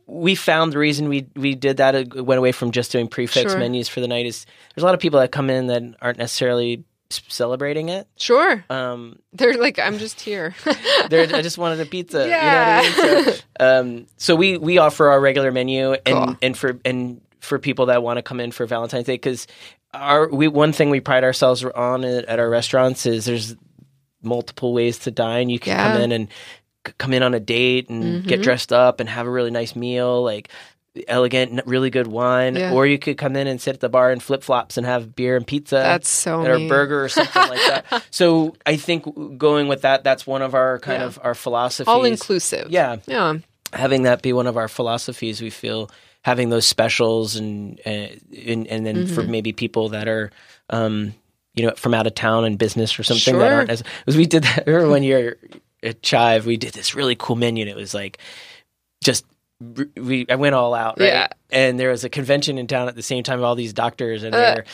We 0.06 0.36
found 0.36 0.74
the 0.74 0.78
reason 0.78 1.10
we 1.10 1.28
we 1.36 1.56
did 1.56 1.78
that 1.78 1.96
uh, 1.96 2.24
went 2.24 2.38
away 2.40 2.52
from 2.52 2.72
just 2.72 2.92
doing 2.92 3.08
prix 3.08 3.28
fixe 3.28 3.52
Sure. 3.52 3.60
menus 3.60 3.88
for 3.90 4.00
the 4.02 4.08
night 4.08 4.26
is 4.26 4.46
there's 4.76 4.84
a 4.84 4.86
lot 4.86 4.94
of 4.94 5.00
people 5.00 5.20
that 5.20 5.32
come 5.32 5.50
in 5.50 5.68
that 5.68 5.82
aren't 6.02 6.18
necessarily 6.20 6.84
celebrating 7.10 7.90
it. 7.90 8.08
Sure. 8.18 8.64
Um, 8.70 9.20
They're 9.34 9.54
like, 9.58 9.78
I'm 9.80 10.00
just 10.00 10.20
here. 10.20 10.56
I 10.66 11.42
just 11.44 11.58
wanted 11.58 11.80
a 11.80 11.86
pizza. 11.86 12.28
Yeah. 12.28 12.82
You 12.82 12.90
know 12.90 13.04
what 13.04 13.08
I 13.08 13.26
mean? 13.26 13.36
So, 13.36 13.42
um, 13.60 14.08
so 14.18 14.36
we 14.36 14.58
we 14.58 14.78
offer 14.80 15.10
our 15.10 15.20
regular 15.20 15.52
menu 15.52 15.94
and 15.94 16.04
Cool. 16.06 16.38
and 16.42 16.58
for 16.58 16.80
and 16.86 17.22
for 17.40 17.60
people 17.60 17.88
that 17.88 18.02
want 18.04 18.18
to 18.18 18.24
come 18.24 18.40
in 18.40 18.52
for 18.52 18.66
Valentine's 18.66 19.06
Day 19.06 19.14
because 19.16 19.48
our 19.94 20.28
we 20.30 20.48
one 20.48 20.72
thing 20.74 20.90
we 20.90 21.00
pride 21.02 21.24
ourselves 21.24 21.64
on 21.64 22.04
at, 22.04 22.26
at 22.26 22.40
our 22.40 22.50
restaurants 22.50 23.06
is 23.06 23.26
there's 23.26 23.56
multiple 24.24 24.74
ways 24.74 25.00
to 25.00 25.12
dine. 25.12 25.50
You 25.50 25.60
can 25.60 25.78
come 25.78 26.02
in 26.02 26.12
and 26.12 26.28
c- 26.88 26.94
come 26.98 27.14
in 27.14 27.24
on 27.24 27.34
a 27.34 27.40
date 27.40 27.90
and 27.90 28.26
get 28.26 28.40
Mhm. 28.40 28.44
dressed 28.44 28.74
up 28.74 29.00
and 29.00 29.10
have 29.10 29.28
a 29.28 29.30
really 29.32 29.52
nice 29.52 29.76
meal 29.76 30.22
like 30.24 30.50
elegant 31.08 31.60
really 31.66 31.90
good 31.90 32.06
wine 32.06 32.56
Yeah. 32.56 32.72
or 32.72 32.86
you 32.86 33.00
could 33.00 33.18
come 33.18 33.36
in 33.36 33.48
and 33.48 33.60
sit 33.60 33.74
at 33.74 33.80
the 33.80 33.90
bar 33.90 34.12
in 34.12 34.20
flip-flops 34.20 34.78
and 34.78 34.86
have 34.86 35.16
beer 35.16 35.36
and 35.36 35.46
pizza 35.48 35.78
That's 35.78 36.08
so 36.08 36.42
or 36.42 36.54
a 36.54 36.60
neat. 36.60 36.70
burger 36.70 37.04
or 37.04 37.10
something 37.10 37.50
like 37.50 37.66
that. 37.68 38.04
So 38.12 38.54
I 38.66 38.76
think 38.76 39.38
going 39.40 39.68
with 39.68 39.82
that, 39.82 40.04
that's 40.04 40.28
one 40.28 40.44
of 40.44 40.54
our 40.54 40.78
kind 40.80 41.02
Yeah. 41.02 41.08
of 41.08 41.20
our 41.24 41.34
philosophies. 41.34 41.88
All 41.88 42.04
inclusive. 42.04 42.70
Yeah, 42.70 42.98
Yeah. 43.08 43.36
having 43.74 44.04
that 44.04 44.22
be 44.22 44.34
one 44.34 44.46
of 44.46 44.56
our 44.56 44.68
philosophies, 44.68 45.42
we 45.42 45.50
feel 45.50 45.90
having 46.22 46.50
those 46.50 46.68
specials 46.68 47.36
and 47.38 47.80
uh, 47.88 47.90
and, 47.90 48.68
and 48.68 48.86
then 48.86 48.96
Mm-hmm. 48.98 49.16
for 49.16 49.24
maybe 49.24 49.52
people 49.52 49.90
that 49.90 50.08
are. 50.08 50.30
Um, 50.70 51.16
you 51.56 51.66
know, 51.66 51.74
from 51.76 51.94
out 51.94 52.08
of 52.08 52.16
town 52.16 52.46
and 52.46 52.58
business 52.58 52.98
or 53.00 53.04
something 53.04 53.38
that 53.38 53.52
aren't 53.52 53.70
as. 53.70 53.84
Because 54.00 54.18
we 54.18 54.26
did 54.26 54.44
that. 54.44 54.64
Remember 54.68 54.90
one 54.90 55.04
year 55.04 55.38
at 55.82 56.02
Chive, 56.02 56.46
we 56.46 56.58
did 56.58 56.74
this 56.74 56.96
really 56.96 57.16
cool 57.16 57.36
menu, 57.36 57.62
and 57.64 57.70
it 57.70 57.76
was 57.76 57.94
like 57.94 58.18
just 59.04 59.26
we. 59.96 60.26
I 60.30 60.36
went 60.36 60.56
all 60.56 60.74
out, 60.74 61.00
right? 61.00 61.08
Yeah. 61.08 61.28
And 61.52 61.80
there 61.80 61.90
was 61.90 62.04
a 62.04 62.10
convention 62.10 62.58
in 62.58 62.68
town 62.68 62.88
at 62.88 62.96
the 62.96 63.04
same 63.04 63.24
time. 63.24 63.44
All 63.44 63.56
these 63.56 63.74
doctors, 63.74 64.24
and 64.24 64.34
Uh. 64.34 64.38
they're 64.40 64.66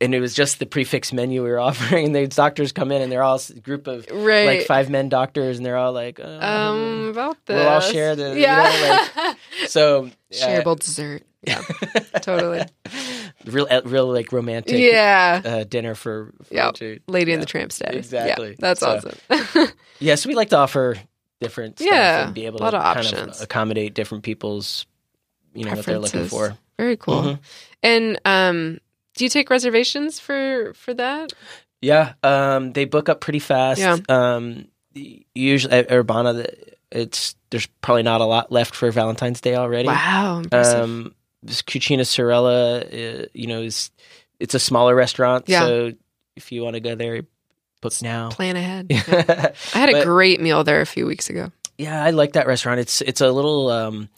and 0.00 0.14
it 0.14 0.20
was 0.20 0.34
just 0.34 0.58
the 0.58 0.66
prix 0.66 0.84
fixe 0.84 1.12
menu 1.12 1.42
we 1.42 1.50
were 1.50 1.58
offering. 1.68 2.06
And 2.06 2.14
the 2.14 2.26
doctors 2.28 2.72
come 2.72 2.92
in, 2.92 3.02
and 3.02 3.10
they're 3.10 3.22
all 3.22 3.40
a 3.50 3.60
group 3.60 3.86
of 3.86 4.06
Right. 4.10 4.46
like 4.46 4.66
five 4.66 4.90
men 4.90 5.08
doctors, 5.08 5.56
and 5.56 5.66
they're 5.66 5.76
all 5.76 5.92
like, 5.92 6.20
uh, 6.20 6.38
um, 6.40 7.08
about 7.10 7.36
this. 7.46 7.56
We'll 7.56 7.68
all 7.68 7.80
share 7.80 8.14
the- 8.16 8.34
you 8.34 8.42
Yeah. 8.42 9.06
know, 9.16 9.34
so 9.68 10.10
Shareable 10.32 10.78
dessert. 10.78 11.22
Yeah. 11.46 11.62
totally. 12.20 12.62
real, 13.46 13.66
uh, 13.70 13.80
real 13.84 14.12
like 14.12 14.32
romantic, 14.32 14.76
Yeah. 14.78 15.40
uh, 15.44 15.64
dinner 15.64 15.94
for, 15.94 16.32
for 16.42 16.54
Yep. 16.54 16.74
two. 16.74 16.98
Lady 17.06 17.32
in 17.32 17.40
the 17.40 17.46
Tramp 17.46 17.70
status. 17.72 18.06
Exactly. 18.06 18.50
Yeah, 18.50 18.54
that's 18.58 18.80
So- 18.80 19.00
awesome. 19.28 19.68
Yeah, 20.00 20.16
so 20.16 20.28
we 20.28 20.34
like 20.34 20.50
to 20.50 20.56
offer 20.58 20.96
different 21.40 21.78
stuff 21.78 21.88
Yeah, 21.92 22.24
and 22.26 22.34
be 22.34 22.46
able 22.46 22.58
to 22.58 22.64
kind 22.70 22.74
options. 22.98 23.36
of 23.38 23.42
accommodate 23.44 23.94
different 23.94 24.24
people's, 24.24 24.86
you 25.54 25.64
know, 25.64 25.74
what 25.74 25.84
they're 25.86 25.98
looking 26.00 26.26
for. 26.26 26.56
Very 26.76 26.96
cool. 26.96 27.22
Mhm. 27.22 27.38
And 27.84 28.20
um, 28.24 28.78
do 29.18 29.24
you 29.24 29.28
take 29.28 29.50
reservations 29.50 30.18
for 30.18 30.72
for 30.74 30.94
that? 30.94 31.32
Yeah, 31.82 32.14
um, 32.22 32.72
they 32.72 32.86
book 32.86 33.08
up 33.08 33.20
pretty 33.20 33.38
fast. 33.40 33.80
Yeah. 33.80 33.98
Um, 34.08 34.66
usually 35.34 35.72
at 35.74 35.92
Urbana, 35.92 36.46
it's 36.90 37.34
there's 37.50 37.66
probably 37.82 38.02
not 38.02 38.20
a 38.20 38.24
lot 38.24 38.50
left 38.50 38.74
for 38.74 38.90
Valentine's 38.90 39.40
Day 39.40 39.54
already. 39.54 39.88
Wow. 39.88 40.38
Impressive. 40.38 40.80
Um, 40.80 41.14
this 41.42 41.62
Cucina 41.62 42.06
Sorella, 42.06 42.80
uh, 42.80 43.26
you 43.32 43.46
know, 43.46 43.62
is 43.62 43.90
it's 44.40 44.54
a 44.54 44.58
smaller 44.58 44.94
restaurant, 44.94 45.48
Yeah. 45.48 45.66
so 45.66 45.92
if 46.36 46.50
you 46.52 46.62
want 46.62 46.74
to 46.74 46.80
go 46.80 46.94
there, 46.94 47.22
book 47.80 47.92
now. 48.02 48.30
Plan 48.30 48.56
ahead. 48.56 48.86
I 48.92 49.52
I 49.74 49.78
had 49.78 49.94
a 49.94 50.04
great 50.04 50.40
meal 50.40 50.64
there 50.64 50.80
a 50.80 50.86
few 50.86 51.06
weeks 51.06 51.30
ago. 51.30 51.52
Yeah, 51.76 52.02
I 52.02 52.10
like 52.10 52.32
that 52.32 52.46
restaurant. 52.48 52.80
It's 52.80 53.00
it's 53.02 53.20
a 53.20 53.30
little 53.30 53.70
um 53.70 54.08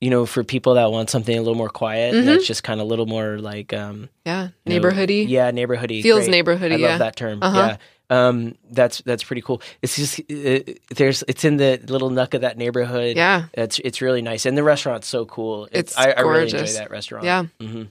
you 0.00 0.10
know, 0.10 0.26
for 0.26 0.44
people 0.44 0.74
that 0.74 0.90
want 0.92 1.10
something 1.10 1.36
a 1.36 1.40
little 1.40 1.56
more 1.56 1.68
quiet, 1.68 2.14
Mhm. 2.14 2.24
that's 2.24 2.46
just 2.46 2.62
kind 2.62 2.80
of 2.80 2.86
a 2.86 2.88
little 2.88 3.06
more 3.06 3.38
like 3.38 3.72
um 3.72 4.08
Yeah, 4.24 4.48
you 4.64 4.78
know, 4.80 4.88
neighborhoody. 4.88 5.28
Yeah, 5.28 5.50
neighborhoody. 5.50 6.02
Feels 6.02 6.26
Great. 6.28 6.44
neighborhoody, 6.44 6.72
I 6.74 6.76
yeah. 6.76 6.88
love 6.90 6.98
that 7.00 7.16
term. 7.16 7.38
Uh-huh. 7.42 7.58
Yeah. 7.58 7.76
Um 8.10 8.54
that's 8.70 9.02
that's 9.02 9.22
pretty 9.24 9.42
cool. 9.42 9.60
It's 9.82 9.96
just 9.96 10.20
uh, 10.20 10.60
there's 10.94 11.24
it's 11.28 11.44
in 11.44 11.56
the 11.58 11.78
little 11.88 12.10
nook 12.10 12.32
of 12.34 12.40
that 12.42 12.56
neighborhood. 12.56 13.16
Yeah, 13.16 13.46
It's 13.52 13.78
it's 13.80 14.00
really 14.00 14.22
nice. 14.22 14.46
And 14.46 14.56
the 14.56 14.62
restaurant's 14.62 15.08
so 15.08 15.26
cool. 15.26 15.68
It's 15.72 15.96
I, 15.98 16.12
I 16.12 16.20
really 16.22 16.44
enjoy 16.44 16.64
that 16.64 16.90
restaurant. 16.90 17.24
yeah, 17.24 17.44
hmm 17.60 17.82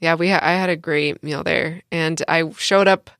yeah. 0.00 0.14
We 0.16 0.28
ha- 0.28 0.40
I 0.42 0.52
had 0.52 0.68
a 0.70 0.76
great 0.76 1.22
meal 1.24 1.42
there, 1.44 1.82
and 1.90 2.22
I 2.28 2.50
showed 2.58 2.86
up 2.88 3.10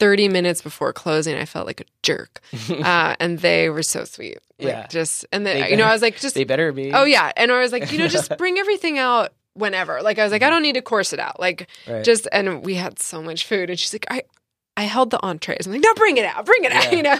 30 0.00 0.28
minutes 0.28 0.60
before 0.62 0.92
closing. 0.92 1.36
I 1.36 1.44
felt 1.44 1.66
like 1.66 1.80
a 1.80 1.84
jerk, 2.02 2.40
uh, 2.70 3.14
and 3.20 3.38
they 3.38 3.68
were 3.70 3.82
so 3.82 4.04
sweet. 4.04 4.38
Like, 4.58 4.68
Yeah. 4.68 4.86
just 4.88 5.24
and 5.32 5.44
then 5.46 5.70
you 5.70 5.76
know 5.76 5.84
I 5.84 5.92
was 5.92 6.02
like, 6.02 6.18
just 6.18 6.34
They 6.34 6.44
better 6.44 6.72
be. 6.72 6.92
oh 6.92 7.04
yeah, 7.04 7.30
and 7.36 7.50
I 7.52 7.60
was 7.60 7.72
like, 7.72 7.90
you 7.92 7.98
know, 7.98 8.08
just 8.08 8.36
bring 8.38 8.58
everything 8.58 8.98
out 8.98 9.32
whenever. 9.54 10.02
Like 10.02 10.18
I 10.18 10.24
was 10.24 10.32
like, 10.32 10.42
I 10.42 10.50
don't 10.50 10.62
need 10.62 10.74
to 10.74 10.82
course 10.82 11.12
it 11.12 11.20
out. 11.20 11.38
Like 11.40 11.68
Right. 11.88 12.04
just 12.04 12.26
and 12.32 12.64
we 12.64 12.74
had 12.74 12.98
so 12.98 13.22
much 13.22 13.46
food, 13.46 13.70
and 13.70 13.78
she's 13.78 13.92
like, 13.92 14.06
I. 14.10 14.22
I 14.76 14.82
held 14.82 15.10
the 15.10 15.22
entrees. 15.22 15.66
I'm 15.66 15.72
like, 15.72 15.82
no, 15.82 15.94
bring 15.94 16.16
it 16.16 16.24
out, 16.24 16.44
bring 16.46 16.64
it 16.64 16.72
out. 16.72 16.84
Yeah. 16.90 16.96
You 16.96 17.02
know, 17.04 17.18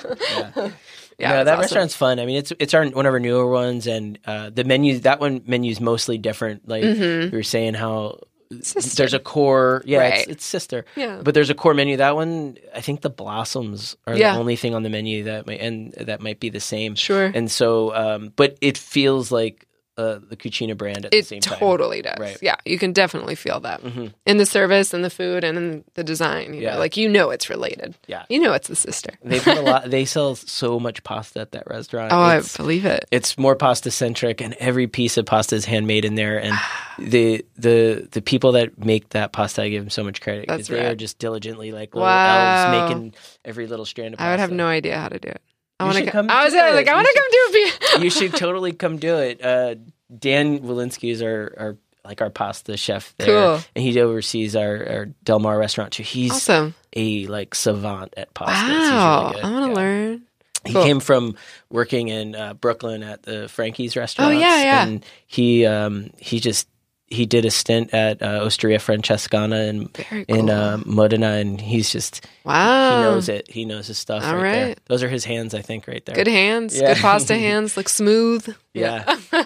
Yeah. 0.57 0.71
yeah, 1.21 1.29
no, 1.29 1.45
that 1.45 1.47
awesome. 1.53 1.61
restaurant's 1.61 1.95
fun. 1.95 2.19
I 2.19 2.27
mean, 2.27 2.35
it's 2.35 2.53
it's 2.59 2.75
our 2.75 2.85
one 2.87 3.07
of 3.07 3.13
our 3.13 3.21
newer 3.21 3.47
ones, 3.47 3.87
and 3.87 4.19
uh, 4.27 4.51
the 4.51 4.65
menu 4.65 4.99
that 4.99 5.21
one 5.21 5.41
menu 5.47 5.71
is 5.71 5.81
mostly 5.81 6.19
different. 6.19 6.67
Like 6.69 6.83
Mhm. 6.83 7.31
we 7.31 7.39
were 7.39 7.45
saying, 7.45 7.75
how 7.75 8.19
Sister. 8.63 8.97
there's 8.97 9.15
a 9.15 9.19
core, 9.19 9.83
yeah, 9.85 9.99
Right. 9.99 10.15
it's, 10.21 10.29
it's 10.29 10.45
sister, 10.45 10.85
Yeah, 10.97 11.21
but 11.23 11.35
there's 11.35 11.51
a 11.51 11.55
core 11.55 11.75
menu. 11.75 11.97
That 11.97 12.15
one, 12.17 12.57
I 12.75 12.81
think 12.81 13.01
the 13.03 13.11
blossoms 13.11 13.97
are 14.07 14.17
Yeah. 14.17 14.35
the 14.35 14.39
only 14.41 14.57
thing 14.57 14.75
on 14.75 14.83
the 14.83 14.91
menu 14.91 15.25
that 15.25 15.47
might 15.47 15.61
and 15.61 15.93
that 15.95 16.21
might 16.21 16.41
be 16.41 16.49
the 16.51 16.61
same. 16.61 16.95
sure. 16.95 17.27
And 17.35 17.51
so, 17.51 17.95
um, 17.95 18.33
but 18.37 18.57
it 18.61 18.79
feels 18.79 19.31
like 19.33 19.67
uh, 19.97 20.19
the 20.29 20.37
Cucina 20.37 20.77
brand 20.77 21.05
at 21.05 21.11
the 21.13 21.19
It 21.19 21.27
same 21.27 21.41
time. 21.41 21.59
totally 21.59 22.03
does. 22.03 22.19
Right. 22.19 22.37
Yeah, 22.43 22.57
you 22.65 22.79
can 22.79 22.93
definitely 22.93 23.35
feel 23.37 23.61
that 23.61 23.81
Mhm. 23.83 24.13
in 24.27 24.39
the 24.39 24.47
service 24.47 24.93
and 24.93 25.05
the 25.05 25.11
food 25.11 25.45
and 25.45 25.57
in 25.57 25.85
the 25.95 26.03
design. 26.03 26.53
You 26.55 26.63
Yeah. 26.63 26.73
know, 26.75 26.79
like 26.81 26.97
you 26.97 27.09
know 27.09 27.31
it's 27.31 27.49
related. 27.49 27.95
Yeah. 28.09 28.25
You 28.29 28.41
know 28.41 28.53
it's 28.55 28.67
the 28.69 28.75
sister. 28.77 29.11
They 29.23 29.39
put 29.41 29.57
a 29.57 29.63
lot. 29.63 29.89
They 29.91 30.05
sell 30.05 30.35
so 30.35 30.81
much 30.81 31.05
pasta 31.05 31.41
at 31.41 31.53
that 31.53 31.65
restaurant. 31.69 32.13
Oh, 32.13 32.19
I 32.19 32.41
believe 32.57 32.85
it. 32.87 33.05
it's 33.13 33.39
more 33.39 33.55
pasta 33.55 33.91
centric 33.91 34.41
and 34.41 34.55
every 34.55 34.87
piece 34.89 35.17
of 35.17 35.27
pasta 35.27 35.55
is 35.55 35.65
handmade 35.67 36.05
in 36.05 36.17
there 36.17 36.39
and 36.43 36.55
the 36.99 37.45
the 37.57 38.09
the 38.11 38.23
people 38.23 38.53
that 38.53 38.85
make 38.85 39.11
that 39.11 39.33
pasta 39.33 39.63
I 39.63 39.69
give 39.69 39.83
them 39.85 39.91
so 39.91 40.03
much 40.03 40.21
credit 40.21 40.49
because 40.49 40.69
they 40.69 40.85
are 40.87 40.95
just 40.97 41.19
diligently 41.19 41.71
like 41.73 41.95
little 41.95 42.09
Wow. 42.09 42.57
elves 42.75 42.89
making 42.89 43.15
every 43.45 43.67
little 43.67 43.85
strand 43.85 44.15
of 44.15 44.19
pasta. 44.19 44.29
I 44.29 44.33
would 44.33 44.41
have 44.41 44.51
no 44.53 44.67
idea 44.67 44.99
how 44.99 45.09
to 45.09 45.19
do 45.19 45.29
it. 45.29 45.41
I 45.81 45.85
want 45.85 45.97
to 45.99 46.11
come 46.11 46.31
I 46.31 46.45
was 46.45 46.55
like, 46.55 46.87
it. 46.87 46.89
I 46.89 46.95
want 46.95 47.07
to 47.07 47.15
come 47.15 47.31
do 47.31 47.99
a 47.99 48.01
you 48.05 48.11
should 48.11 48.35
totally 48.35 48.73
come 48.73 48.99
do 48.99 49.17
it. 49.19 49.45
Uh, 49.45 49.75
Dan 50.17 50.61
Walensky 50.61 51.11
is 51.11 51.21
our, 51.23 51.53
our 51.59 51.77
like 52.05 52.21
our 52.21 52.31
pasta 52.31 52.77
chef 52.77 53.15
there, 53.17 53.27
Cool. 53.27 53.61
and 53.75 53.83
he 53.85 53.99
oversees 54.01 54.55
our, 54.55 54.87
our 54.89 55.07
Del 55.25 55.39
Mar 55.41 55.59
restaurant 55.59 55.93
too. 55.93 56.03
He's 56.03 56.33
awesome. 56.33 56.75
a 56.95 57.27
like 57.27 57.55
savant 57.55 58.15
at 58.17 58.33
pasta. 58.35 58.73
Wow, 58.73 59.31
really. 59.31 59.43
I 59.43 59.51
want 59.51 59.65
to 59.65 59.69
Yeah. 59.71 59.75
learn. 59.77 60.23
He 60.67 60.73
Cool. 60.73 60.83
came 60.83 61.01
from 61.01 61.37
working 61.69 62.09
in 62.09 62.35
uh, 62.35 62.55
Brooklyn 62.55 63.03
at 63.03 63.23
the 63.23 63.49
Frankie's 63.49 63.97
restaurant. 63.97 64.35
Oh, 64.35 64.39
yeah, 64.39 64.63
yeah. 64.63 64.87
And 64.87 65.05
he 65.27 65.67
um, 65.67 66.11
he 66.19 66.41
just 66.41 66.69
he 67.07 67.27
did 67.27 67.45
a 67.45 67.51
stint 67.51 67.93
at 67.93 68.23
uh, 68.23 68.45
Osteria 68.45 68.79
Francescana 68.79 69.69
in 69.69 69.89
cool. 69.89 70.25
in 70.29 70.51
uh, 70.51 70.81
Modena, 70.85 71.33
and 71.33 71.61
he's 71.61 71.91
just 71.91 72.27
wow. 72.45 72.97
he 72.97 73.03
knows 73.03 73.29
it. 73.29 73.51
He 73.51 73.65
knows 73.65 73.87
his 73.87 73.99
stuff. 73.99 74.25
All 74.25 74.37
right, 74.37 74.53
there. 74.53 74.75
Those 74.87 75.03
are 75.03 75.09
his 75.09 75.25
hands, 75.25 75.55
I 75.55 75.61
think, 75.63 75.87
right 75.87 76.05
there. 76.05 76.15
Good 76.15 76.27
hands. 76.29 76.79
Yeah. 76.79 76.95
Good 76.95 77.03
pasta 77.03 77.35
hands. 77.39 77.77
Look 77.77 77.89
smooth. 77.89 78.55
Yeah. 78.73 79.17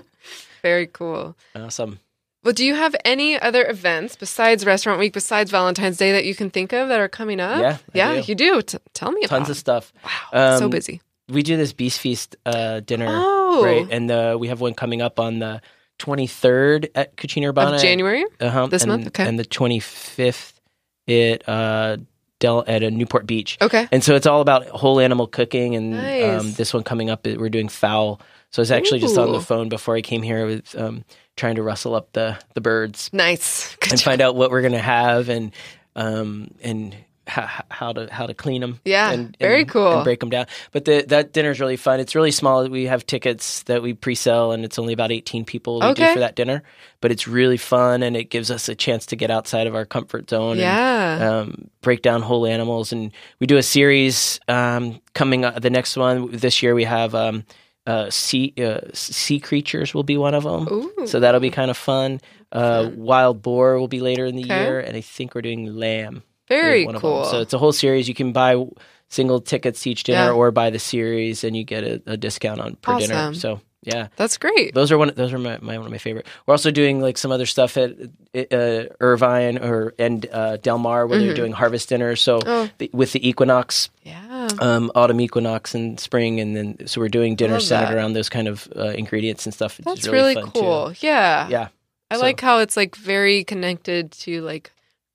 Very 0.62 0.86
cool. 0.86 1.36
Awesome. 1.54 2.00
Well, 2.44 2.54
do 2.54 2.64
you 2.64 2.76
have 2.76 2.94
any 3.04 3.38
other 3.38 3.66
events 3.66 4.16
besides 4.16 4.64
Restaurant 4.64 4.98
Week, 5.00 5.12
besides 5.12 5.50
Valentine's 5.50 5.96
Day, 5.98 6.12
that 6.12 6.24
you 6.24 6.34
can 6.34 6.50
think 6.50 6.72
of 6.72 6.88
that 6.88 7.00
are 7.00 7.08
coming 7.08 7.40
up? 7.40 7.60
Yeah, 7.60 7.72
I 7.72 7.78
yeah, 7.92 8.20
do. 8.22 8.28
you 8.28 8.34
do. 8.34 8.62
T- 8.62 8.78
tell 8.94 9.10
me 9.10 9.24
about. 9.24 9.38
Tons 9.38 9.50
of 9.50 9.56
stuff. 9.56 9.92
Wow, 10.04 10.56
so 10.58 10.64
um, 10.64 10.70
busy. 10.70 11.02
We 11.28 11.42
do 11.42 11.56
this 11.56 11.72
Beast 11.72 12.00
Feast 12.00 12.36
uh, 12.46 12.80
dinner, 12.80 13.06
Oh, 13.08 13.62
right? 13.62 13.86
And 13.90 14.10
uh, 14.10 14.36
we 14.38 14.48
have 14.48 14.60
one 14.60 14.74
coming 14.74 15.02
up 15.02 15.20
on 15.20 15.40
the 15.40 15.60
23rd 15.98 16.90
at 16.94 17.16
Cucina 17.16 17.48
Urbana. 17.48 17.76
of 17.76 17.82
January. 17.82 18.24
Uh-huh. 18.40 18.66
This 18.66 18.82
and, 18.82 18.92
month? 18.92 19.06
Okay. 19.08 19.26
And 19.26 19.38
the 19.38 19.44
25th 19.44 20.52
at 21.08 21.48
uh, 21.48 21.96
Del 22.38 22.64
at 22.66 22.82
a 22.82 22.90
Newport 22.90 23.26
Beach. 23.26 23.58
Okay. 23.60 23.88
And 23.90 24.02
so 24.04 24.14
it's 24.14 24.26
all 24.26 24.40
about 24.40 24.66
whole 24.68 25.00
animal 25.00 25.26
cooking. 25.26 25.74
And 25.74 25.90
Nice. 25.92 26.40
um, 26.40 26.52
this 26.52 26.72
one 26.72 26.82
coming 26.84 27.10
up, 27.10 27.26
we're 27.26 27.48
doing 27.48 27.68
fowl. 27.68 28.20
So 28.50 28.60
I 28.60 28.62
was 28.62 28.70
actually 28.70 29.00
just 29.00 29.18
on 29.18 29.32
the 29.32 29.40
phone 29.40 29.68
before 29.68 29.94
I 29.94 30.00
came 30.00 30.22
here 30.22 30.46
with 30.46 30.74
um, 30.78 31.04
trying 31.36 31.56
to 31.56 31.62
rustle 31.62 31.94
up 31.94 32.12
the 32.12 32.38
the 32.54 32.62
birds 32.62 33.10
Nice. 33.12 33.76
Good 33.76 33.92
and 33.92 34.00
job. 34.00 34.04
find 34.06 34.20
out 34.22 34.36
what 34.36 34.50
we're 34.50 34.62
gonna 34.62 34.78
have 34.78 35.28
and 35.28 35.52
um, 35.94 36.52
and 36.62 36.96
how, 37.28 37.64
how 37.70 37.92
to 37.92 38.08
how 38.12 38.26
to 38.26 38.34
clean 38.34 38.60
them. 38.60 38.80
Yeah, 38.84 39.10
and, 39.12 39.36
very 39.38 39.64
cool. 39.64 39.92
And 39.96 40.04
break 40.04 40.20
them 40.20 40.30
down. 40.30 40.46
But 40.72 40.84
the, 40.86 41.04
that 41.08 41.32
dinner 41.32 41.50
is 41.50 41.60
really 41.60 41.76
fun. 41.76 42.00
It's 42.00 42.14
really 42.14 42.30
small. 42.32 42.66
We 42.68 42.86
have 42.86 43.06
tickets 43.06 43.62
that 43.64 43.82
we 43.82 43.94
pre-sell, 43.94 44.52
and 44.52 44.64
it's 44.64 44.78
only 44.78 44.92
about 44.94 45.12
eighteen 45.12 45.44
people 45.44 45.80
we 45.80 45.86
Okay. 45.88 46.06
do 46.06 46.12
for 46.14 46.20
that 46.20 46.34
dinner. 46.34 46.62
But 47.00 47.12
it's 47.12 47.28
really 47.28 47.58
fun, 47.58 48.02
and 48.02 48.16
it 48.16 48.30
gives 48.30 48.50
us 48.50 48.68
a 48.68 48.74
chance 48.74 49.06
to 49.06 49.16
get 49.16 49.30
outside 49.30 49.66
of 49.68 49.74
our 49.74 49.84
comfort 49.84 50.30
zone. 50.30 50.52
and, 50.52 50.60
Yeah. 50.60 51.40
um, 51.40 51.68
break 51.82 52.02
down 52.02 52.22
whole 52.22 52.46
animals, 52.46 52.92
and 52.92 53.12
we 53.40 53.46
do 53.46 53.56
a 53.58 53.62
series 53.62 54.40
um, 54.48 55.00
coming 55.14 55.44
up. 55.44 55.60
The 55.60 55.70
next 55.70 55.96
one 55.96 56.30
this 56.32 56.62
year 56.62 56.74
we 56.74 56.84
have 56.84 57.14
um, 57.14 57.44
uh, 57.86 58.10
sea 58.10 58.52
uh, 58.58 58.80
sea 58.94 59.38
creatures 59.40 59.94
will 59.94 60.02
be 60.02 60.16
one 60.16 60.34
of 60.34 60.44
them. 60.44 60.66
Ooh. 60.70 61.06
So 61.06 61.20
that'll 61.20 61.40
be 61.40 61.50
kind 61.50 61.70
of 61.70 61.76
fun. 61.76 62.20
Uh, 62.50 62.90
wild 62.96 63.42
boar 63.42 63.78
will 63.78 63.88
be 63.88 64.00
later 64.00 64.24
in 64.24 64.34
the 64.36 64.44
Okay. 64.44 64.62
year, 64.64 64.80
and 64.80 64.96
I 64.96 65.02
think 65.02 65.34
we're 65.34 65.42
doing 65.42 65.66
lamb. 65.76 66.22
Very 66.48 66.80
is 66.82 66.86
one 66.86 66.96
of 66.96 67.02
them. 67.02 67.10
cool. 67.10 67.24
So 67.24 67.40
it's 67.40 67.52
a 67.54 67.58
whole 67.58 67.72
series. 67.72 68.08
You 68.08 68.14
can 68.14 68.32
buy 68.32 68.56
single 69.08 69.40
tickets 69.40 69.82
to 69.82 69.90
each 69.90 70.04
dinner, 70.04 70.26
Yeah. 70.26 70.32
or 70.32 70.50
buy 70.50 70.70
the 70.70 70.78
series, 70.78 71.44
and 71.44 71.56
you 71.56 71.64
get 71.64 71.84
a, 71.84 72.02
a 72.06 72.16
discount 72.16 72.60
on 72.60 72.76
per 72.76 72.98
dinner. 72.98 73.32
So 73.34 73.60
yeah, 73.82 74.08
That's 74.16 74.36
great. 74.38 74.74
those 74.74 74.90
are 74.92 74.98
one. 74.98 75.12
Those 75.14 75.32
are 75.32 75.38
my, 75.38 75.56
my 75.62 75.78
one 75.78 75.86
of 75.86 75.92
my 75.92 75.98
favorite. 75.98 76.26
We're 76.46 76.52
also 76.52 76.70
doing 76.70 77.00
like 77.00 77.16
some 77.16 77.30
other 77.30 77.46
stuff 77.46 77.76
at 77.78 77.92
uh, 78.52 78.84
Irvine 79.00 79.58
or 79.58 79.94
and 79.98 80.26
uh, 80.30 80.56
Del 80.58 80.78
Mar 80.78 81.06
where 81.06 81.18
they're 81.18 81.32
doing 81.34 81.52
harvest 81.52 81.88
dinners. 81.88 82.20
So 82.20 82.38
Mm-hmm. 82.40 82.50
Oh. 82.50 82.70
the, 82.78 82.90
with 82.92 83.12
the 83.12 83.26
equinox, 83.26 83.88
Yeah. 84.02 84.48
um, 84.60 84.90
autumn 84.94 85.20
equinox 85.20 85.74
and 85.74 85.98
spring, 85.98 86.40
and 86.40 86.56
then 86.56 86.86
so 86.86 87.00
we're 87.00 87.08
doing 87.08 87.36
dinner 87.36 87.60
centered 87.60 87.94
around 87.96 88.12
those 88.14 88.28
kind 88.28 88.48
of 88.48 88.68
uh, 88.76 88.88
ingredients 88.88 89.46
and 89.46 89.54
stuff. 89.54 89.78
That's 89.84 90.00
is 90.00 90.08
really, 90.08 90.34
fun, 90.34 90.50
cool. 90.50 90.90
Too. 90.92 91.06
Yeah. 91.06 91.48
Yeah. 91.48 91.68
I 92.10 92.16
so- 92.16 92.22
like 92.22 92.40
how 92.40 92.58
it's 92.58 92.76
like 92.76 92.94
very 92.96 93.44
connected 93.44 94.10
to 94.24 94.42
like 94.42 94.72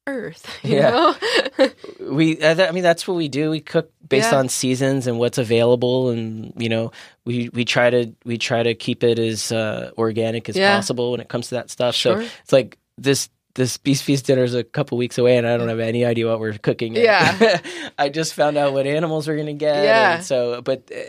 Earth. 0.07 0.45
You 0.63 0.75
Yeah. 0.77 0.89
know? 0.89 1.69
we 2.15 2.41
uh, 2.41 2.67
i 2.67 2.71
mean 2.71 2.83
that's 2.83 3.07
what 3.07 3.15
we 3.15 3.27
do 3.29 3.49
we 3.49 3.59
cook 3.61 3.91
based 4.07 4.31
Yeah. 4.31 4.39
on 4.39 4.49
seasons 4.49 5.07
and 5.07 5.17
what's 5.19 5.37
available 5.37 6.09
and 6.09 6.53
you 6.57 6.69
know 6.69 6.91
we 7.25 7.49
we 7.53 7.63
try 7.65 7.89
to 7.89 8.11
we 8.25 8.37
try 8.37 8.63
to 8.63 8.73
keep 8.75 9.03
it 9.03 9.19
as 9.19 9.51
uh, 9.51 9.91
organic 9.97 10.49
as 10.49 10.55
Yeah. 10.57 10.75
possible 10.75 11.11
when 11.11 11.19
it 11.21 11.29
comes 11.29 11.49
to 11.49 11.55
that 11.55 11.69
stuff 11.69 11.95
Sure. 11.95 12.21
so 12.21 12.27
it's 12.43 12.51
like 12.53 12.77
this 12.97 13.29
this 13.55 13.77
beast 13.77 14.03
feast 14.03 14.25
dinner 14.25 14.43
is 14.43 14.55
a 14.55 14.63
couple 14.63 14.97
weeks 14.97 15.17
away 15.17 15.37
and 15.37 15.45
i 15.47 15.55
don't 15.57 15.67
have 15.69 15.79
any 15.79 16.03
idea 16.05 16.27
what 16.27 16.39
we're 16.39 16.53
cooking 16.57 16.95
yet. 16.95 17.39
Yeah. 17.39 17.59
i 17.99 18.09
just 18.09 18.33
found 18.33 18.57
out 18.57 18.73
what 18.73 18.87
animals 18.87 19.27
we're 19.27 19.37
gonna 19.37 19.53
get 19.53 19.83
Yeah. 19.83 20.19
so 20.21 20.61
but 20.61 20.89
uh, 20.95 20.99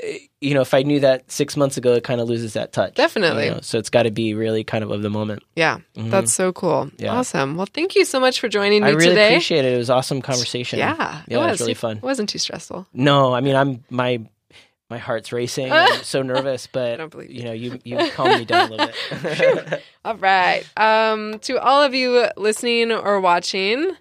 you 0.40 0.52
know 0.54 0.60
if 0.60 0.74
i 0.74 0.82
knew 0.82 1.00
that 1.00 1.30
six 1.32 1.56
months 1.56 1.76
ago 1.78 1.94
it 1.94 2.04
kind 2.04 2.20
of 2.20 2.28
loses 2.28 2.52
that 2.52 2.72
touch 2.72 2.90
you 2.90 2.94
Definitely. 2.96 3.50
know? 3.50 3.60
so 3.62 3.78
it's 3.78 3.88
got 3.90 4.02
to 4.02 4.10
be 4.10 4.34
really 4.34 4.62
kind 4.64 4.84
of 4.84 4.90
of 4.90 5.00
the 5.02 5.10
moment 5.10 5.42
yeah. 5.56 5.78
That's 5.96 6.32
so 6.32 6.52
cool. 6.52 6.86
Mm-hmm. 6.86 7.02
Yeah. 7.04 7.14
Awesome. 7.14 7.56
Well, 7.56 7.68
thank 7.72 7.94
you 7.94 8.04
so 8.04 8.18
much 8.20 8.40
for 8.40 8.48
joining 8.48 8.82
me 8.82 8.88
i 8.88 8.90
really 8.92 9.08
today. 9.10 9.28
appreciate 9.28 9.64
it 9.64 9.72
it 9.72 9.78
was 9.78 9.88
awesome 9.88 10.20
conversation 10.20 10.78
Yeah. 10.78 10.96
yeah 10.98 11.22
it 11.28 11.50
was 11.50 11.60
really 11.60 11.74
fun 11.74 11.96
It 11.98 12.02
wasn't 12.02 12.28
too 12.28 12.38
stressful. 12.38 12.86
No, 12.92 13.32
I 13.32 13.40
mean 13.40 13.56
I'm 13.56 13.84
my 13.88 14.20
my 14.90 14.98
heart's 14.98 15.32
racing. 15.32 15.72
I'm 15.72 16.02
so 16.02 16.22
nervous, 16.22 16.66
but 16.66 16.96
don't 16.96 17.10
believe 17.10 17.30
you 17.30 17.44
know, 17.44 17.52
you 17.52 17.78
you 17.84 18.10
calm 18.10 18.38
me 18.38 18.44
down 18.44 18.68
a 18.68 18.70
little 18.70 18.86
bit. 19.22 19.82
All 20.04 20.16
right. 20.16 20.64
Um, 20.76 21.38
to 21.40 21.58
all 21.60 21.82
of 21.82 21.94
you 21.94 22.28
listening 22.36 22.92
or 22.92 23.20
watching, 23.20 23.92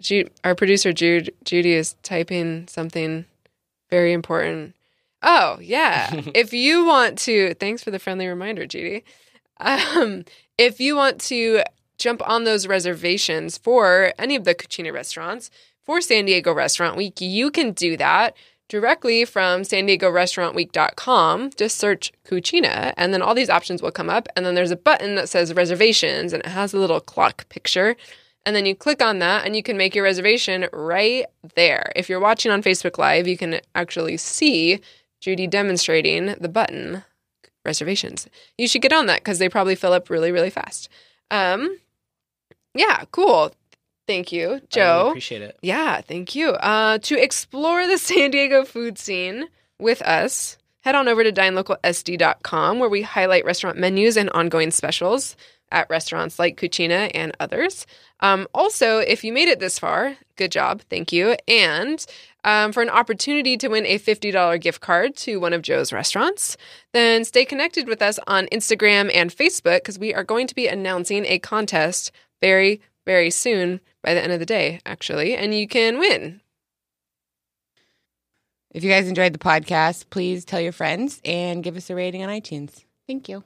Ju- 0.00 0.28
our 0.42 0.54
producer 0.54 0.92
Jude 0.92 1.34
Judy 1.44 1.72
is 1.72 1.94
typing 2.02 2.66
something 2.68 3.26
very 3.90 4.12
important. 4.12 4.74
Oh 5.22 5.58
yeah. 5.60 6.10
if 6.34 6.52
you 6.52 6.84
want 6.84 7.18
to, 7.20 7.54
thanks 7.54 7.82
for 7.82 7.90
the 7.90 7.98
friendly 7.98 8.26
reminder, 8.26 8.66
Judy. 8.66 9.04
Um, 9.60 10.24
if 10.58 10.80
you 10.80 10.96
want 10.96 11.20
to 11.22 11.62
jump 11.96 12.26
on 12.28 12.44
those 12.44 12.66
reservations 12.66 13.56
for 13.56 14.12
any 14.18 14.34
of 14.34 14.44
the 14.44 14.54
Cucina 14.54 14.92
restaurants 14.92 15.50
for 15.84 16.00
San 16.00 16.24
Diego 16.24 16.52
Restaurant 16.52 16.96
Week, 16.96 17.20
you 17.20 17.50
can 17.50 17.72
do 17.72 17.96
that 17.96 18.34
directly 18.68 19.24
from 19.24 19.64
san 19.64 19.86
diego 19.86 20.10
restaurant 20.10 20.54
week.com 20.54 21.50
just 21.56 21.78
search 21.78 22.12
cucina 22.24 22.92
and 22.96 23.12
then 23.12 23.22
all 23.22 23.34
these 23.34 23.50
options 23.50 23.82
will 23.82 23.90
come 23.90 24.10
up 24.10 24.28
and 24.36 24.44
then 24.44 24.54
there's 24.54 24.70
a 24.70 24.76
button 24.76 25.14
that 25.14 25.28
says 25.28 25.54
reservations 25.54 26.32
and 26.32 26.42
it 26.42 26.48
has 26.48 26.72
a 26.72 26.78
little 26.78 27.00
clock 27.00 27.48
picture 27.48 27.96
and 28.46 28.54
then 28.54 28.66
you 28.66 28.74
click 28.74 29.02
on 29.02 29.18
that 29.20 29.46
and 29.46 29.56
you 29.56 29.62
can 29.62 29.76
make 29.76 29.94
your 29.94 30.04
reservation 30.04 30.66
right 30.72 31.26
there 31.54 31.92
if 31.94 32.08
you're 32.08 32.20
watching 32.20 32.50
on 32.50 32.62
facebook 32.62 32.98
live 32.98 33.28
you 33.28 33.36
can 33.36 33.60
actually 33.74 34.16
see 34.16 34.80
Judy 35.24 35.46
demonstrating 35.46 36.34
the 36.38 36.50
button 36.50 37.02
reservations. 37.64 38.28
You 38.58 38.68
should 38.68 38.82
get 38.82 38.92
on 38.92 39.06
that 39.06 39.20
because 39.20 39.38
they 39.38 39.48
probably 39.48 39.74
fill 39.74 39.94
up 39.94 40.10
really, 40.10 40.30
really 40.30 40.50
fast. 40.50 40.90
Um, 41.30 41.78
yeah, 42.74 43.04
cool. 43.10 43.54
Thank 44.06 44.32
you, 44.32 44.46
I 44.46 44.50
really 44.52 44.66
Joe. 44.70 45.08
appreciate 45.08 45.42
it. 45.42 45.56
Yeah, 45.62 46.00
thank 46.00 46.34
you. 46.34 46.50
Uh, 46.50 46.98
to 46.98 47.22
explore 47.22 47.86
the 47.86 47.98
San 47.98 48.30
Diego 48.30 48.64
food 48.64 48.98
scene 48.98 49.46
with 49.78 50.02
us, 50.02 50.58
head 50.80 50.94
on 50.94 51.08
over 51.08 51.24
to 51.24 51.32
dinelocalsd.com 51.32 52.78
where 52.78 52.88
we 52.88 53.02
highlight 53.02 53.44
restaurant 53.44 53.78
menus 53.78 54.16
and 54.16 54.30
ongoing 54.30 54.70
specials 54.70 55.36
at 55.72 55.88
restaurants 55.90 56.38
like 56.38 56.60
Cucina 56.60 57.10
and 57.14 57.34
others. 57.40 57.86
Um, 58.20 58.46
also, 58.54 58.98
if 58.98 59.24
you 59.24 59.32
made 59.32 59.48
it 59.48 59.58
this 59.60 59.78
far, 59.78 60.16
good 60.36 60.52
job. 60.52 60.82
Thank 60.88 61.12
you. 61.12 61.36
And 61.48 62.04
um, 62.44 62.72
for 62.72 62.82
an 62.82 62.90
opportunity 62.90 63.56
to 63.56 63.68
win 63.68 63.86
a 63.86 63.98
$50 63.98 64.60
gift 64.60 64.80
card 64.80 65.16
to 65.16 65.38
one 65.40 65.52
of 65.52 65.62
Joe's 65.62 65.92
restaurants, 65.92 66.56
then 66.92 67.24
stay 67.24 67.44
connected 67.44 67.88
with 67.88 68.02
us 68.02 68.18
on 68.26 68.46
Instagram 68.46 69.10
and 69.12 69.30
Facebook 69.34 69.78
because 69.78 69.98
we 69.98 70.14
are 70.14 70.24
going 70.24 70.46
to 70.46 70.54
be 70.54 70.68
announcing 70.68 71.24
a 71.24 71.38
contest 71.38 72.12
very, 72.40 72.80
very 73.06 73.30
soon 73.30 73.80
by 74.04 74.14
the 74.14 74.22
end 74.22 74.32
of 74.32 74.38
the 74.38 74.46
day, 74.46 74.80
actually, 74.86 75.34
and 75.34 75.54
you 75.54 75.66
can 75.66 75.98
win. 75.98 76.40
If 78.70 78.84
you 78.84 78.90
guys 78.90 79.08
enjoyed 79.08 79.32
the 79.32 79.38
podcast, 79.38 80.10
please 80.10 80.44
tell 80.44 80.60
your 80.60 80.72
friends 80.72 81.20
and 81.24 81.62
give 81.62 81.76
us 81.76 81.90
a 81.90 81.94
rating 81.94 82.22
on 82.22 82.28
iTunes. 82.28 82.84
Thank 83.06 83.28
you. 83.28 83.44